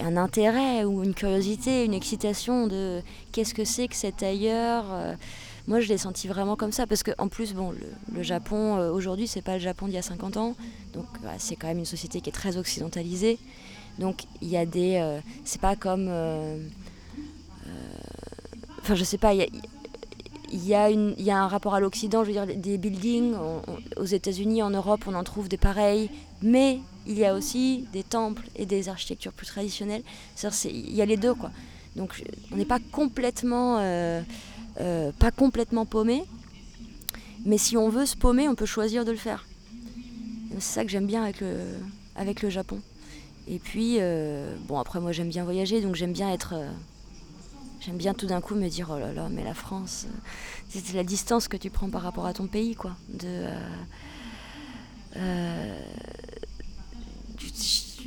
un 0.00 0.16
intérêt 0.16 0.82
ou 0.82 1.04
une 1.04 1.14
curiosité, 1.14 1.84
une 1.84 1.94
excitation 1.94 2.66
de 2.66 3.00
qu'est-ce 3.30 3.54
que 3.54 3.64
c'est 3.64 3.86
que 3.86 3.94
cet 3.94 4.24
ailleurs. 4.24 4.86
Euh. 4.90 5.14
moi, 5.68 5.78
je 5.78 5.88
l'ai 5.88 5.98
senti 5.98 6.26
vraiment 6.26 6.56
comme 6.56 6.72
ça 6.72 6.88
parce 6.88 7.04
qu'en 7.04 7.28
plus, 7.28 7.54
bon, 7.54 7.72
le, 8.12 8.22
Japon 8.24 8.76
aujourd'hui, 8.90 9.28
c'est 9.28 9.40
pas 9.40 9.54
le 9.54 9.60
Japon 9.60 9.86
d'il 9.86 9.94
y 9.94 9.98
a 9.98 10.02
50 10.02 10.36
ans, 10.36 10.56
donc 10.94 11.06
c'est 11.38 11.54
quand 11.54 11.68
même 11.68 11.78
une 11.78 11.84
société 11.84 12.20
qui 12.20 12.28
est 12.28 12.32
très 12.32 12.56
occidentalisée. 12.56 13.38
Donc 14.00 14.24
il 14.42 14.48
y 14.48 14.56
a 14.56 14.66
des, 14.66 15.20
c'est 15.44 15.60
pas 15.60 15.76
comme, 15.76 16.10
enfin, 18.82 18.96
je 18.96 19.04
sais 19.04 19.18
pas, 19.18 19.32
il 20.54 20.64
y, 20.64 20.74
a 20.74 20.88
une, 20.88 21.14
il 21.18 21.24
y 21.24 21.32
a 21.32 21.42
un 21.42 21.48
rapport 21.48 21.74
à 21.74 21.80
l'Occident, 21.80 22.22
je 22.22 22.30
veux 22.30 22.46
dire, 22.46 22.56
des 22.56 22.78
buildings. 22.78 23.34
aux 23.96 24.04
États-Unis, 24.04 24.62
en 24.62 24.70
Europe, 24.70 25.02
on 25.08 25.14
en 25.14 25.24
trouve 25.24 25.48
des 25.48 25.56
pareils. 25.56 26.10
Mais 26.42 26.78
il 27.08 27.18
y 27.18 27.24
a 27.24 27.34
aussi 27.34 27.88
des 27.92 28.04
temples 28.04 28.44
et 28.54 28.64
des 28.64 28.88
architectures 28.88 29.32
plus 29.32 29.48
traditionnelles. 29.48 30.04
il 30.64 30.94
y 30.94 31.02
a 31.02 31.06
les 31.06 31.16
deux, 31.16 31.34
quoi. 31.34 31.50
Donc 31.96 32.22
on 32.52 32.56
n'est 32.56 32.64
pas 32.64 32.78
complètement, 32.92 33.78
euh, 33.80 34.22
euh, 34.80 35.10
pas 35.18 35.32
complètement 35.32 35.86
paumé. 35.86 36.22
Mais 37.44 37.58
si 37.58 37.76
on 37.76 37.88
veut 37.88 38.06
se 38.06 38.16
paumer, 38.16 38.48
on 38.48 38.54
peut 38.54 38.64
choisir 38.66 39.04
de 39.04 39.10
le 39.10 39.16
faire. 39.16 39.46
C'est 40.54 40.60
ça 40.60 40.84
que 40.84 40.90
j'aime 40.90 41.06
bien 41.06 41.24
avec 41.24 41.40
le, 41.40 41.56
avec 42.14 42.42
le 42.42 42.48
Japon. 42.48 42.80
Et 43.48 43.58
puis, 43.58 43.96
euh, 43.98 44.54
bon, 44.68 44.78
après, 44.78 45.00
moi, 45.00 45.10
j'aime 45.10 45.28
bien 45.30 45.42
voyager, 45.42 45.80
donc 45.80 45.96
j'aime 45.96 46.12
bien 46.12 46.32
être. 46.32 46.54
Euh, 47.84 47.86
j'aime 47.86 47.96
bien 47.96 48.14
tout 48.14 48.26
d'un 48.26 48.40
coup 48.40 48.54
me 48.54 48.68
dire, 48.68 48.90
oh 48.92 48.98
là 48.98 49.12
là, 49.12 49.28
mais 49.30 49.44
la 49.44 49.54
France, 49.54 50.06
euh, 50.06 50.80
c'est 50.84 50.94
la 50.94 51.04
distance 51.04 51.48
que 51.48 51.56
tu 51.56 51.70
prends 51.70 51.90
par 51.90 52.02
rapport 52.02 52.26
à 52.26 52.32
ton 52.32 52.46
pays, 52.46 52.74
quoi. 52.74 52.92
De. 53.08 53.46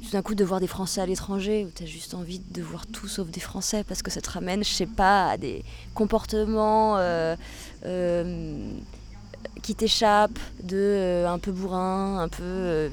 tout 0.01 0.11
d'un 0.11 0.21
coup 0.21 0.35
de 0.35 0.43
voir 0.43 0.59
des 0.59 0.67
Français 0.67 1.01
à 1.01 1.05
l'étranger 1.05 1.65
où 1.65 1.71
tu 1.75 1.83
as 1.83 1.85
juste 1.85 2.13
envie 2.13 2.39
de 2.39 2.61
voir 2.61 2.85
tout 2.87 3.07
sauf 3.07 3.27
des 3.29 3.39
Français 3.39 3.83
parce 3.83 4.01
que 4.01 4.11
ça 4.11 4.21
te 4.21 4.29
ramène, 4.29 4.63
je 4.63 4.69
sais 4.69 4.85
pas, 4.85 5.31
à 5.31 5.37
des 5.37 5.63
comportements 5.93 6.97
qui 9.61 9.75
t'échappent, 9.75 10.39
de 10.63 11.25
un 11.27 11.39
peu 11.39 11.51
bourrin, 11.51 12.19
un 12.19 12.29
peu, 12.29 12.89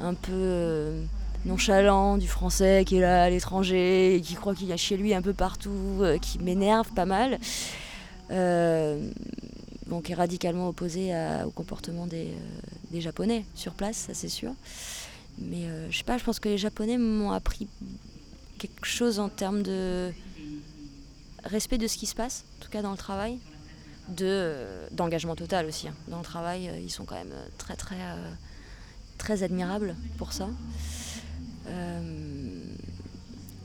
un 0.00 0.14
peu 0.14 1.02
nonchalant 1.48 2.18
du 2.18 2.28
français 2.28 2.84
qui 2.86 2.98
est 2.98 3.00
là 3.00 3.24
à 3.24 3.30
l'étranger 3.30 4.14
et 4.14 4.20
qui 4.20 4.34
croit 4.34 4.54
qu'il 4.54 4.68
y 4.68 4.72
a 4.72 4.76
chez 4.76 4.96
lui 4.96 5.14
un 5.14 5.22
peu 5.22 5.32
partout, 5.32 5.98
euh, 6.00 6.18
qui 6.18 6.38
m'énerve 6.38 6.92
pas 6.92 7.06
mal. 7.06 7.40
Euh, 8.30 9.10
donc 9.86 10.10
est 10.10 10.14
radicalement 10.14 10.68
opposé 10.68 11.12
au 11.46 11.50
comportement 11.50 12.06
des, 12.06 12.26
euh, 12.26 12.60
des, 12.90 13.00
Japonais 13.00 13.46
sur 13.54 13.72
place, 13.72 13.96
ça 13.96 14.14
c'est 14.14 14.28
sûr. 14.28 14.52
Mais 15.38 15.66
je 15.88 15.96
sais 15.96 16.04
pas, 16.04 16.18
je 16.18 16.24
pense 16.24 16.40
que 16.40 16.48
les 16.48 16.58
Japonais 16.58 16.98
m'ont 16.98 17.30
appris 17.30 17.68
quelque 18.58 18.84
chose 18.84 19.18
en 19.18 19.28
termes 19.28 19.62
de 19.62 20.12
respect 21.44 21.78
de 21.78 21.86
ce 21.86 21.96
qui 21.96 22.06
se 22.06 22.14
passe, 22.14 22.44
en 22.58 22.64
tout 22.64 22.70
cas 22.70 22.82
dans 22.82 22.90
le 22.90 22.98
travail, 22.98 23.38
de 24.08 24.56
d'engagement 24.90 25.36
total 25.36 25.66
aussi. 25.66 25.88
Hein. 25.88 25.94
Dans 26.08 26.18
le 26.18 26.24
travail, 26.24 26.70
ils 26.82 26.90
sont 26.90 27.04
quand 27.04 27.14
même 27.14 27.34
très 27.56 27.76
très 27.76 29.42
admirables 29.42 29.94
pour 30.18 30.32
ça. 30.32 30.48
Euh, 31.68 32.00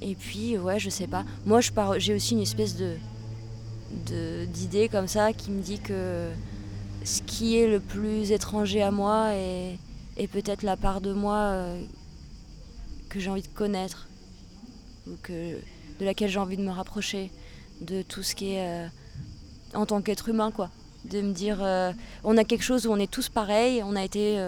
et 0.01 0.15
puis, 0.15 0.57
ouais, 0.57 0.79
je 0.79 0.89
sais 0.89 1.07
pas. 1.07 1.23
Moi, 1.45 1.61
je 1.61 1.71
j'ai 1.97 2.13
aussi 2.13 2.33
une 2.33 2.41
espèce 2.41 2.75
de 2.75 2.95
d'idée 4.47 4.89
comme 4.89 5.07
ça 5.07 5.33
qui 5.33 5.51
me 5.51 5.61
dit 5.61 5.79
que 5.79 6.31
ce 7.03 7.21
qui 7.21 7.59
est 7.59 7.67
le 7.67 7.79
plus 7.79 8.31
étranger 8.31 8.81
à 8.81 8.89
moi 8.89 9.33
est, 9.35 9.77
peut-être 10.31 10.63
la 10.63 10.75
part 10.75 10.99
de 10.99 11.13
moi 11.13 11.35
euh, 11.35 11.83
que 13.09 13.19
j'ai 13.19 13.29
envie 13.29 13.43
de 13.43 13.47
connaître. 13.47 14.07
Ou 15.07 15.11
que, 15.21 15.59
de 15.99 16.05
laquelle 16.05 16.29
j'ai 16.29 16.39
envie 16.39 16.57
de 16.57 16.63
me 16.63 16.71
rapprocher. 16.71 17.29
De 17.81 18.01
tout 18.01 18.23
ce 18.23 18.33
qui 18.33 18.53
est 18.53 18.67
euh, 18.67 18.87
en 19.75 19.85
tant 19.85 20.01
qu'être 20.01 20.27
humain 20.29 20.51
quoi. 20.51 20.69
De 21.05 21.21
me 21.21 21.33
dire 21.33 21.59
on 22.23 22.37
a 22.37 22.43
quelque 22.43 22.63
chose 22.63 22.87
où 22.87 22.91
on 22.91 22.97
est 22.97 23.11
tous 23.11 23.29
pareils. 23.29 23.83
On 23.83 23.95
a 23.95 24.03
été 24.03 24.39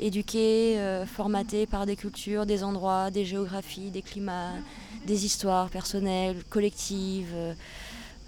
éduqués, 0.00 0.78
euh, 0.78 1.06
formatés 1.06 1.66
par 1.66 1.86
des 1.86 1.96
cultures, 1.96 2.46
des 2.46 2.64
endroits, 2.64 3.10
des 3.10 3.24
géographies, 3.24 3.90
des 3.90 4.02
climats, 4.02 4.54
des 5.06 5.24
histoires 5.24 5.70
personnelles, 5.70 6.42
collectives, 6.50 7.32
euh, 7.34 7.54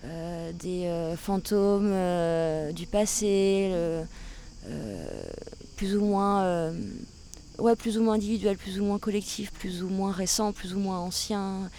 euh, 0.04 0.52
des 0.52 1.16
fantômes 1.16 1.92
du 2.72 2.86
passé, 2.86 3.72
plus 5.76 5.96
ou 5.96 6.04
moins 6.04 6.72
ouais, 7.58 7.74
plus 7.74 7.98
ou 7.98 8.02
moins 8.02 8.14
individuels, 8.14 8.56
plus 8.56 8.78
ou 8.80 8.84
moins 8.84 8.98
collectifs, 8.98 9.50
plus 9.52 9.82
ou 9.82 9.88
moins 9.88 10.12
récents, 10.12 10.52
plus 10.52 10.74
ou 10.74 10.78
moins 10.78 10.98
anciens, 10.98 11.70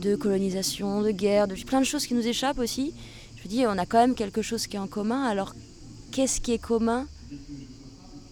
de 0.00 0.14
colonisation, 0.14 1.02
de 1.02 1.10
guerre, 1.10 1.48
de 1.48 1.54
plein 1.54 1.80
de 1.80 1.84
choses 1.84 2.06
qui 2.06 2.14
nous 2.14 2.26
échappent 2.26 2.60
aussi. 2.60 2.94
Je 3.36 3.42
me 3.42 3.48
dis, 3.48 3.66
on 3.66 3.76
a 3.76 3.86
quand 3.86 3.98
même 3.98 4.14
quelque 4.14 4.40
chose 4.40 4.66
qui 4.66 4.76
est 4.76 4.80
en 4.80 4.86
commun. 4.86 5.24
Alors, 5.24 5.54
qu'est-ce 6.12 6.40
qui 6.40 6.52
est 6.52 6.58
commun 6.58 7.06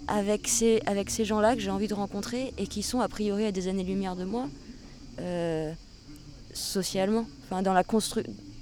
avec 0.09 0.49
ces, 0.49 0.83
avec 0.87 1.11
ces 1.11 1.25
gens-là 1.25 1.55
que 1.55 1.61
j'ai 1.61 1.71
envie 1.71 1.89
de 1.89 1.95
rencontrer 1.95 2.53
et 2.59 2.67
qui 2.67 2.83
sont 2.83 3.01
a 3.01 3.09
priori 3.09 3.45
à 3.45 3.53
des 3.53 3.69
années-lumière 3.69 4.17
de 4.17 4.25
moi, 4.25 4.49
euh, 5.21 5.73
socialement, 6.53 7.27
enfin, 7.45 7.63
dans, 7.63 7.73
la 7.73 7.83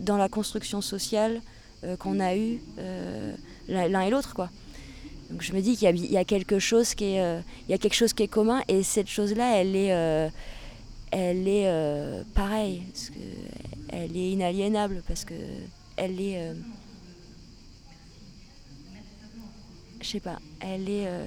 dans 0.01 0.17
la 0.17 0.29
construction 0.29 0.81
sociale 0.81 1.41
euh, 1.85 1.97
qu'on 1.97 2.21
a 2.21 2.37
eue 2.37 2.61
euh, 2.79 3.35
l'un 3.69 4.01
et 4.03 4.11
l'autre. 4.11 4.35
Donc 5.31 5.43
je 5.43 5.53
me 5.53 5.61
dis 5.61 5.77
qu'il 5.77 5.97
y, 5.97 6.13
y, 6.13 6.17
a 6.17 6.25
quelque 6.25 6.59
chose 6.59 6.95
qui 6.95 7.17
est, 7.17 7.43
y 7.69 7.75
a 7.75 7.79
quelque 7.79 7.95
chose 7.95 8.13
qui 8.13 8.23
est 8.23 8.29
commun 8.29 8.63
et 8.69 8.83
cette 8.83 9.09
chose-là, 9.09 9.59
elle 9.59 9.75
est, 9.75 10.31
elle 11.11 11.49
est 11.49 12.25
pareille, 12.35 12.83
elle 13.89 14.17
est 14.17 14.31
inaliénable 14.33 15.03
parce 15.09 15.25
que 15.25 15.35
elle 15.97 16.21
est 16.21 16.53
je 20.05 20.11
sais 20.11 20.21
pas, 20.21 20.39
elle 20.61 20.89
est. 20.89 21.09
Euh, 21.09 21.25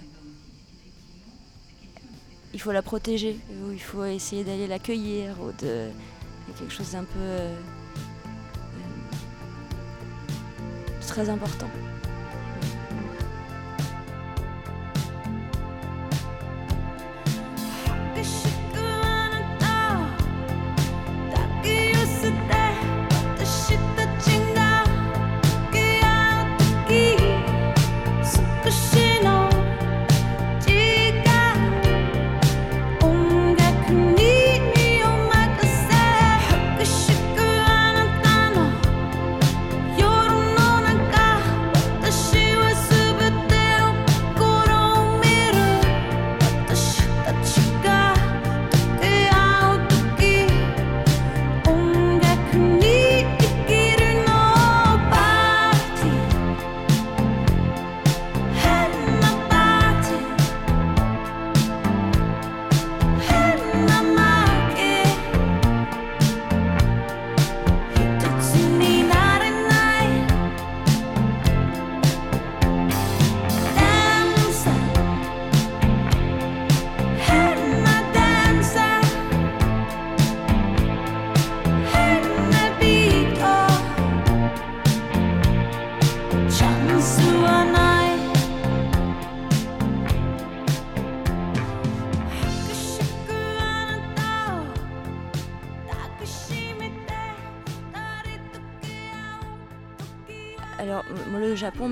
il 2.53 2.61
faut 2.61 2.71
la 2.71 2.84
protéger, 2.84 3.38
ou 3.49 3.71
il 3.71 3.82
faut 3.82 4.05
essayer 4.05 4.43
d'aller 4.43 4.67
l'accueillir, 4.67 5.36
ou 5.41 5.51
de. 5.63 5.89
quelque 6.57 6.71
chose 6.71 6.91
d'un 6.91 7.03
peu. 7.03 7.19
Euh, 7.19 7.55
très 11.01 11.30
important. 11.30 11.69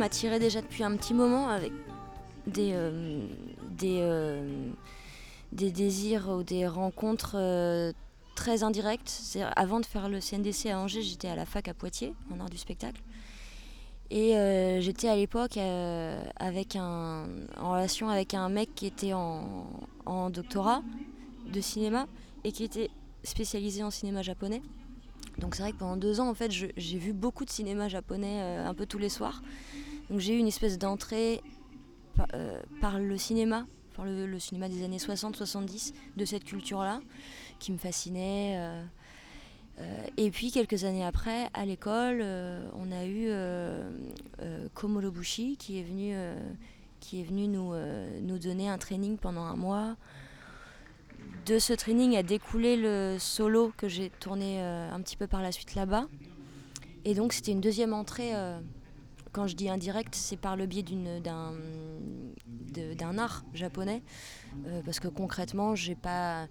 M'attirait 0.06 0.38
déjà 0.38 0.62
depuis 0.62 0.84
un 0.84 0.95
petit 0.97 1.16
moment 1.16 1.49
avec 1.49 1.72
des, 2.45 2.74
euh, 2.76 3.26
des, 3.72 3.97
euh, 4.01 4.70
des 5.51 5.72
désirs 5.72 6.30
ou 6.30 6.43
des 6.43 6.68
rencontres 6.68 7.38
euh, 7.39 7.91
très 8.36 8.62
indirectes. 8.62 9.36
Avant 9.56 9.80
de 9.80 9.86
faire 9.88 10.08
le 10.08 10.20
CNDC 10.20 10.68
à 10.68 10.78
Angers, 10.78 11.01
j'étais 11.01 11.28
à 11.28 11.36
la 11.36 11.47
fac 11.47 11.68
à 11.68 11.74
Poitiers, 11.74 12.14
en 12.32 12.39
art 12.39 12.51
du 12.51 12.58
spectacle. 12.60 13.01
Et 14.12 14.36
j'étais 14.80 15.10
à 15.10 15.16
l'époque 15.16 15.58
avec 15.58 16.76
en 16.76 17.26
relation 17.58 18.08
avec 18.10 18.36
un 18.36 18.49
mec 18.49 18.76
qui 18.76 18.86
était 18.86 19.14
en, 19.14 19.66
en 20.06 20.30
doctorat 20.30 20.84
de 21.51 21.60
cinéma 21.60 22.06
et 22.43 22.51
qui 22.51 22.64
était 22.64 22.91
spécialisé 23.24 23.82
en 23.82 23.89
cinéma 23.89 24.22
japonais. 24.22 24.62
Donc 25.39 25.56
c'est 25.56 25.64
vrai 25.64 25.72
que 25.72 25.78
pendant 25.78 25.97
deux 25.97 26.20
ans, 26.20 26.30
en 26.30 26.36
fait, 26.36 26.51
j'ai 26.51 26.97
vu 26.99 27.14
beaucoup 27.14 27.45
de 27.45 27.49
cinéma 27.49 27.88
japonais 27.88 28.41
un 28.41 28.76
peu 28.76 28.86
tous 28.86 28.99
les 28.99 29.10
soirs. 29.10 29.41
Donc 30.10 30.20
j'ai 30.20 30.36
eu 30.36 30.38
une 30.38 30.47
espèce 30.47 30.78
d'entrée 30.78 31.41
euh, 32.34 32.62
par, 32.82 32.99
le 32.99 33.18
cinéma, 33.18 33.66
par 33.95 34.06
le, 34.06 34.39
cinéma 34.39 34.70
des 34.70 34.84
années 34.84 34.97
60-70, 34.97 35.93
de 36.16 36.26
cette 36.26 36.43
culture-là, 36.43 37.01
qui 37.60 37.72
me 37.72 37.78
fascinait. 37.78 38.60
et 40.18 40.32
puis 40.32 40.51
quelques 40.51 40.84
années 40.84 41.06
après, 41.06 41.49
à 41.53 41.66
l'école, 41.66 42.24
on 42.74 42.91
a 42.91 43.06
eu 43.06 43.30
Komolo 44.74 45.12
Bushi 45.12 45.58
qui 45.58 45.80
est 45.80 45.84
venu, 45.84 46.16
qui 46.99 47.22
est 47.22 47.24
venu 47.24 47.47
nous, 47.47 47.74
nous 48.22 48.39
donner 48.39 48.70
un 48.70 48.78
training 48.78 49.18
pendant 49.18 49.43
un 49.43 49.56
mois 49.56 49.95
de 51.45 51.60
ce 51.60 51.74
training 51.74 52.16
a 52.16 52.24
découlé 52.24 52.76
le 52.76 53.18
solo 53.20 53.72
que 53.78 53.88
j'ai 53.88 54.10
tourné 54.10 54.62
euh, 54.62 54.91
un 54.91 54.99
petit 55.01 55.16
peu 55.16 55.28
par 55.28 55.41
la 55.41 55.51
suite 55.51 55.76
là-bas. 55.76 56.08
Et 57.06 57.14
donc 57.14 57.34
c'était 57.34 57.51
une 57.51 57.62
deuxième 57.62 57.93
entrée. 57.93 58.32
Euh, 59.36 59.41
quand 59.41 59.47
je 59.47 59.55
dis 59.55 59.69
indirect, 59.69 60.15
c'est 60.15 60.38
par 60.38 60.55
le 60.55 60.65
biais 60.65 60.83
d'un, 61.23 61.53
art 63.17 63.43
japonais. 63.53 64.01
Euh, 64.65 64.81
parce 64.83 64.99
que 64.99 65.07
concrètement, 65.07 65.75
j'ai 65.75 65.95
pas 65.95 66.47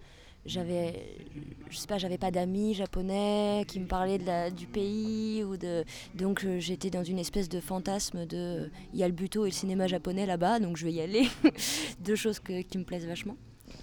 j'avais 0.46 1.24
je 1.70 1.78
sais 1.78 1.86
pas 1.86 1.96
j'avais 1.96 2.18
pas 2.18 2.30
d'amis 2.30 2.74
japonais 2.74 3.64
qui 3.66 3.80
me 3.80 3.86
parlaient 3.86 4.20
du 4.50 4.66
pays 4.66 5.42
ou 5.42 5.56
de 5.56 5.86
donc 6.14 6.46
j'étais 6.58 6.90
dans 6.90 7.02
une 7.02 7.18
espèce 7.18 7.48
de 7.48 7.60
fantasme 7.60 8.26
de 8.26 8.70
il 8.92 8.98
y 8.98 9.02
a 9.02 9.08
le 9.08 9.14
buto 9.14 9.46
et 9.46 9.48
le 9.48 9.54
cinéma 9.54 9.86
japonais 9.86 10.26
là-bas 10.26 10.60
donc 10.60 10.76
je 10.76 10.84
vais 10.84 10.92
y 10.92 11.00
aller 11.00 11.26
deux 12.00 12.14
choses 12.14 12.40
qui 12.40 12.76
me 12.76 12.84
plaisent 12.84 13.06
vachement 13.06 13.36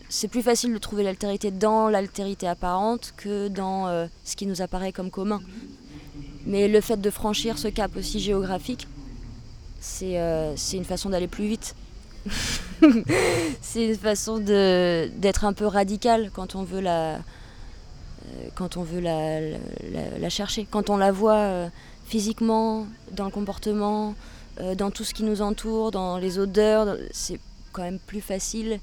c'est 0.07 0.27
plus 0.27 0.43
facile 0.43 0.71
de 0.71 0.77
trouver 0.77 1.01
l'altérité 1.01 1.49
dans 1.49 1.89
l'altérité 1.89 2.47
apparente 2.47 3.13
que 3.17 3.47
dans 3.47 3.87
euh, 3.87 4.05
ce 4.23 4.35
qui 4.35 4.45
nous 4.45 4.61
apparaît 4.61 4.91
comme 4.91 5.09
commun. 5.09 5.41
Mais 6.45 6.67
le 6.67 6.81
fait 6.81 6.97
de 6.97 7.09
franchir 7.09 7.57
ce 7.57 7.67
cap 7.67 7.95
aussi 7.95 8.19
géographique, 8.19 8.87
c'est 9.81 10.17
euh, 10.17 10.55
une 10.71 10.85
façon 10.85 11.09
d'aller 11.09 11.27
plus 11.27 11.47
vite. 11.47 11.75
c'est 13.61 13.85
une 13.85 13.97
façon 13.97 14.37
d'être 14.37 15.43
un 15.43 15.51
peu 15.51 15.65
radical 15.65 16.31
quand 16.33 16.55
on 16.55 16.63
veut 16.63 16.79
la, 16.79 17.15
euh, 17.15 17.19
quand 18.55 18.77
on 18.77 18.83
veut 18.83 19.01
la, 19.01 19.41
la, 20.17 20.29
chercher. 20.29 20.65
Quand 20.69 20.89
on 20.89 20.95
la 20.95 21.11
voit 21.11 21.69
physiquement, 22.05 22.87
dans 23.11 23.25
le 23.25 23.31
comportement, 23.31 24.15
dans 24.77 24.91
tout 24.91 25.03
ce 25.03 25.13
qui 25.13 25.23
nous 25.23 25.41
entoure, 25.41 25.91
dans 25.91 26.17
les 26.17 26.39
odeurs, 26.39 26.95
c'est 27.11 27.39
quand 27.73 27.83
même 27.83 27.99
plus 27.99 28.21
facile 28.21 28.79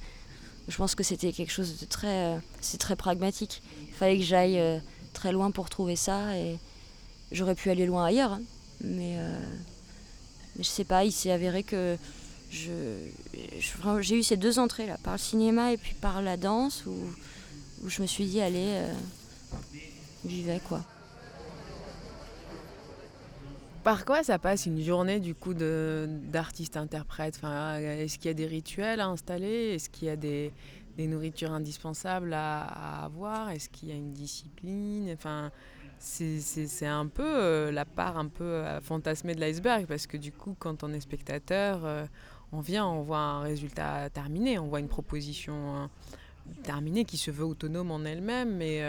je 0.68 0.76
pense 0.76 0.94
que 0.94 1.02
c'était 1.02 1.32
quelque 1.32 1.50
chose 1.50 1.80
de 1.80 1.86
très, 1.86 2.26
euh, 2.26 2.38
c'est 2.60 2.78
très 2.78 2.94
pragmatique. 2.94 3.62
Il 3.88 3.94
fallait 3.94 4.18
que 4.18 4.24
j'aille 4.24 4.60
euh, 4.60 4.78
très 5.14 5.32
loin 5.32 5.50
pour 5.50 5.70
trouver 5.70 5.96
ça 5.96 6.36
et 6.36 6.58
j'aurais 7.32 7.54
pu 7.54 7.70
aller 7.70 7.86
loin 7.86 8.04
ailleurs. 8.04 8.32
Hein. 8.32 8.42
Mais, 8.82 9.16
euh, 9.18 9.40
mais, 10.58 10.64
je 10.64 10.68
sais 10.68 10.84
pas, 10.84 11.04
il 11.04 11.12
s'est 11.12 11.30
avéré 11.30 11.62
que 11.62 11.96
j'ai 12.50 14.18
eu 14.18 14.22
ces 14.22 14.36
deux 14.36 14.58
entrées 14.58 14.86
là, 14.86 14.98
par 15.02 15.14
le 15.14 15.18
cinéma 15.18 15.72
et 15.72 15.76
puis 15.76 15.94
par 15.94 16.22
la 16.22 16.36
danse 16.36 16.84
où, 16.86 16.96
je 17.86 18.02
me 18.02 18.06
suis 18.06 18.24
dit 18.24 18.40
allez, 18.40 18.82
j'y 20.26 20.42
vais 20.42 20.60
quoi. 20.60 20.82
Par 23.84 24.04
quoi 24.04 24.22
ça 24.22 24.38
passe 24.38 24.66
une 24.66 24.82
journée 24.82 25.20
du 25.20 25.34
coup 25.34 25.54
d'artiste-interprète 25.54 27.36
enfin, 27.38 27.78
Est-ce 27.78 28.18
qu'il 28.18 28.26
y 28.26 28.30
a 28.30 28.34
des 28.34 28.46
rituels 28.46 29.00
à 29.00 29.06
installer? 29.06 29.74
Est-ce 29.74 29.88
qu'il 29.88 30.08
y 30.08 30.10
a 30.10 30.16
des, 30.16 30.52
des 30.98 31.06
nourritures 31.06 31.52
indispensables 31.52 32.34
à, 32.34 33.04
avoir? 33.04 33.50
Est-ce 33.50 33.68
qu'il 33.70 33.88
y 33.88 33.92
a 33.92 33.94
une 33.94 34.12
discipline? 34.12 35.10
Enfin, 35.14 35.50
c'est 35.98 36.86
un 36.86 37.06
peu 37.06 37.24
euh, 37.24 37.72
la 37.72 37.84
part 37.84 38.18
un 38.18 38.28
peu 38.28 38.44
euh, 38.44 38.80
fantasmée 38.80 39.34
de 39.34 39.40
l'iceberg 39.40 39.86
parce 39.86 40.06
que 40.06 40.16
du 40.16 40.32
coup 40.32 40.54
quand 40.58 40.84
on 40.84 40.92
est 40.92 41.00
spectateur, 41.00 41.80
euh, 41.84 42.06
on 42.52 42.60
vient, 42.60 42.86
on 42.86 43.02
voit 43.02 43.18
un 43.18 43.40
résultat 43.40 44.08
terminé, 44.10 44.58
on 44.58 44.68
voit 44.68 44.80
une 44.80 44.88
proposition 44.88 45.90
terminée 46.62 47.04
qui 47.04 47.18
se 47.18 47.30
veut 47.30 47.44
autonome 47.44 47.90
en 47.90 48.04
elle-même, 48.04 48.56
mais 48.56 48.82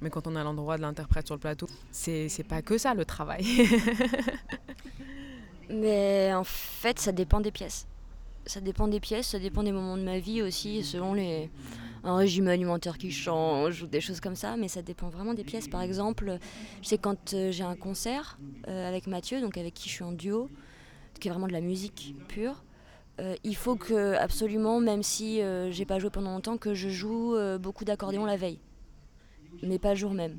mais 0.00 0.10
quand 0.10 0.26
on 0.26 0.36
a 0.36 0.42
l'endroit 0.42 0.76
de 0.76 0.82
l'interprète 0.82 1.26
sur 1.26 1.34
le 1.34 1.40
plateau, 1.40 1.66
c'est 1.90 2.46
pas 2.48 2.62
que 2.62 2.78
ça 2.78 2.94
le 2.94 3.04
travail. 3.04 3.44
Mais 5.68 6.32
en 6.32 6.44
fait, 6.44 7.00
ça 7.00 7.12
dépend 7.12 7.40
des 7.40 7.50
pièces. 7.50 7.86
Ça 8.44 8.60
dépend 8.60 8.86
des 8.86 9.00
pièces, 9.00 9.28
ça 9.28 9.38
dépend 9.38 9.62
des 9.64 9.72
moments 9.72 9.96
de 9.96 10.04
ma 10.04 10.20
vie 10.20 10.42
aussi, 10.42 10.84
selon 10.84 11.14
les 11.14 11.50
un 12.06 12.16
régime 12.16 12.48
alimentaire 12.48 12.98
qui 12.98 13.10
change 13.10 13.82
ou 13.82 13.86
des 13.86 14.00
choses 14.00 14.20
comme 14.20 14.36
ça, 14.36 14.56
mais 14.56 14.68
ça 14.68 14.80
dépend 14.82 15.08
vraiment 15.08 15.34
des 15.34 15.44
pièces. 15.44 15.68
Par 15.68 15.82
exemple, 15.82 16.38
sais 16.82 16.98
quand 16.98 17.34
euh, 17.34 17.52
j'ai 17.52 17.64
un 17.64 17.76
concert 17.76 18.38
euh, 18.68 18.88
avec 18.88 19.06
Mathieu, 19.06 19.40
donc 19.40 19.58
avec 19.58 19.74
qui 19.74 19.88
je 19.88 19.94
suis 19.94 20.04
en 20.04 20.12
duo, 20.12 20.48
qui 21.20 21.28
est 21.28 21.30
vraiment 21.30 21.48
de 21.48 21.52
la 21.52 21.60
musique 21.60 22.14
pure, 22.28 22.64
euh, 23.20 23.34
il 23.44 23.56
faut 23.56 23.76
que 23.76 24.14
absolument, 24.14 24.80
même 24.80 25.02
si 25.02 25.40
j'ai 25.70 25.84
pas 25.84 25.98
joué 25.98 26.10
pendant 26.10 26.32
longtemps, 26.32 26.56
que 26.58 26.74
je 26.74 26.88
joue 26.88 27.36
beaucoup 27.58 27.84
d'accordéon 27.84 28.24
la 28.24 28.36
veille 28.36 28.60
mais 29.62 29.78
pas 29.78 29.90
le 29.90 29.96
jour 29.96 30.12
même. 30.12 30.38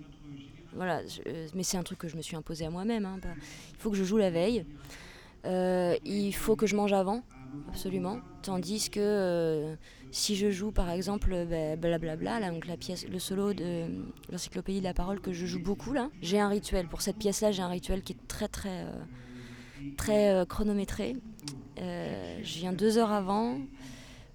Voilà, 0.73 1.01
euh, 1.27 1.47
mais 1.55 1.63
c'est 1.63 1.77
un 1.77 1.83
truc 1.83 1.99
que 1.99 2.07
je 2.07 2.15
me 2.17 2.21
suis 2.21 2.35
imposé 2.35 2.65
à 2.65 2.69
moi-même. 2.69 3.05
Hein, 3.05 3.19
il 3.71 3.77
faut 3.77 3.89
que 3.89 3.97
je 3.97 4.03
joue 4.03 4.17
la 4.17 4.29
veille. 4.29 4.65
Euh, 5.45 5.95
il 6.05 6.33
faut 6.33 6.55
que 6.55 6.67
je 6.67 6.75
mange 6.75 6.93
avant, 6.93 7.23
absolument. 7.69 8.19
Tandis 8.41 8.89
que 8.89 8.99
euh, 8.99 9.75
si 10.11 10.35
je 10.35 10.51
joue 10.51 10.71
par 10.71 10.89
exemple 10.89 11.29
blablabla, 11.77 12.15
bah, 12.15 12.39
là, 12.39 12.51
donc 12.51 12.67
la 12.67 12.77
pièce, 12.77 13.07
le 13.07 13.19
solo 13.19 13.53
de 13.53 13.85
l'encyclopédie 14.31 14.79
de 14.79 14.85
la 14.85 14.93
parole 14.93 15.19
que 15.19 15.33
je 15.33 15.45
joue 15.45 15.61
beaucoup 15.61 15.93
là, 15.93 16.09
j'ai 16.21 16.39
un 16.39 16.49
rituel. 16.49 16.87
Pour 16.87 17.01
cette 17.01 17.17
pièce-là, 17.17 17.51
j'ai 17.51 17.61
un 17.61 17.69
rituel 17.69 18.01
qui 18.03 18.13
est 18.13 18.27
très 18.27 18.47
très 18.47 18.85
très 19.95 20.45
chronométré. 20.47 21.15
je 21.77 22.57
viens 22.59 22.73
deux 22.73 22.97
heures 22.97 23.11
avant. 23.11 23.57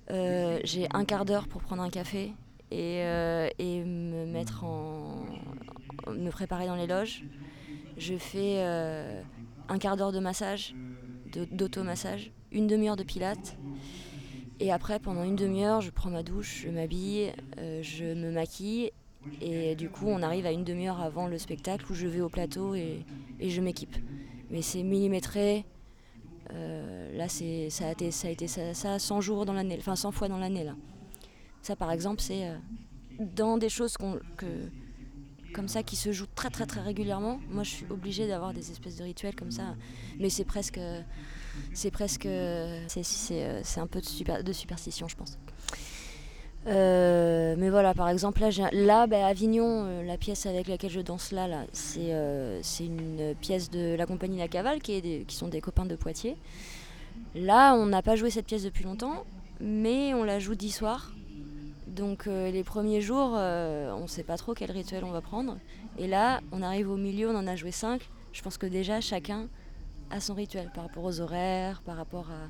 j'ai 0.09 0.87
un 0.93 1.05
quart 1.05 1.25
d'heure 1.25 1.49
pour 1.49 1.63
prendre 1.63 1.83
un 1.83 1.91
café 1.91 2.33
et, 2.73 3.03
euh, 3.03 3.49
et 3.59 3.85
me 3.85 4.25
mettre 4.27 4.65
en. 4.65 5.27
me 6.11 6.31
préparer 6.31 6.67
dans 6.67 6.77
les 6.77 6.87
loges. 6.87 7.25
Je 7.99 8.17
fais 8.17 8.57
euh, 8.59 9.23
un 9.69 9.79
quart 9.79 9.97
d'heure 9.97 10.13
de 10.13 10.19
massage, 10.19 10.75
d'automassage, 11.53 12.33
une 12.53 12.67
demi-heure 12.67 12.97
de 12.97 13.03
pilates. 13.03 13.57
Et 14.61 14.71
après, 14.71 15.01
pendant 15.01 15.25
une 15.25 15.37
demi-heure, 15.37 15.81
je 15.81 15.91
prends 15.91 16.11
ma 16.11 16.23
douche, 16.23 16.63
je 16.65 16.71
m'habille, 16.71 17.33
euh, 17.59 17.83
je 17.83 18.05
me 18.05 18.31
maquille. 18.31 18.93
Et 19.41 19.75
du 19.75 19.89
coup, 19.89 20.07
on 20.07 20.23
arrive 20.23 20.47
à 20.47 20.53
une 20.53 20.65
demi-heure 20.65 21.01
avant 21.01 21.27
le 21.27 21.39
spectacle 21.39 21.91
où 21.91 21.95
je 21.95 22.07
vais 22.07 22.21
au 22.21 22.29
plateau 22.29 22.75
et, 22.75 23.05
et 23.41 23.51
je 23.51 23.61
m'équipe. 23.61 23.97
Mais 24.51 24.63
c'est 24.63 24.83
millimétré. 24.83 25.65
là, 26.51 27.29
ça 27.29 27.45
a 27.89 27.93
été, 27.93 28.11
ça, 28.11 28.29
a 28.29 28.31
été 28.31 28.47
ça, 28.47 28.75
ça 28.75 28.99
100 28.99 29.21
jours 29.21 29.47
dans 29.47 29.53
l'année, 29.53 29.77
enfin 29.79 29.97
100 29.97 30.13
fois 30.13 30.29
dans 30.29 30.39
l'année. 30.39 30.67
Ça, 31.63 31.77
par 31.77 31.93
exemple, 31.93 32.21
c'est 32.21 32.49
euh, 32.49 32.57
dans 33.21 33.57
des 33.57 33.69
choses 33.69 33.97
que, 33.97 34.47
comme 35.53 35.69
ça 35.69 35.83
qui 35.83 35.97
se 35.97 36.13
jouent 36.13 36.27
très 36.35 36.51
très 36.51 36.67
très 36.67 36.81
régulièrement. 36.81 37.41
Moi, 37.51 37.63
je 37.63 37.71
suis 37.71 37.87
obligée 37.91 38.27
d'avoir 38.27 38.53
des 38.53 38.71
espèces 38.71 38.97
de 38.97 39.05
rituels 39.05 39.35
comme 39.35 39.51
ça, 39.51 39.75
mais 40.19 40.31
c'est 40.31 40.45
presque, 40.45 40.81
c'est 41.75 41.91
presque, 41.91 42.29
c'est 42.89 43.03
euh, 43.33 43.63
un 43.77 43.87
peu 43.87 44.01
de, 44.01 44.07
super, 44.07 44.43
de 44.43 44.53
superstition, 44.53 45.09
je 45.09 45.17
pense. 45.17 45.39
Euh, 46.69 47.57
mais 47.59 47.71
voilà, 47.71 47.93
par 47.93 48.09
exemple, 48.09 48.41
là, 48.41 48.71
là 48.73 49.07
bah, 49.07 49.27
Avignon, 49.27 50.03
la 50.03 50.17
pièce 50.17 50.47
avec 50.47 50.69
laquelle 50.69 50.91
je 50.91 51.01
danse 51.01 51.33
là, 51.33 51.49
là 51.49 51.65
c'est 51.73 52.11
une 52.81 53.35
pièce 53.41 53.71
de 53.71 53.95
la 53.97 54.07
compagnie 54.07 54.39
La 54.39 54.49
Cavale, 54.49 54.81
qui, 54.81 55.25
qui 55.27 55.37
sont 55.37 55.49
des 55.49 55.61
copains 55.61 55.87
de 55.87 55.97
Poitiers. 55.97 56.37
Là, 57.35 57.75
on 57.75 57.87
n'a 57.87 58.03
pas 58.03 58.17
joué 58.17 58.31
cette 58.31 58.47
pièce 58.47 58.63
depuis 58.63 58.85
longtemps, 58.85 59.25
mais 59.61 60.15
on 60.15 60.25
la 60.25 60.39
joue 60.39 60.55
dix 60.55 60.71
soirs. 60.71 61.13
Donc 61.93 62.26
euh, 62.26 62.51
les 62.51 62.64
premiers 62.64 63.03
jours, 63.03 63.34
euh, 63.36 63.93
on 63.93 64.03
ne 64.03 64.07
sait 64.07 64.22
pas 64.22 64.38
trop 64.38 64.55
quel 64.55 64.70
rituel 64.70 65.05
on 65.05 65.11
va 65.11 65.20
prendre. 65.20 65.59
Et 65.99 66.07
là, 66.07 66.40
on 66.51 66.62
arrive 66.62 66.90
au 66.90 66.97
milieu, 66.97 67.28
on 67.28 67.36
en 67.36 67.47
a 67.47 67.55
joué 67.55 67.70
cinq. 67.70 68.09
Je 68.32 68.40
pense 68.40 68.57
que 68.57 68.64
déjà, 68.64 69.03
chacun 69.03 69.47
a 70.11 70.18
son 70.18 70.32
rituel 70.32 70.70
par 70.74 70.84
rapport 70.84 71.05
aux 71.05 71.20
horaires, 71.20 71.82
par 71.84 71.97
rapport 71.97 72.30
à... 72.30 72.49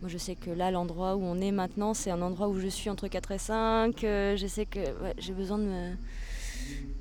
Moi, 0.00 0.08
je 0.08 0.18
sais 0.18 0.36
que 0.36 0.50
là, 0.50 0.70
l'endroit 0.70 1.16
où 1.16 1.22
on 1.22 1.40
est 1.40 1.50
maintenant, 1.50 1.94
c'est 1.94 2.12
un 2.12 2.22
endroit 2.22 2.48
où 2.48 2.60
je 2.60 2.68
suis 2.68 2.88
entre 2.88 3.08
4 3.08 3.32
et 3.32 3.38
5. 3.38 4.04
Euh, 4.04 4.36
je 4.36 4.46
sais 4.46 4.66
que 4.66 4.80
j'ai 5.18 5.32
besoin 5.32 5.58
de 5.58 5.64
me... 5.64 5.92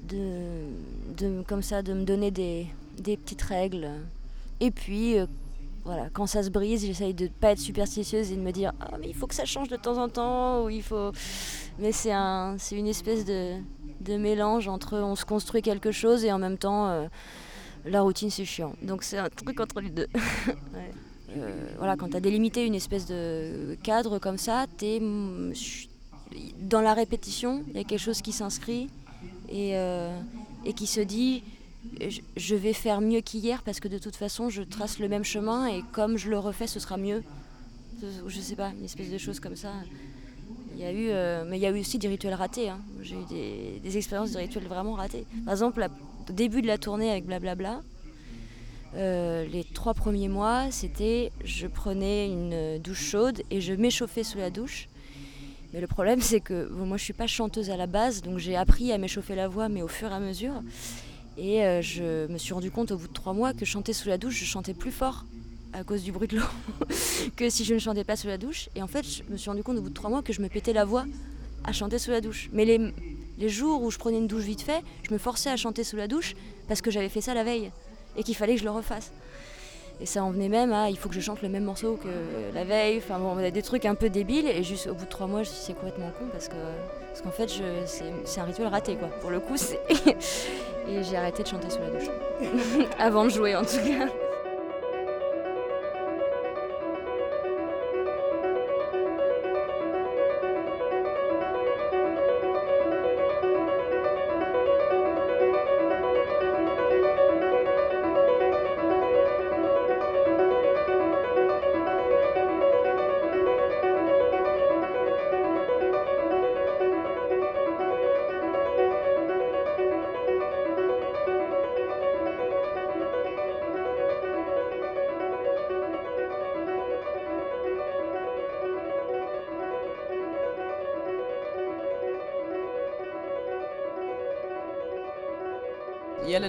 De, 0.08 1.44
comme 1.44 1.62
ça, 1.62 1.84
de 1.84 1.94
me 1.94 2.04
donner 2.04 2.32
des, 2.32 2.66
des 2.98 3.16
petites 3.16 3.44
règles. 3.44 3.90
Et 4.60 4.72
puis, 4.72 5.18
voilà, 5.86 6.10
quand 6.14 6.28
ça 6.28 6.44
se 6.44 6.50
brise, 6.50 6.86
j'essaye 6.86 7.14
de 7.14 7.26
ne 7.26 7.30
pas 7.30 7.52
être 7.52 7.60
superstitieuse 7.60 8.32
et 8.32 8.36
de 8.36 8.42
me 8.42 8.52
dire 8.52 8.74
ah 8.80 8.98
mais 9.00 9.08
il 9.08 9.16
faut 9.16 9.28
que 9.28 9.36
ça 9.36 9.46
change 9.46 9.70
de 9.70 9.76
temps 9.76 9.98
en 9.98 10.10
temps 10.10 10.64
ou 10.64 10.70
il 10.70 10.84
faut. 10.84 11.12
Mais 11.80 11.92
c'est 11.92 12.12
un, 12.12 12.58
une 12.72 12.88
espèce 12.88 13.26
de, 13.26 13.56
de, 14.02 14.18
mélange 14.18 14.68
entre 14.68 14.98
on 14.98 15.16
se 15.16 15.26
construit 15.26 15.62
quelque 15.62 15.92
chose 15.92 16.26
et 16.26 16.32
en 16.32 16.40
même 16.40 16.58
temps 16.58 16.88
euh, 16.90 17.08
la 17.86 18.02
routine 18.02 18.30
c'est 18.30 18.46
chiant. 18.46 18.74
Donc 18.82 19.04
c'est 19.04 19.18
un 19.18 19.30
truc 19.30 19.60
entre 19.60 19.82
les 19.82 19.90
deux. 19.90 20.08
Euh, 21.38 21.52
voilà, 21.78 21.96
quand 21.96 22.10
tu 22.10 22.18
as 22.18 22.22
délimité 22.22 22.66
une 22.66 22.74
espèce 22.74 23.06
de 23.06 23.78
cadre 23.84 24.18
comme 24.18 24.40
ça, 24.40 24.66
es 24.82 25.00
dans 26.60 26.82
la 26.82 26.96
répétition, 26.96 27.64
il 27.68 27.78
y 27.78 27.80
a 27.80 27.84
quelque 27.84 28.02
chose 28.02 28.24
qui 28.24 28.32
s'inscrit 28.32 28.90
et, 29.48 29.78
euh, 29.78 30.12
et 30.66 30.74
qui 30.74 30.88
se 30.88 31.02
dit 31.02 31.44
je 32.36 32.56
vais 32.56 32.74
faire 32.74 33.02
mieux 33.02 33.22
qu'hier 33.22 33.64
parce 33.64 33.80
que 33.80 33.88
de 33.88 33.98
toute 33.98 34.16
façon 34.16 34.50
je 34.50 34.62
trace 34.62 35.00
le 35.00 35.08
même 35.08 35.24
chemin 35.24 35.68
et 35.68 35.84
comme 35.92 36.18
je 36.18 36.30
le 36.30 36.38
refais 36.38 36.68
ce 36.68 36.80
sera 36.80 36.98
mieux. 36.98 37.24
Je 38.28 38.40
sais 38.40 38.56
pas, 38.56 38.72
une 38.78 38.86
espèce 38.86 39.10
de 39.10 39.18
chose 39.18 39.40
comme 39.40 39.56
ça. 39.56 39.74
Il 40.74 40.80
y 40.80 40.86
a 40.86 40.92
eu, 40.92 41.10
euh, 41.10 41.44
mais 41.46 41.58
il 41.58 41.62
y 41.62 41.66
a 41.66 41.72
eu 41.72 41.80
aussi 41.82 41.98
des 41.98 42.08
rituels 42.08 42.34
ratés. 42.34 42.70
Hein. 42.70 42.80
J'ai 43.02 43.16
eu 43.16 43.82
des, 43.84 43.98
expériences 43.98 44.32
de 44.32 44.38
rituels 44.38 44.66
vraiment 44.66 44.94
ratés. 44.94 45.26
Par 45.44 45.54
exemple, 45.54 45.86
au 46.30 46.32
début 46.32 46.62
de 46.62 46.68
la 46.68 46.78
tournée 46.78 47.12
avec 47.12 47.26
Blablabla, 47.26 47.82
euh, 48.96 49.46
les 49.46 49.66
trois 49.66 49.94
premiers 49.94 50.30
mois, 50.30 50.72
c'était 50.72 51.34
je 51.44 51.68
prenais 51.68 52.28
une 52.28 52.80
douche 52.80 53.04
chaude 53.04 53.42
et 53.52 53.60
je 53.60 53.74
m'échauffais 53.74 54.24
sous 54.24 54.38
la 54.38 54.50
douche. 54.50 54.88
Mais 55.74 55.82
le 55.82 55.88
problème, 55.88 56.22
c'est 56.22 56.40
que 56.40 56.70
moi, 56.70 56.98
je 56.98 57.04
suis 57.04 57.14
pas 57.14 57.28
chanteuse 57.28 57.70
à 57.70 57.78
la 57.78 57.86
base, 57.86 58.22
donc 58.22 58.38
j'ai 58.38 58.56
appris 58.56 58.92
à 58.92 58.98
m'échauffer 58.98 59.36
la 59.36 59.48
voix, 59.48 59.70
mais 59.70 59.82
au 59.82 59.88
fur 59.88 60.10
et 60.10 60.16
à 60.16 60.20
mesure. 60.20 60.64
Et 61.40 61.64
euh, 61.64 61.82
je 61.82 62.28
me 62.28 62.38
suis 62.38 62.54
rendu 62.54 62.70
compte 62.70 62.92
au 62.92 62.98
bout 62.98 63.08
de 63.08 63.14
trois 63.14 63.32
mois 63.32 63.54
que 63.54 63.64
chanter 63.64 63.94
sous 63.94 64.10
la 64.10 64.18
douche, 64.18 64.36
je 64.36 64.46
chantais 64.46 64.74
plus 64.74 64.92
fort 64.92 65.26
à 65.72 65.86
cause 65.86 66.04
du 66.04 66.12
bruit 66.12 66.28
de 66.28 66.38
l'eau 66.38 66.46
que 67.38 67.50
si 67.50 67.64
je 67.64 67.74
ne 67.74 67.80
chantais 67.80 68.04
pas 68.04 68.18
sous 68.18 68.28
la 68.28 68.38
douche. 68.38 68.68
Et 68.76 68.82
en 68.82 68.88
fait, 68.88 69.06
je 69.06 69.24
me 69.32 69.38
suis 69.38 69.50
rendu 69.50 69.64
compte 69.64 69.78
au 69.78 69.82
bout 69.82 69.90
de 69.90 69.94
trois 69.94 70.10
mois 70.10 70.22
que 70.22 70.34
je 70.34 70.42
me 70.42 70.50
pétais 70.50 70.74
la 70.74 70.84
voix 70.84 71.06
à 71.64 71.72
chanter 71.72 71.98
sous 71.98 72.12
la 72.12 72.20
douche. 72.20 72.50
Mais 72.52 72.66
les, 72.66 73.50
jours 73.50 73.82
où 73.84 73.90
je 73.90 73.98
prenais 73.98 74.18
une 74.18 74.28
douche 74.28 74.44
vite 74.44 74.62
fait, 74.62 74.82
je 75.08 75.14
me 75.14 75.18
forçais 75.18 75.50
à 75.50 75.56
chanter 75.56 75.86
sous 75.86 75.96
la 75.96 76.10
douche 76.10 76.36
parce 76.68 76.82
que 76.82 76.92
j'avais 76.92 77.08
fait 77.08 77.22
ça 77.22 77.34
la 77.34 77.46
veille 77.46 77.72
et 78.18 78.24
qu'il 78.24 78.36
fallait 78.36 78.56
que 78.56 78.60
je 78.60 78.66
le 78.66 78.72
refasse. 78.72 79.14
Et 80.02 80.06
ça 80.06 80.24
en 80.24 80.32
venait 80.32 80.50
même 80.50 80.74
à 80.74 80.90
il 80.90 80.98
faut 80.98 81.08
que 81.08 81.16
je 81.16 81.22
chante 81.22 81.42
le 81.42 81.50
même 81.50 81.64
morceau 81.64 81.98
que 82.04 82.10
la 82.54 82.66
veille. 82.66 82.98
Enfin 82.98 83.18
bon, 83.18 83.36
des 83.50 83.62
trucs 83.62 83.86
un 83.86 83.96
peu 83.96 84.10
débiles. 84.10 84.48
Et 84.48 84.64
juste 84.64 84.88
au 84.88 84.94
bout 84.94 85.06
de 85.06 85.10
trois 85.10 85.28
mois, 85.28 85.44
je 85.44 85.50
me 85.50 85.54
suis 85.54 85.62
dit 85.62 85.66
c'est 85.68 85.74
complètement 85.74 86.12
con 86.20 86.26
parce 86.32 86.50
que 86.50 86.56
parce 87.10 87.22
qu'en 87.22 87.32
fait, 87.32 87.50
c'est 88.26 88.40
un 88.40 88.44
rituel 88.44 88.68
raté 88.68 88.96
quoi. 88.96 89.08
Pour 89.22 89.30
le 89.30 89.40
coup, 89.40 89.58
c'est. 89.58 89.80
Et 90.88 91.04
j'ai 91.04 91.18
arrêté 91.18 91.44
de 91.44 91.48
chanter 91.48 91.70
sous 91.70 91.80
la 91.80 91.90
douche. 91.90 92.10
Avant 93.00 93.26
de 93.26 93.30
jouer 93.30 93.56
en 93.56 93.64
tout 93.64 93.78
cas. 93.78 94.08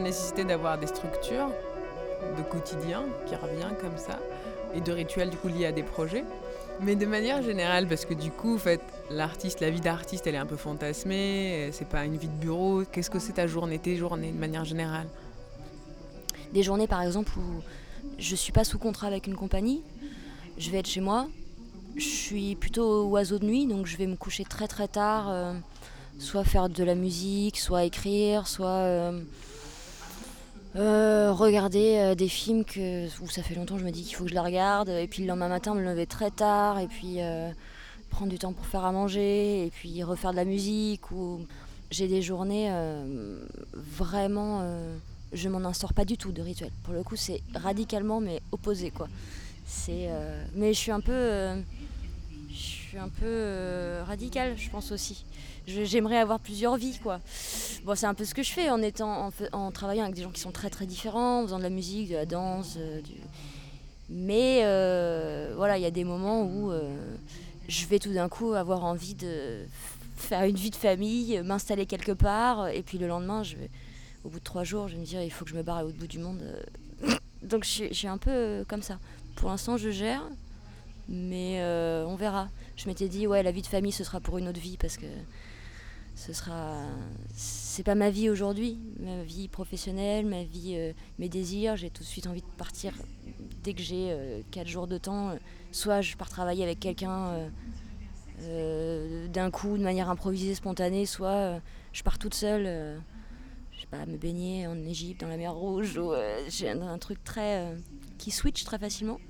La 0.01 0.07
nécessité 0.07 0.45
d'avoir 0.45 0.79
des 0.79 0.87
structures 0.87 1.51
de 2.37 2.43
quotidien 2.43 3.05
qui 3.27 3.35
revient 3.35 3.75
comme 3.81 3.97
ça 3.97 4.19
et 4.75 4.81
de 4.81 4.93
rituels 4.93 5.31
du 5.31 5.37
coup 5.37 5.49
liés 5.49 5.67
à 5.67 5.73
des 5.73 5.83
projets. 5.83 6.25
Mais 6.81 6.97
de 6.97 7.05
manière 7.05 7.43
générale, 7.43 7.87
parce 7.87 8.07
que 8.07 8.15
du 8.15 8.31
coup, 8.31 8.57
fait, 8.57 8.81
l'artiste, 9.11 9.61
la 9.61 9.69
vie 9.69 9.81
d'artiste, 9.81 10.27
elle 10.27 10.35
est 10.35 10.39
un 10.39 10.47
peu 10.47 10.57
fantasmée, 10.57 11.69
c'est 11.73 11.87
pas 11.87 12.05
une 12.07 12.17
vie 12.17 12.29
de 12.29 12.33
bureau. 12.33 12.85
Qu'est-ce 12.91 13.11
que 13.11 13.19
c'est 13.19 13.35
ta 13.35 13.47
journée, 13.47 13.79
tes 13.79 13.97
journées 13.97 14.33
de 14.33 14.39
manière 14.39 14.65
générale? 14.65 15.07
Des 16.55 16.63
journées 16.63 16.87
par 16.87 17.03
exemple 17.03 17.33
où 17.39 17.63
je 18.19 18.35
suis 18.35 18.53
pas 18.53 18.65
sous 18.65 18.79
contrat 18.79 19.07
avec 19.07 19.27
une 19.27 19.37
compagnie, 19.37 19.83
je 20.57 20.71
vais 20.71 20.79
être 20.79 20.89
chez 20.89 21.03
moi, 21.03 21.29
je 21.97 22.09
suis 22.09 22.57
plutôt 22.57 23.05
oiseau 23.09 23.39
de 23.39 23.45
nuit, 23.45 23.67
donc 23.67 23.87
je 23.87 23.99
vais 23.99 24.07
me 24.07 24.17
coucher 24.17 24.45
très 24.45 24.67
très 24.67 24.89
tard, 24.89 25.29
euh, 25.29 25.53
soit 26.19 26.45
faire 26.45 26.71
de 26.71 26.85
la 26.85 26.95
musique, 26.95 27.59
soit 27.59 27.85
écrire, 27.85 28.47
soit. 28.49 28.69
Euh, 28.69 29.23
euh, 30.77 31.33
regarder 31.33 31.97
euh, 31.99 32.15
des 32.15 32.29
films 32.29 32.65
que, 32.65 33.07
où 33.23 33.29
ça 33.29 33.43
fait 33.43 33.57
longtemps 33.57 33.77
je 33.77 33.85
me 33.85 33.91
dis 33.91 34.05
qu'il 34.05 34.15
faut 34.15 34.25
que 34.25 34.31
je 34.31 34.35
la 34.35 34.43
regarde, 34.43 34.89
et 34.89 35.09
puis 35.09 35.23
le 35.23 35.29
lendemain 35.29 35.49
matin 35.49 35.75
me 35.75 35.83
lever 35.83 36.07
très 36.07 36.31
tard, 36.31 36.79
et 36.79 36.87
puis 36.87 37.17
euh, 37.19 37.51
prendre 38.09 38.31
du 38.31 38.39
temps 38.39 38.53
pour 38.53 38.67
faire 38.67 38.85
à 38.85 38.93
manger, 38.93 39.67
et 39.67 39.71
puis 39.71 40.03
refaire 40.05 40.31
de 40.31 40.37
la 40.37 40.45
musique. 40.45 41.11
Ou... 41.11 41.41
J'ai 41.91 42.07
des 42.07 42.23
journées 42.23 42.73
vraiment. 43.75 44.65
je 45.33 45.49
m'en 45.49 45.65
instaure 45.69 45.93
pas 45.93 46.05
du 46.05 46.17
tout 46.17 46.31
de 46.31 46.41
rituel. 46.41 46.71
Pour 46.85 46.95
le 46.95 47.03
coup, 47.03 47.17
c'est 47.17 47.43
radicalement 47.53 48.21
mais 48.21 48.41
opposé 48.53 48.93
quoi. 48.93 49.09
C'est, 49.67 50.09
mais 50.55 50.73
je 50.73 50.79
suis 50.79 50.93
un 50.93 51.01
peu. 51.01 51.53
Suis 52.91 52.99
un 52.99 53.09
peu 53.09 54.03
radical, 54.07 54.57
je 54.57 54.71
pense 54.71 54.93
aussi 54.93 55.25
j'aimerais 55.67 56.19
avoir 56.19 56.41
plusieurs 56.41 56.77
vies 56.77 56.99
quoi. 57.03 57.21
Bon, 57.85 57.95
c'est 57.95 58.07
un 58.07 58.15
peu 58.15 58.25
ce 58.25 58.35
que 58.35 58.43
je 58.43 58.51
fais 58.51 58.71
en 58.71 58.83
étant 58.83 59.31
en, 59.53 59.71
travaillant 59.71 60.05
avec 60.05 60.15
des 60.15 60.23
gens 60.23 60.31
qui 60.31 60.41
sont 60.41 60.53
très 60.53 60.71
très 60.71 60.87
différents, 60.87 61.41
en 61.41 61.45
faisant 61.45 61.59
de 61.59 61.63
la 61.63 61.71
musique, 61.71 62.11
de 62.11 62.15
la 62.15 62.27
danse, 62.27 62.77
euh, 62.79 63.01
mais 64.09 64.61
euh, 64.65 65.53
voilà, 65.57 65.79
il 65.79 65.83
y 65.83 65.87
a 65.87 65.91
des 65.91 66.05
moments 66.05 66.43
où 66.43 66.71
euh, 66.71 66.95
je 67.69 67.87
vais 67.87 67.99
tout 67.99 68.13
d'un 68.13 68.29
coup 68.29 68.53
avoir 68.55 68.85
envie 68.85 69.15
de 69.15 69.65
faire 70.17 70.45
une 70.45 70.57
vie 70.57 70.71
de 70.71 70.77
famille, 70.77 71.41
m'installer 71.45 71.87
quelque 71.87 72.13
part, 72.13 72.69
et 72.69 72.83
puis 72.83 72.99
le 72.99 73.07
lendemain, 73.07 73.43
je 73.43 73.57
vais, 73.57 73.71
au 74.25 74.29
bout 74.29 74.39
de 74.39 74.45
trois 74.45 74.65
jours, 74.65 74.89
je 74.89 74.95
vais 74.95 75.01
me 75.01 75.07
dire 75.07 75.23
il 75.23 75.31
faut 75.31 75.45
que 75.45 75.51
je 75.51 75.57
me 75.57 75.63
barre 75.63 75.79
à 75.79 75.83
l'autre 75.83 75.97
bout 75.97 76.09
du 76.09 76.19
monde. 76.19 76.43
Donc 77.43 77.65
je 77.65 77.93
suis 77.93 78.09
un 78.09 78.19
peu 78.19 78.65
comme 78.69 78.83
ça. 78.83 78.99
Pour 79.37 79.49
l'instant, 79.49 79.79
je 79.79 79.91
gère, 79.91 80.23
mais 81.09 81.63
on 82.07 82.17
verra. 82.17 82.49
Je 82.81 82.87
m'étais 82.87 83.09
dit 83.09 83.27
ouais, 83.27 83.43
la 83.43 83.51
vie 83.51 83.61
de 83.61 83.67
famille, 83.67 83.93
ce 83.93 84.05
sera 84.05 84.21
pour 84.21 84.39
une 84.39 84.49
autre 84.49 84.59
vie 84.59 84.79
parce 84.79 84.97
que 84.97 85.05
ce 86.15 86.33
sera 86.33 86.79
c'est 87.35 87.83
pas 87.83 87.95
ma 87.95 88.09
vie 88.09 88.31
aujourd'hui. 88.31 88.79
Ma 89.01 89.23
vie 89.23 89.49
professionnelle 89.49 90.25
ma 90.25 90.45
vie 90.45 90.77
euh, 90.77 90.95
mes 91.19 91.29
désirs. 91.29 91.77
J'ai 91.77 91.91
tout 91.91 92.03
de 92.03 92.09
suite 92.09 92.27
envie 92.27 92.41
de 92.41 92.47
partir 92.57 92.95
dès 93.63 93.75
que 93.75 93.83
j'ai 93.83 94.17
4 94.51 94.67
euh, 94.67 94.71
jours 94.71 94.87
de 94.87 94.97
temps. 94.97 95.37
Soit 95.73 96.01
je 96.01 96.17
pars 96.17 96.31
travailler 96.31 96.65
avec 96.65 96.81
quelqu'un 96.81 97.51
euh, 98.41 99.29
d'un 99.29 99.51
coup 99.51 99.77
de 99.77 99.83
manière 99.83 100.09
improvisée 100.09 100.55
spontanée 100.55 101.05
soit 101.05 101.61
je 101.93 102.03
pars 102.03 102.19
toute 102.19 102.33
seule 102.33 102.99
je 103.73 103.81
sais 103.83 103.87
pas 103.89 104.07
me 104.07 104.17
baigner 104.17 104.67
en 104.67 104.87
Égypte 104.87 105.21
dans 105.21 105.29
la 105.29 105.37
mer 105.37 105.55
Rouge 105.55 106.01
j'ai 106.49 106.71
un, 106.71 106.97
truc 106.97 107.23
très 107.25 107.77
qui 108.17 108.31
switch 108.31 108.65
très 108.65 108.79
facilement. 108.79 109.21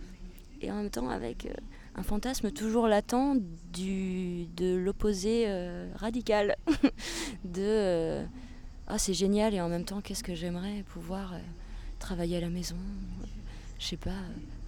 Et 0.61 0.71
en 0.71 0.77
même 0.77 0.91
temps 0.91 1.09
avec 1.09 1.49
un 1.97 2.03
fantasme 2.03 2.51
toujours 2.51 2.89
latent 2.89 3.37
du, 3.73 4.47
de 4.57 4.77
l'opposé 4.77 5.45
euh, 5.47 5.91
radical. 5.97 6.57
de 7.45 7.63
euh, 7.63 8.25
ah 8.87 8.99
c'est 8.99 9.15
génial 9.15 9.55
et 9.55 9.61
en 9.61 9.69
même 9.69 9.85
temps 9.85 10.01
qu'est-ce 10.01 10.25
que 10.25 10.35
j'aimerais 10.35 10.85
pouvoir 10.93 11.35
euh, 11.35 11.39
travailler 11.99 12.39
à 12.39 12.41
la 12.41 12.49
maison, 12.49 12.77
je 13.79 13.87
sais 13.87 13.97
pas, 13.97 14.11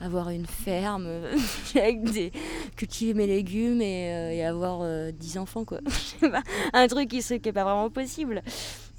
avoir 0.00 0.30
une 0.30 0.46
ferme 0.46 1.08
avec 1.74 2.02
des 2.04 2.32
cultiver 2.76 3.14
mes 3.14 3.26
légumes 3.26 3.80
et, 3.80 4.44
avoir 4.44 5.12
dix 5.12 5.38
enfants 5.38 5.64
quoi. 5.64 5.80
un 6.72 6.88
truc 6.88 7.08
qui 7.08 7.24
n'est 7.30 7.52
pas 7.52 7.64
vraiment 7.64 7.90
possible. 7.90 8.42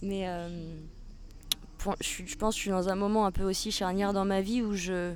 Mais 0.01 0.27
je, 2.01 2.23
je 2.25 2.35
pense 2.35 2.55
que 2.55 2.57
je 2.57 2.61
suis 2.61 2.71
dans 2.71 2.89
un 2.89 2.95
moment 2.95 3.25
un 3.25 3.31
peu 3.31 3.43
aussi 3.43 3.71
charnière 3.71 4.13
dans 4.13 4.25
ma 4.25 4.41
vie 4.41 4.61
où 4.61 4.73
je 4.73 5.15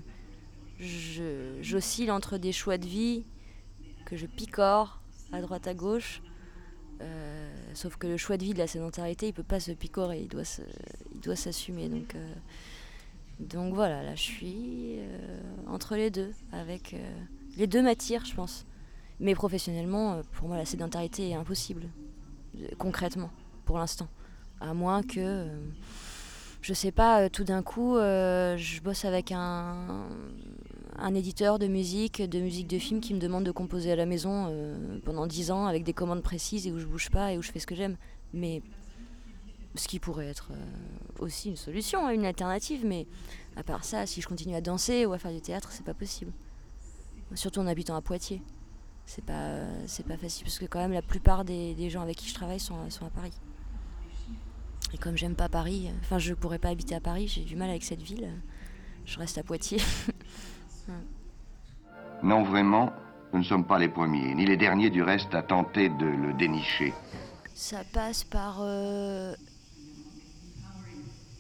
j'oscille 0.80 2.12
entre 2.12 2.38
des 2.38 2.52
choix 2.52 2.78
de 2.78 2.86
vie 2.86 3.24
que 4.06 4.16
je 4.16 4.26
picore 4.26 5.02
à 5.32 5.42
droite 5.42 5.68
à 5.68 5.74
gauche. 5.74 6.22
Euh, 7.02 7.54
sauf 7.74 7.98
que 7.98 8.08
le 8.08 8.18
choix 8.18 8.38
de 8.38 8.44
vie 8.44 8.54
de 8.54 8.58
la 8.58 8.68
sédentarité, 8.68 9.28
il 9.28 9.34
peut 9.34 9.44
pas 9.44 9.60
se 9.60 9.72
picorer, 9.72 10.22
il 10.22 10.28
doit, 10.28 10.44
il 11.14 11.20
doit 11.22 11.36
s'assumer. 11.36 11.90
Donc, 11.90 12.16
euh, 12.16 12.34
donc 13.40 13.74
voilà, 13.74 14.02
là 14.02 14.16
je 14.16 14.22
suis 14.22 14.96
euh, 14.98 15.40
entre 15.68 15.96
les 15.96 16.10
deux, 16.10 16.34
avec 16.52 16.96
les 17.58 17.68
deux 17.68 17.82
m'attirent, 17.82 18.26
je 18.26 18.34
pense. 18.34 18.66
Mais 19.20 19.36
professionnellement, 19.36 20.22
pour 20.34 20.48
moi, 20.48 20.58
la 20.58 20.66
sédentarité 20.66 21.30
est 21.30 21.36
impossible, 21.36 21.88
concrètement, 22.78 23.32
pour 23.66 23.80
l'instant. 23.80 24.08
À 24.60 24.74
moins 24.74 25.04
que, 25.04 25.48
je 26.62 26.74
sais 26.74 26.92
pas, 26.92 27.30
tout 27.30 27.44
d'un 27.44 27.64
coup, 27.64 27.96
je 27.96 28.82
bosse 28.82 29.06
avec 29.06 29.32
un, 29.32 30.08
un 30.98 31.14
éditeur 31.14 31.60
de 31.60 31.68
musique, 31.68 32.22
de 32.22 32.40
musique 32.40 32.68
de 32.68 32.80
film 32.80 33.02
qui 33.02 33.14
me 33.14 33.20
demande 33.20 33.44
de 33.44 33.52
composer 33.52 33.92
à 33.92 33.96
la 33.96 34.06
maison 34.06 34.48
euh, 34.50 35.00
pendant 35.06 35.28
10 35.28 35.52
ans 35.52 35.66
avec 35.68 35.84
des 35.84 35.94
commandes 35.94 36.24
précises 36.24 36.66
et 36.68 36.72
où 36.72 36.80
je 36.80 36.86
bouge 36.86 37.10
pas 37.10 37.34
et 37.34 37.38
où 37.38 37.42
je 37.42 37.52
fais 37.52 37.60
ce 37.60 37.68
que 37.68 37.76
j'aime. 37.76 37.98
Mais 38.34 38.62
ce 39.76 39.88
qui 39.88 40.00
pourrait 40.00 40.28
être 40.28 40.50
euh, 40.52 41.24
aussi 41.24 41.50
une 41.50 41.56
solution, 41.56 42.10
une 42.10 42.26
alternative, 42.26 42.84
mais 42.86 43.06
à 43.56 43.64
part 43.64 43.84
ça, 43.84 44.06
si 44.06 44.22
je 44.22 44.28
continue 44.28 44.56
à 44.56 44.62
danser 44.62 45.06
ou 45.06 45.14
à 45.14 45.20
faire 45.20 45.32
du 45.32 45.42
théâtre, 45.42 45.70
c'est 45.72 45.86
pas 45.86 45.94
possible. 45.94 46.32
Surtout 47.36 47.60
en 47.60 47.68
habitant 47.68 47.96
à 47.96 48.02
Poitiers. 48.02 48.42
C'est 49.06 49.24
pas, 49.24 49.62
c'est 49.86 50.06
pas 50.06 50.18
facile 50.18 50.44
parce 50.44 50.60
que 50.60 50.66
quand 50.66 50.80
même 50.80 50.92
la 50.92 51.02
plupart 51.02 51.46
des, 51.46 51.90
gens 51.90 52.02
avec 52.02 52.18
qui 52.18 52.28
je 52.28 52.34
travaille 52.34 52.60
sont, 52.60 52.90
sont 52.90 53.06
à 53.06 53.10
Paris. 53.10 53.34
Et 54.94 54.98
comme 54.98 55.16
j'aime 55.16 55.36
pas 55.36 55.48
Paris, 55.48 55.90
enfin 56.02 56.18
je 56.18 56.34
pourrais 56.34 56.60
pas 56.60 56.70
habiter 56.70 56.96
à 56.96 57.00
Paris, 57.00 57.28
j'ai 57.28 57.44
du 57.44 57.56
mal 57.56 57.70
avec 57.70 57.84
cette 57.84 58.02
ville, 58.02 58.30
je 59.06 59.18
reste 59.18 59.38
à 59.38 59.44
Poitiers. 59.44 59.82
Non, 62.24 62.44
vraiment, 62.44 62.92
Nous 63.34 63.40
ne 63.40 63.44
sommes 63.44 63.66
pas 63.66 63.78
les 63.78 63.90
premiers, 63.90 64.34
ni 64.34 64.46
les 64.46 64.56
derniers 64.56 64.90
du 64.90 65.04
reste 65.04 65.36
à 65.36 65.44
tenter 65.44 65.90
de 65.90 66.06
le 66.06 66.34
dénicher. 66.34 66.94
Ça 67.54 67.84
passe 67.92 68.24
par 68.24 68.60
euh, 68.62 69.36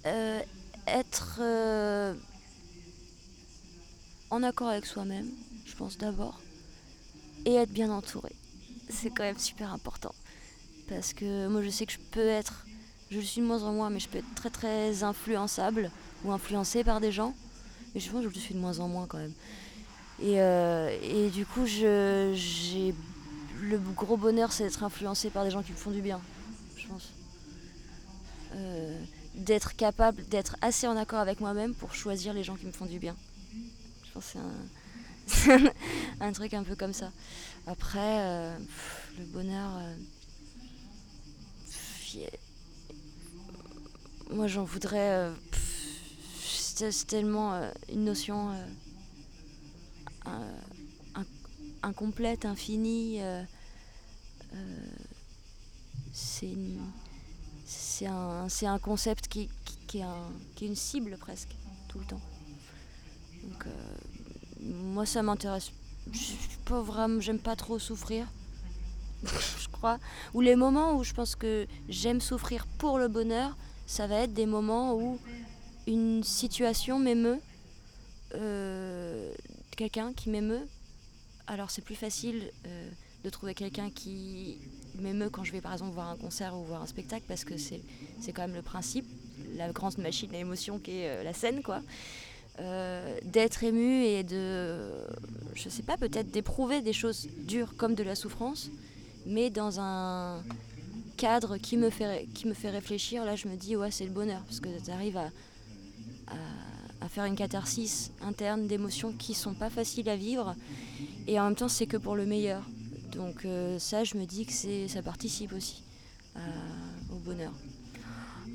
euh, 0.06 0.42
être 0.86 1.40
euh, 1.40 2.14
en 4.30 4.44
accord 4.44 4.68
avec 4.68 4.86
soi-même, 4.86 5.28
je 5.66 5.76
pense 5.76 5.98
d'abord, 5.98 6.40
et 7.46 7.56
être 7.56 7.72
bien 7.72 7.90
entouré. 7.90 8.36
C'est 8.90 9.10
quand 9.10 9.24
même 9.24 9.40
super 9.40 9.72
important. 9.72 10.14
Parce 10.90 11.14
que 11.14 11.48
moi 11.48 11.62
je 11.62 11.70
sais 11.70 11.86
que 11.86 11.94
je 11.94 12.00
peux 12.12 12.28
être, 12.28 12.66
je 13.12 13.18
le 13.18 13.24
suis 13.24 13.42
de 13.42 13.46
moins 13.48 13.64
en 13.64 13.72
moins, 13.72 13.90
mais 13.90 14.00
je 14.00 14.10
peux 14.10 14.18
être 14.18 14.36
très 14.36 14.50
très 14.50 15.04
influençable 15.04 15.90
ou 16.26 16.32
influencé 16.32 16.84
par 16.84 17.00
des 17.00 17.12
gens. 17.12 17.34
Je 18.00 18.10
pense 18.12 18.24
que 18.24 18.30
je 18.30 18.34
le 18.34 18.40
suis 18.40 18.54
de 18.54 18.60
moins 18.60 18.80
en 18.80 18.88
moins 18.88 19.08
quand 19.08 19.18
même. 19.18 19.34
Et, 20.20 20.42
euh, 20.42 20.96
et 21.02 21.30
du 21.30 21.46
coup, 21.46 21.66
j'ai 21.66 22.94
le 23.62 23.78
gros 23.78 24.18
bonheur, 24.18 24.52
c'est 24.52 24.64
d'être 24.64 24.84
influencé 24.84 25.30
par 25.30 25.44
des 25.44 25.52
gens 25.52 25.64
qui 25.64 25.72
me 25.72 25.78
font 25.78 25.92
du 25.92 26.02
bien, 26.02 26.22
je 26.76 26.88
pense. 26.88 27.10
Euh, 28.56 29.00
d'être 29.36 29.76
capable 29.76 30.26
d'être 30.28 30.56
assez 30.62 30.88
en 30.88 30.98
accord 30.98 31.20
avec 31.20 31.40
moi-même 31.40 31.76
pour 31.76 31.94
choisir 31.94 32.34
les 32.34 32.44
gens 32.44 32.56
qui 32.56 32.66
me 32.66 32.72
font 32.72 32.86
du 32.86 32.98
bien. 32.98 33.16
Je 34.06 34.12
pense 34.14 34.34
que 34.34 34.40
c'est 35.28 35.52
un, 35.52 35.72
un, 36.28 36.32
truc 36.32 36.54
un 36.54 36.64
peu 36.64 36.76
comme 36.76 36.94
ça. 36.94 37.12
Après, 37.68 38.00
euh, 38.22 38.58
le 39.20 39.26
bonheur. 39.26 39.70
moi, 44.32 44.48
j'en 44.48 44.64
voudrais. 44.64 45.32
Euh, 46.82 46.92
c'est 46.92 47.08
tellement 47.08 47.54
euh, 47.54 47.72
une 47.92 48.06
notion 48.06 48.52
euh, 50.28 50.54
incomplète, 51.84 52.46
infinie. 52.46 53.22
euh, 53.22 53.44
euh, 54.54 54.88
c'est 57.66 58.06
un, 58.06 58.80
concept 58.80 59.28
qui, 59.28 59.50
est 59.94 60.66
une 60.66 60.76
cible 60.76 61.18
presque, 61.18 61.56
tout 61.88 62.00
le 62.00 62.06
temps. 62.06 62.22
Donc, 63.44 63.68
euh, 63.68 63.98
moi, 64.62 65.06
ça 65.06 65.22
m'intéresse. 65.22 65.72
Pas 66.66 66.82
vraiment, 66.82 67.20
j'aime 67.20 67.40
pas 67.40 67.56
trop 67.56 67.80
souffrir, 67.80 68.26
je 69.24 69.68
crois. 69.70 70.00
Ou 70.34 70.42
les 70.42 70.56
moments 70.56 70.96
où 70.96 71.04
je 71.04 71.14
pense 71.14 71.36
que 71.36 71.68
j'aime 71.90 72.22
souffrir 72.22 72.66
pour 72.78 72.98
le 72.98 73.08
bonheur, 73.08 73.56
ça 73.86 74.08
va 74.08 74.22
être 74.22 74.34
des 74.34 74.46
moments 74.46 74.96
où 74.96 75.20
une 75.88 76.24
situation 76.24 77.00
m'émeut, 77.00 77.40
euh, 78.36 79.34
quelqu'un 79.76 80.14
qui 80.14 80.30
m'émeut. 80.30 80.68
Alors, 81.48 81.72
c'est 81.72 81.82
plus 81.82 81.96
facile 81.96 82.52
euh, 82.66 82.90
de 83.24 83.30
trouver 83.30 83.56
quelqu'un 83.56 83.90
qui 83.90 84.60
m'émeut 85.00 85.30
quand 85.30 85.44
je 85.44 85.54
vais 85.54 85.62
par 85.62 85.74
exemple 85.74 85.94
voir 85.94 86.10
un 86.10 86.18
concert 86.18 86.56
ou 86.56 86.64
voir 86.64 86.82
un 86.82 86.88
spectacle 86.88 87.24
parce 87.28 87.46
que 87.46 87.58
c'est 87.58 87.82
c'est 88.20 88.32
quand 88.32 88.42
même 88.42 88.56
le 88.56 88.64
principe, 88.64 89.06
la 89.56 89.72
grande 89.72 89.98
machine 90.00 90.34
à 90.34 90.40
émotion 90.40 90.80
qui 90.80 91.00
est 91.00 91.10
euh, 91.10 91.24
la 91.24 91.34
scène 91.34 91.64
quoi. 91.64 91.82
D'être 93.24 93.64
ému 93.64 94.04
et 94.04 94.24
de, 94.24 94.90
je 95.54 95.70
sais 95.70 95.84
pas, 95.84 95.96
peut-être 95.96 96.32
d'éprouver 96.32 96.82
des 96.82 96.92
choses 96.92 97.28
dures 97.46 97.76
comme 97.78 97.94
de 97.94 98.02
la 98.02 98.16
souffrance, 98.16 98.72
mais 99.28 99.52
dans 99.52 99.80
un 99.80 100.42
cadre 101.18 101.58
qui 101.58 101.78
me 101.78 101.92
fait, 101.92 102.28
qui 102.34 102.48
me 102.48 102.56
fait 102.56 102.72
réfléchir, 102.72 103.26
là 103.26 103.36
je 103.36 103.48
me 103.48 103.56
dis 103.56 103.76
ouais 103.76 103.92
c'est 103.92 104.06
le 104.06 104.12
bonheur 104.12 104.42
parce 104.42 104.60
que 104.60 104.70
tu 104.84 104.90
arrives 104.90 105.18
à, 105.18 105.30
à, 106.28 107.10
faire 107.10 107.26
une 107.26 107.36
catharsis 107.36 108.12
interne 108.22 108.68
d'émotions 108.68 109.14
qui 109.14 109.34
sont 109.34 109.54
pas 109.54 109.70
faciles 109.70 110.10
à 110.10 110.18
vivre 110.18 110.56
et 111.26 111.40
en 111.40 111.46
même 111.46 111.56
temps 111.56 111.70
c'est 111.70 111.88
que 111.88 111.98
pour 111.98 112.16
le 112.16 112.26
meilleur. 112.26 112.62
Donc 113.14 113.46
euh, 113.46 113.80
ça, 113.80 114.04
je 114.04 114.18
me 114.18 114.26
dis 114.26 114.46
que 114.46 114.52
c'est, 114.52 114.88
ça 114.88 115.02
participe 115.02 115.54
aussi 115.54 115.84
au 117.12 117.16
bonheur. 117.20 117.54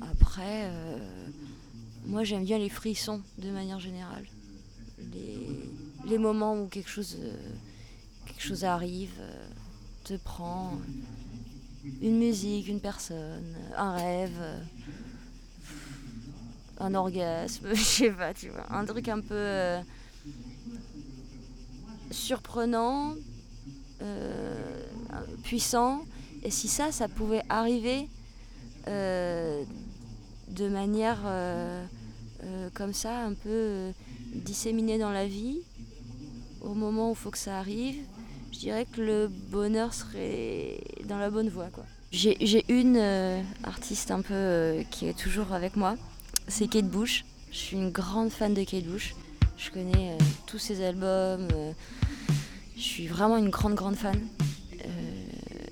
Après, 0.01 0.65
euh, 0.65 0.97
moi 2.05 2.23
j'aime 2.23 2.45
bien 2.45 2.57
les 2.57 2.69
frissons 2.69 3.21
de 3.39 3.49
manière 3.49 3.79
générale. 3.79 4.25
Les, 5.13 5.47
les 6.05 6.17
moments 6.17 6.55
où 6.55 6.67
quelque 6.67 6.89
chose, 6.89 7.17
euh, 7.19 7.35
quelque 8.25 8.41
chose 8.41 8.63
arrive, 8.63 9.19
te 10.03 10.15
prend, 10.15 10.77
une 12.01 12.17
musique, 12.17 12.67
une 12.67 12.79
personne, 12.79 13.55
un 13.77 13.95
rêve, 13.95 14.41
un 16.83 16.93
orgasme, 16.95 17.69
je 17.73 17.81
sais 17.81 18.11
pas, 18.11 18.33
tu 18.33 18.49
vois, 18.49 18.65
un 18.69 18.85
truc 18.85 19.07
un 19.07 19.21
peu 19.21 19.33
euh, 19.33 19.81
surprenant, 22.11 23.15
euh, 24.01 24.53
puissant. 25.43 26.01
Et 26.43 26.51
si 26.51 26.67
ça, 26.67 26.91
ça 26.91 27.07
pouvait 27.07 27.43
arriver 27.47 28.09
euh, 28.87 29.63
de 30.49 30.67
manière 30.67 31.19
comme 32.73 32.91
ça, 32.91 33.19
un 33.19 33.33
peu 33.33 33.91
disséminée 34.35 34.97
dans 34.97 35.11
la 35.11 35.25
vie, 35.25 35.61
au 36.59 36.73
moment 36.73 37.09
où 37.09 37.13
il 37.13 37.17
faut 37.17 37.31
que 37.31 37.37
ça 37.37 37.57
arrive, 37.57 38.01
je 38.51 38.59
dirais 38.59 38.85
que 38.85 38.99
le 38.99 39.27
bonheur 39.29 39.93
serait 39.93 40.81
dans 41.05 41.17
la 41.17 41.29
bonne 41.29 41.47
voie. 41.47 41.69
quoi. 41.71 41.85
J'ai 42.11 42.65
une 42.67 42.97
artiste 43.63 44.11
un 44.11 44.21
peu 44.21 44.83
qui 44.91 45.07
est 45.07 45.17
toujours 45.17 45.53
avec 45.53 45.77
moi, 45.77 45.95
c'est 46.47 46.67
Kate 46.67 46.87
Bush. 46.87 47.25
Je 47.51 47.57
suis 47.57 47.77
une 47.77 47.91
grande 47.91 48.31
fan 48.31 48.53
de 48.53 48.63
Kate 48.63 48.85
Bush. 48.85 49.15
Je 49.57 49.69
connais 49.69 50.11
euh, 50.11 50.17
tous 50.47 50.57
ses 50.59 50.83
albums. 50.83 51.47
euh, 51.53 51.71
je 52.75 52.81
suis 52.81 53.07
vraiment 53.07 53.37
une 53.37 53.49
grande, 53.49 53.75
grande 53.75 53.95
fan. 53.95 54.19
Euh, 54.85 55.65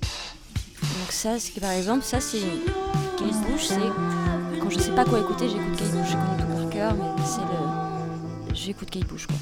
donc 0.80 1.10
ça, 1.10 1.36
par 1.60 1.72
exemple, 1.72 2.04
ça 2.04 2.20
c'est. 2.20 2.40
Kate 3.18 3.50
Bush, 3.50 3.66
c'est 3.66 4.60
quand 4.60 4.70
je 4.70 4.78
sais 4.78 4.94
pas 4.94 5.04
quoi 5.04 5.20
écouter, 5.20 5.48
j'écoute 5.48 5.76
Kate 5.76 5.90
Bush. 5.90 6.10
Je 6.10 6.16
connais 6.16 6.42
tout 6.42 6.62
par 6.62 6.70
cœur, 6.70 6.94
mais 6.94 7.24
c'est 7.24 7.40
le, 7.40 8.54
j'écoute 8.54 8.90
Kate 8.90 9.06
Bush 9.06 9.26
quoi. 9.26 9.36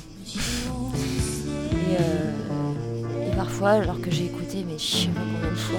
Et, 1.93 3.37
parfois, 3.37 3.71
alors 3.71 4.01
que 4.01 4.11
j'ai 4.11 4.27
écouté, 4.27 4.65
mais 4.67 4.79
je 4.79 4.85
sais 4.85 5.09
pas 5.09 5.21
combien 5.21 5.51
de 5.51 5.57
fois, 5.57 5.79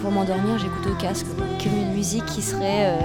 pour 0.00 0.10
m'endormir, 0.10 0.58
j'écoute 0.58 0.86
au 0.86 0.94
casque, 0.96 1.26
comme 1.62 1.76
une 1.76 1.92
musique 1.94 2.26
qui 2.26 2.42
serait 2.42 2.98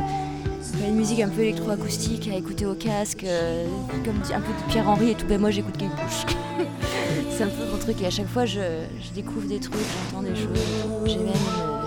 euh, 0.75 0.87
une 0.87 0.95
musique 0.95 1.19
un 1.21 1.29
peu 1.29 1.41
électroacoustique 1.41 2.29
à 2.31 2.35
écouter 2.37 2.65
au 2.65 2.73
casque, 2.73 3.23
euh, 3.23 3.65
comme 4.05 4.15
un 4.17 4.41
peu 4.41 4.53
de 4.53 4.71
Pierre 4.71 4.87
Henry 4.89 5.11
et 5.11 5.15
tout. 5.15 5.25
Ben 5.27 5.39
moi, 5.39 5.51
j'écoute 5.51 5.77
Kate 5.77 5.89
Bush. 5.89 6.25
c'est 7.29 7.43
un 7.43 7.47
peu 7.47 7.65
mon 7.71 7.77
truc 7.77 8.01
et 8.01 8.07
à 8.07 8.09
chaque 8.09 8.27
fois, 8.27 8.45
je, 8.45 8.59
je 9.01 9.13
découvre 9.13 9.47
des 9.47 9.59
trucs, 9.59 9.75
j'entends 10.11 10.23
des 10.23 10.35
choses. 10.35 10.47
J'ai 11.05 11.17
même, 11.17 11.27
euh, 11.27 11.77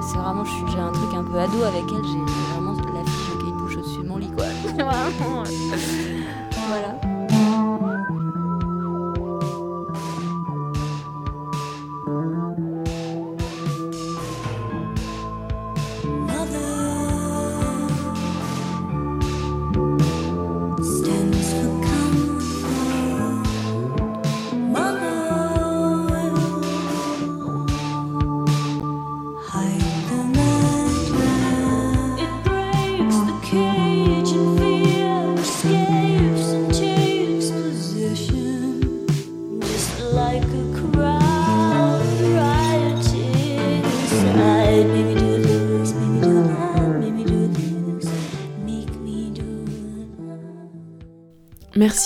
c'est 0.00 0.18
vraiment, 0.18 0.44
j'ai 0.44 0.78
un 0.78 0.92
truc 0.92 1.14
un 1.14 1.24
peu 1.24 1.38
ado 1.38 1.62
avec 1.62 1.84
elle. 1.88 2.04
J'ai 2.04 2.52
vraiment 2.54 2.72
la 2.72 3.04
fiche 3.04 3.30
de 3.34 3.44
Kate 3.44 3.56
Bush 3.56 3.76
au-dessus 3.76 4.02
de 4.02 4.08
mon 4.08 4.16
lit, 4.18 4.30
quoi. 4.36 4.46
voilà. 6.68 7.15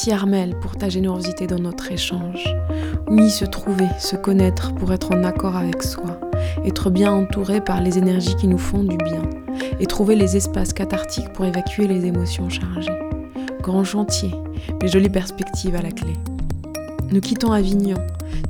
Merci 0.00 0.12
Armel 0.12 0.58
pour 0.58 0.78
ta 0.78 0.88
générosité 0.88 1.46
dans 1.46 1.58
notre 1.58 1.92
échange. 1.92 2.42
Oui, 3.10 3.28
se 3.28 3.44
trouver, 3.44 3.86
se 3.98 4.16
connaître 4.16 4.74
pour 4.74 4.94
être 4.94 5.14
en 5.14 5.24
accord 5.24 5.56
avec 5.56 5.82
soi, 5.82 6.18
être 6.64 6.88
bien 6.88 7.12
entouré 7.12 7.60
par 7.60 7.82
les 7.82 7.98
énergies 7.98 8.34
qui 8.36 8.48
nous 8.48 8.56
font 8.56 8.82
du 8.82 8.96
bien, 8.96 9.20
et 9.78 9.84
trouver 9.84 10.16
les 10.16 10.38
espaces 10.38 10.72
cathartiques 10.72 11.30
pour 11.34 11.44
évacuer 11.44 11.86
les 11.86 12.06
émotions 12.06 12.48
chargées. 12.48 12.98
Grand 13.60 13.84
chantier, 13.84 14.30
mais 14.80 14.88
jolies 14.88 15.10
perspectives 15.10 15.76
à 15.76 15.82
la 15.82 15.90
clé. 15.90 16.14
Nous 17.12 17.20
quittons 17.20 17.52
Avignon, 17.52 17.98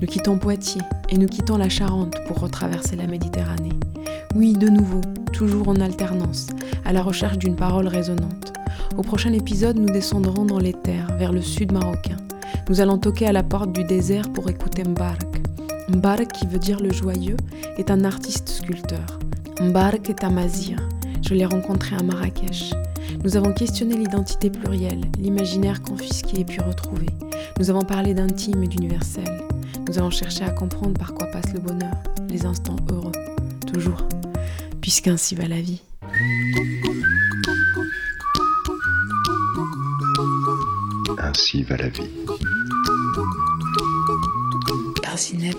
nous 0.01 0.07
quittons 0.07 0.39
Poitiers 0.39 0.83
et 1.09 1.19
nous 1.19 1.27
quittons 1.27 1.57
la 1.57 1.69
Charente 1.69 2.15
pour 2.29 2.39
retraverser 2.39 2.95
la 2.95 3.09
Méditerranée. 3.09 3.77
Oui, 4.37 4.53
de 4.53 4.69
nouveau, 4.69 5.01
toujours 5.33 5.67
en 5.67 5.81
alternance, 5.81 6.47
à 6.85 6.93
la 6.93 7.03
recherche 7.03 7.39
d'une 7.39 7.57
parole 7.57 7.89
résonante. 7.89 8.53
Au 8.97 9.03
prochain 9.03 9.33
épisode, 9.33 9.79
nous 9.79 9.89
descendrons 9.89 10.45
dans 10.45 10.59
les 10.59 10.73
terres, 10.73 11.17
vers 11.17 11.33
le 11.33 11.43
sud 11.43 11.73
marocain, 11.73 12.17
Nous 12.69 12.81
allons 12.81 12.99
toquer 12.99 13.27
à 13.27 13.33
la 13.33 13.43
porte 13.43 13.73
du 13.73 13.85
désert 13.85 14.31
pour 14.33 14.49
écouter 14.51 14.85
Mbark. 14.85 15.41
Mbark, 15.89 16.33
qui 16.33 16.47
veut 16.47 16.59
dire 16.59 16.81
le 16.81 16.93
joyeux, 16.93 17.37
est 17.79 17.91
un 17.91 18.05
artiste 18.05 18.49
sculpteur. 18.49 19.19
Mbark 19.61 20.09
est 20.11 20.25
amazir. 20.25 20.77
Je 21.23 21.35
l'ai 21.35 21.47
rencontré 21.47 21.97
à 21.97 22.03
Marrakech. 22.03 22.73
Nous 23.25 23.37
avons 23.37 23.53
questionné 23.53 23.97
l'identité 23.97 24.51
plurielle, 24.51 25.03
l'imaginaire 25.19 25.83
confisqué 25.83 26.41
et 26.41 26.45
puis 26.45 26.61
retrouvé. 26.61 27.07
Nous 27.59 27.71
avons 27.71 27.83
parlé 27.83 28.15
d'intime 28.15 28.63
et 28.63 28.69
d'universel. 28.69 29.43
Nous 29.89 29.99
avons 29.99 30.11
cherché 30.11 30.45
à 30.45 30.51
comprendre 30.51 30.99
par 30.99 31.15
quoi 31.15 31.27
passe 31.29 31.53
le 31.53 31.61
bonheur, 31.61 31.95
les 32.29 32.47
instants 32.47 32.77
heureux. 32.91 33.13
Toujours. 33.67 34.07
Puisqu'ainsi 34.81 35.35
va 35.35 35.49
la 35.49 35.61
vie. 35.61 35.83
à 41.53 41.77
la 41.77 41.89
vie. 41.89 42.09
Par 45.03 45.19
Zineb 45.19 45.57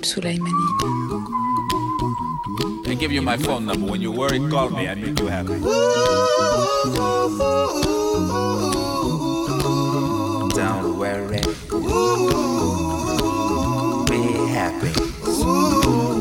I 2.86 2.96
give 2.96 3.12
you 3.12 3.22
my 3.22 3.38
phone 3.38 3.66
number. 3.66 3.92
When 3.92 4.02
you 4.02 4.12
worry, 4.12 4.40
call 4.50 4.70
me. 4.70 4.88
I 4.88 4.96
make 4.96 5.20
you 5.20 5.28
happy. 5.28 5.60
Don't 10.56 10.98
worry. 10.98 11.42
Be 14.08 14.22
happy. 14.54 16.21